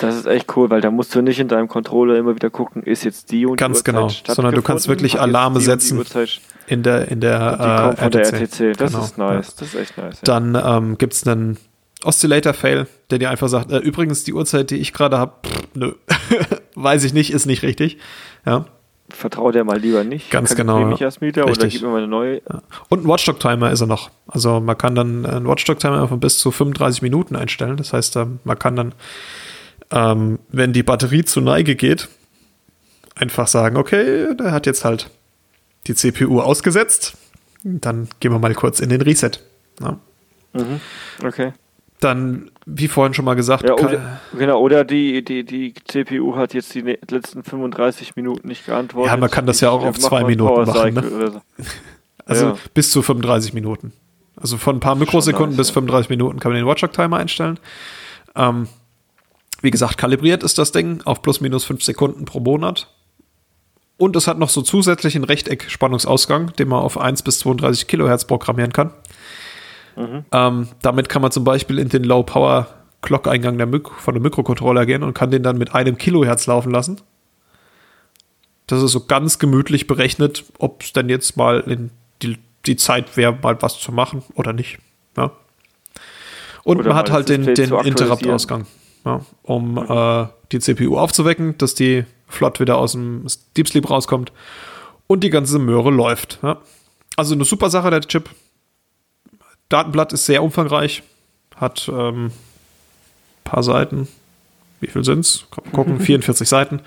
Das 0.01 0.17
ist 0.17 0.27
echt 0.27 0.57
cool, 0.57 0.71
weil 0.71 0.81
da 0.81 0.91
musst 0.91 1.15
du 1.15 1.21
nicht 1.21 1.41
in 1.41 1.49
deinem 1.49 1.69
Controller 1.69 2.17
immer 2.17 2.35
wieder 2.35 2.49
gucken, 2.49 2.83
ist 2.83 3.05
jetzt 3.05 3.31
die 3.33 3.45
und 3.45 3.57
Ganz 3.57 3.85
die 3.85 3.91
Uhrzeit 3.91 4.25
genau, 4.25 4.35
sondern 4.35 4.55
du 4.55 4.63
kannst 4.63 4.89
wirklich 4.89 5.21
Alarme 5.21 5.61
setzen 5.61 5.99
in 6.67 6.83
der 6.83 7.09
in 7.09 7.21
der, 7.21 7.97
äh, 7.99 8.11
der 8.11 8.33
RTC. 8.33 8.77
Das 8.77 8.93
genau. 8.93 9.05
ist 9.05 9.19
nice. 9.19 9.49
Ja. 9.49 9.55
Das 9.59 9.69
ist 9.69 9.75
echt 9.75 9.99
nice. 9.99 10.17
Ja. 10.17 10.23
Dann 10.25 10.55
ähm, 10.55 10.99
gibt 10.99 11.15
es 11.15 11.27
einen 11.27 11.59
Oscillator-Fail, 12.05 12.87
der 13.11 13.19
dir 13.19 13.31
einfach 13.31 13.49
sagt, 13.49 13.71
äh, 13.71 13.79
übrigens 13.79 14.25
die 14.25 14.33
Uhrzeit, 14.33 14.71
die 14.71 14.77
ich 14.77 14.93
gerade 14.93 15.19
habe, 15.19 15.35
nö, 15.75 15.93
weiß 16.75 17.05
ich 17.05 17.13
nicht, 17.13 17.33
ist 17.33 17.47
nicht 17.47 17.63
richtig. 17.63 17.99
Ja. 18.45 18.67
Vertraue 19.09 19.53
der 19.53 19.65
mal 19.65 19.79
lieber 19.79 20.05
nicht. 20.05 20.31
Ganz 20.31 20.51
kann 20.51 20.67
genau. 20.67 20.87
Mich 20.87 21.05
als 21.05 21.21
Mieter 21.21 21.47
richtig. 21.47 21.59
oder 21.59 21.69
gib 21.69 21.83
mir 21.83 21.89
mal 21.89 21.99
eine 21.99 22.09
neue. 22.09 22.43
Ja. 22.49 22.63
Und 22.89 23.05
ein 23.05 23.09
Watchdog-Timer 23.09 23.71
ist 23.71 23.81
er 23.81 23.87
noch. 23.87 24.11
Also 24.27 24.61
man 24.61 24.79
kann 24.79 24.95
dann 24.95 25.27
einen 25.27 25.47
Watchdog-Timer 25.47 26.09
von 26.09 26.19
bis 26.19 26.39
zu 26.39 26.51
35 26.51 27.03
Minuten 27.03 27.37
einstellen. 27.37 27.77
Das 27.77 27.93
heißt, 27.93 28.17
ähm, 28.17 28.39
man 28.45 28.59
kann 28.59 28.77
dann, 28.77 28.95
ähm, 29.91 30.39
wenn 30.49 30.73
die 30.73 30.83
Batterie 30.83 31.25
zu 31.25 31.41
Neige 31.41 31.77
geht, 31.77 32.09
einfach 33.15 33.49
sagen, 33.49 33.77
okay, 33.77 34.35
der 34.35 34.53
hat 34.53 34.67
jetzt 34.67 34.85
halt 34.85 35.11
die 35.87 35.95
CPU 35.95 36.41
ausgesetzt. 36.41 37.15
Dann 37.65 38.09
gehen 38.21 38.33
wir 38.33 38.39
mal 38.39 38.55
kurz 38.55 38.81
in 38.81 38.89
den 38.89 39.01
Reset. 39.01 39.33
Ja. 39.81 39.99
Mhm. 40.53 40.81
Okay. 41.25 41.53
Dann, 42.01 42.51
wie 42.67 42.89
vorhin 42.89 43.15
schon 43.15 43.25
mal 43.25 43.35
gesagt, 43.35 43.63
ja, 43.63 43.75
oder, 43.75 44.21
genau, 44.37 44.61
oder 44.61 44.85
die, 44.85 45.25
die, 45.25 45.45
die 45.45 45.73
CPU 45.87 46.35
hat 46.35 46.53
jetzt 46.53 46.75
die 46.75 46.83
ne-, 46.83 46.99
letzten 47.09 47.45
35 47.45 48.17
Minuten 48.17 48.49
nicht 48.49 48.67
geantwortet. 48.67 49.13
Ja, 49.13 49.17
man 49.17 49.31
kann 49.31 49.47
das 49.47 49.61
ja 49.61 49.71
auch 49.71 49.85
auf 49.85 49.99
zwei 49.99 50.25
Minuten 50.25 50.67
machen. 50.67 50.95
Ne? 50.95 51.31
So. 51.31 51.43
Also 52.25 52.47
ja. 52.47 52.57
bis 52.73 52.93
zu 52.93 53.03
35 53.03 53.53
Minuten. 53.53 53.93
Also 54.37 54.57
von 54.57 54.77
ein 54.77 54.81
paar 54.81 54.95
Mikrosekunden 54.95 55.57
nice, 55.57 55.59
bis 55.59 55.69
ja. 55.71 55.75
35 55.75 56.09
Minuten 56.09 56.39
kann 56.39 56.53
man 56.53 56.61
den 56.61 56.67
Watchdog-Timer 56.67 57.17
einstellen. 57.17 57.59
Ähm, 58.37 58.69
wie 59.61 59.73
gesagt, 59.73 59.99
kalibriert 59.99 60.43
ist 60.43 60.57
das 60.59 60.73
Ding 60.73 61.03
auf 61.05 61.23
plus 61.23 61.41
minus 61.41 61.65
5 61.65 61.83
Sekunden 61.83 62.25
pro 62.25 62.41
Monat. 62.41 62.89
Und 64.03 64.17
es 64.17 64.27
hat 64.27 64.37
noch 64.37 64.49
so 64.49 64.63
zusätzlichen 64.63 65.23
Rechteck-Spannungsausgang, 65.23 66.55
den 66.55 66.67
man 66.67 66.81
auf 66.81 66.99
1 66.99 67.23
bis 67.23 67.39
32 67.39 67.87
Kilohertz 67.87 68.25
programmieren 68.25 68.73
kann. 68.73 68.91
Mhm. 69.95 70.25
Ähm, 70.33 70.69
damit 70.83 71.09
kann 71.09 71.23
man 71.23 71.31
zum 71.31 71.45
Beispiel 71.45 71.79
in 71.79 71.89
den 71.89 72.03
Low-Power-Clock-Eingang 72.03 73.61
von 73.99 74.15
dem 74.15 74.25
Mikrocontroller 74.25 74.87
gehen 74.87 75.05
und 75.05 75.15
kann 75.15 75.31
den 75.31 75.45
dann 75.45 75.57
mit 75.57 75.77
einem 75.77 75.99
Kilohertz 75.99 76.49
laufen 76.49 76.73
lassen. 76.73 77.01
Das 78.67 78.83
ist 78.83 78.91
so 78.91 79.05
ganz 79.07 79.39
gemütlich 79.39 79.87
berechnet, 79.87 80.47
ob 80.59 80.83
es 80.83 80.93
denn 80.93 81.09
jetzt 81.09 81.37
mal 81.37 81.61
in 81.61 81.91
die, 82.23 82.39
die 82.67 82.75
Zeit 82.75 83.17
wäre, 83.17 83.39
mal 83.41 83.63
was 83.63 83.79
zu 83.79 83.93
machen 83.93 84.25
oder 84.35 84.53
nicht. 84.53 84.81
Ja. 85.17 85.31
Und 86.65 86.79
oder 86.79 86.89
man 86.89 86.97
hat 86.97 87.13
halt 87.13 87.29
den, 87.29 87.55
den 87.55 87.73
Interrupt-Ausgang, 87.73 88.67
ja, 89.05 89.21
um 89.43 89.79
äh, 89.79 90.27
die 90.53 90.61
CPU 90.61 90.99
aufzuwecken, 90.99 91.57
dass 91.59 91.75
die 91.75 92.05
flott 92.29 92.61
wieder 92.61 92.79
aus 92.79 92.93
dem 92.93 93.27
Deep 93.57 93.69
Sleep 93.69 93.89
rauskommt 93.89 94.33
und 95.07 95.25
die 95.25 95.31
ganze 95.31 95.59
Möhre 95.59 95.91
läuft. 95.91 96.39
Ja. 96.43 96.59
Also 97.17 97.35
eine 97.35 97.45
super 97.45 97.71
Sache, 97.71 97.91
der 97.91 98.01
Chip. 98.01 98.31
Datenblatt 99.69 100.13
ist 100.13 100.27
sehr 100.27 100.43
umfangreich, 100.43 101.03
hat 101.57 101.91
ähm, 101.93 102.31
paar 103.45 103.63
Seiten. 103.63 104.09
Wie 104.81 104.89
viel 104.89 105.05
sind 105.05 105.21
es? 105.21 105.47
Gucken, 105.73 106.01
44 106.01 106.49
Seiten. 106.49 106.81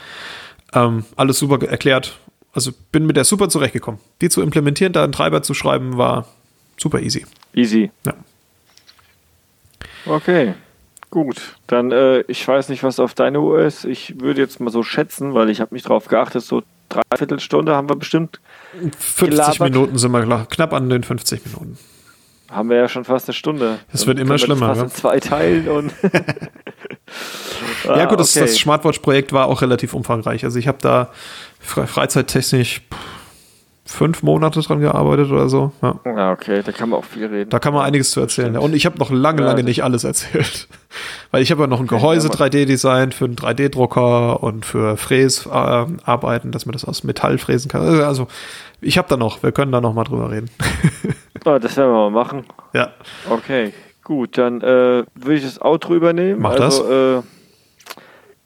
Ähm, 0.73 1.05
alles 1.15 1.39
super 1.39 1.63
erklärt. 1.65 2.19
Also 2.53 2.71
bin 2.91 3.05
mit 3.05 3.17
der 3.17 3.25
super 3.25 3.49
zurechtgekommen. 3.49 3.99
Die 4.21 4.29
zu 4.29 4.41
implementieren, 4.41 4.93
da 4.93 5.03
einen 5.03 5.13
Treiber 5.13 5.43
zu 5.43 5.53
schreiben, 5.53 5.97
war 5.97 6.27
super 6.77 7.01
easy. 7.01 7.25
Easy. 7.53 7.91
Ja. 8.05 8.13
Okay. 10.05 10.53
Gut, 11.09 11.55
dann 11.67 11.91
äh, 11.91 12.21
ich 12.21 12.45
weiß 12.47 12.69
nicht, 12.69 12.83
was 12.83 12.99
auf 12.99 13.13
deine 13.13 13.39
Uhr 13.39 13.61
ist. 13.61 13.85
Ich 13.85 14.19
würde 14.19 14.41
jetzt 14.41 14.59
mal 14.59 14.71
so 14.71 14.83
schätzen, 14.83 15.33
weil 15.33 15.49
ich 15.49 15.61
habe 15.61 15.73
mich 15.73 15.83
darauf 15.83 16.07
geachtet, 16.07 16.43
so 16.43 16.63
dreiviertel 16.89 17.39
Stunde 17.39 17.75
haben 17.75 17.89
wir 17.89 17.95
bestimmt 17.95 18.39
50 18.73 19.29
gelabert. 19.29 19.59
Minuten 19.59 19.97
sind 19.97 20.11
wir 20.11 20.45
knapp 20.49 20.73
an 20.73 20.89
den 20.89 21.03
50 21.03 21.45
Minuten. 21.45 21.77
Haben 22.49 22.69
wir 22.69 22.77
ja 22.77 22.87
schon 22.87 23.05
fast 23.05 23.27
eine 23.27 23.33
Stunde. 23.33 23.79
Es 23.91 24.05
wird 24.05 24.19
immer 24.19 24.37
schlimmer. 24.37 24.67
Fast 24.67 24.79
ja. 24.79 24.83
in 24.85 24.91
zwei 24.91 25.19
Teilen 25.19 25.67
und 25.67 25.93
ja 27.85 28.05
gut, 28.05 28.19
das, 28.19 28.35
okay. 28.35 28.45
das 28.45 28.55
Smartwatch-Projekt 28.55 29.33
war 29.33 29.47
auch 29.47 29.61
relativ 29.61 29.93
umfangreich. 29.93 30.43
Also 30.43 30.59
ich 30.59 30.67
habe 30.67 30.77
da 30.81 31.09
freizeittechnisch 31.59 32.81
fünf 33.87 34.23
Monate 34.23 34.61
dran 34.61 34.79
gearbeitet 34.79 35.31
oder 35.31 35.47
so. 35.47 35.71
Ja. 35.81 35.99
ja, 36.05 36.31
okay, 36.31 36.63
da 36.65 36.71
kann 36.71 36.89
man 36.89 36.99
auch 36.99 37.05
viel 37.05 37.27
reden. 37.27 37.51
Da 37.51 37.59
kann 37.59 37.73
man 37.73 37.85
einiges 37.85 38.09
zu 38.09 38.19
erzählen. 38.19 38.57
Und 38.57 38.73
ich 38.73 38.87
habe 38.87 38.97
noch 38.97 39.11
lange, 39.11 39.43
lange 39.43 39.63
nicht 39.63 39.83
alles 39.83 40.03
erzählt. 40.03 40.67
Weil 41.31 41.43
ich 41.43 41.51
habe 41.51 41.61
ja 41.61 41.67
noch 41.67 41.79
ein 41.79 41.87
Gehäuse 41.87 42.29
3D-Design 42.29 43.11
für 43.11 43.25
einen 43.25 43.35
3D-Drucker 43.35 44.41
und 44.41 44.65
für 44.65 44.97
Fräsarbeiten, 44.97 46.51
dass 46.51 46.65
man 46.65 46.73
das 46.73 46.83
aus 46.83 47.03
Metall 47.03 47.37
fräsen 47.37 47.69
kann. 47.69 47.81
Also, 48.01 48.27
ich 48.81 48.97
habe 48.97 49.07
da 49.07 49.17
noch, 49.17 49.43
wir 49.43 49.51
können 49.51 49.71
da 49.71 49.81
noch 49.81 49.93
mal 49.93 50.03
drüber 50.03 50.31
reden. 50.31 50.49
oh, 51.45 51.57
das 51.59 51.77
werden 51.77 51.91
wir 51.91 52.09
mal 52.09 52.11
machen. 52.11 52.43
Ja. 52.73 52.89
Okay, 53.29 53.71
gut, 54.03 54.37
dann 54.37 54.61
äh, 54.61 55.03
würde 55.13 55.35
ich 55.35 55.43
das 55.43 55.61
Outro 55.61 55.93
übernehmen. 55.93 56.41
Mach 56.41 56.59
also, 56.59 56.83
das. 56.83 57.23
Äh, 57.23 57.34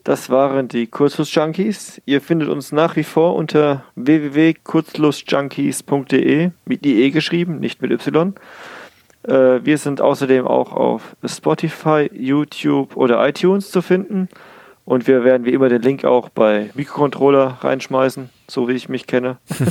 das 0.10 0.30
waren 0.32 0.68
die 0.68 0.88
Kurzschluss-Junkies. 0.88 2.02
Ihr 2.08 2.20
findet 2.20 2.50
uns 2.50 2.72
nach 2.72 2.96
wie 2.96 3.04
vor 3.04 3.36
unter 3.36 3.84
www.kurzschlussjunkies.de 3.94 6.50
mit 6.66 6.84
IE 6.84 7.12
geschrieben, 7.12 7.60
nicht 7.60 7.80
mit 7.80 7.92
Y. 7.92 8.34
Äh, 9.22 9.60
wir 9.64 9.78
sind 9.78 10.02
außerdem 10.02 10.48
auch 10.48 10.74
auf 10.74 11.16
Spotify, 11.24 12.10
YouTube 12.12 12.98
oder 12.98 13.24
iTunes 13.30 13.70
zu 13.70 13.84
finden. 13.84 14.30
Und 14.84 15.06
wir 15.06 15.24
werden 15.24 15.46
wie 15.46 15.54
immer 15.54 15.70
den 15.70 15.84
Link 15.84 16.06
auch 16.06 16.30
bei 16.30 16.72
Mikrocontroller 16.74 17.60
reinschmeißen, 17.62 18.32
so 18.48 18.68
wie 18.68 18.74
ich 18.74 18.90
mich 18.90 19.06
kenne. 19.06 19.38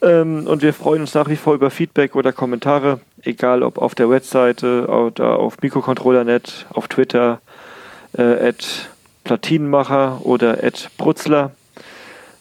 ähm, 0.00 0.46
und 0.46 0.62
wir 0.62 0.72
freuen 0.72 1.00
uns 1.00 1.14
nach 1.14 1.28
wie 1.28 1.34
vor 1.34 1.54
über 1.54 1.70
Feedback 1.70 2.14
oder 2.14 2.30
Kommentare, 2.30 3.00
egal 3.24 3.64
ob 3.64 3.78
auf 3.78 3.96
der 3.96 4.10
Webseite 4.10 4.86
oder 4.86 5.40
auf 5.40 5.60
Mikrocontroller.net, 5.60 6.66
auf 6.70 6.86
Twitter, 6.86 7.40
äh, 8.16 8.50
at 8.50 8.90
Platinenmacher 9.28 10.24
oder 10.24 10.64
Ed 10.64 10.88
Brutzler. 10.96 11.52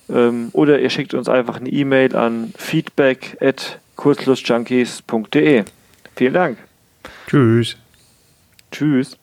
Ähm, 0.10 0.50
oder 0.54 0.80
ihr 0.80 0.90
schickt 0.90 1.14
uns 1.14 1.28
einfach 1.28 1.58
eine 1.58 1.70
E-Mail 1.70 2.16
an 2.16 2.54
feedback 2.58 3.38
at 3.42 3.80
kurzlustjunkies.de. 3.98 5.66
Vielen 6.16 6.34
Dank. 6.34 6.58
Tschüss. 7.28 7.76
Tschüss. 8.72 9.18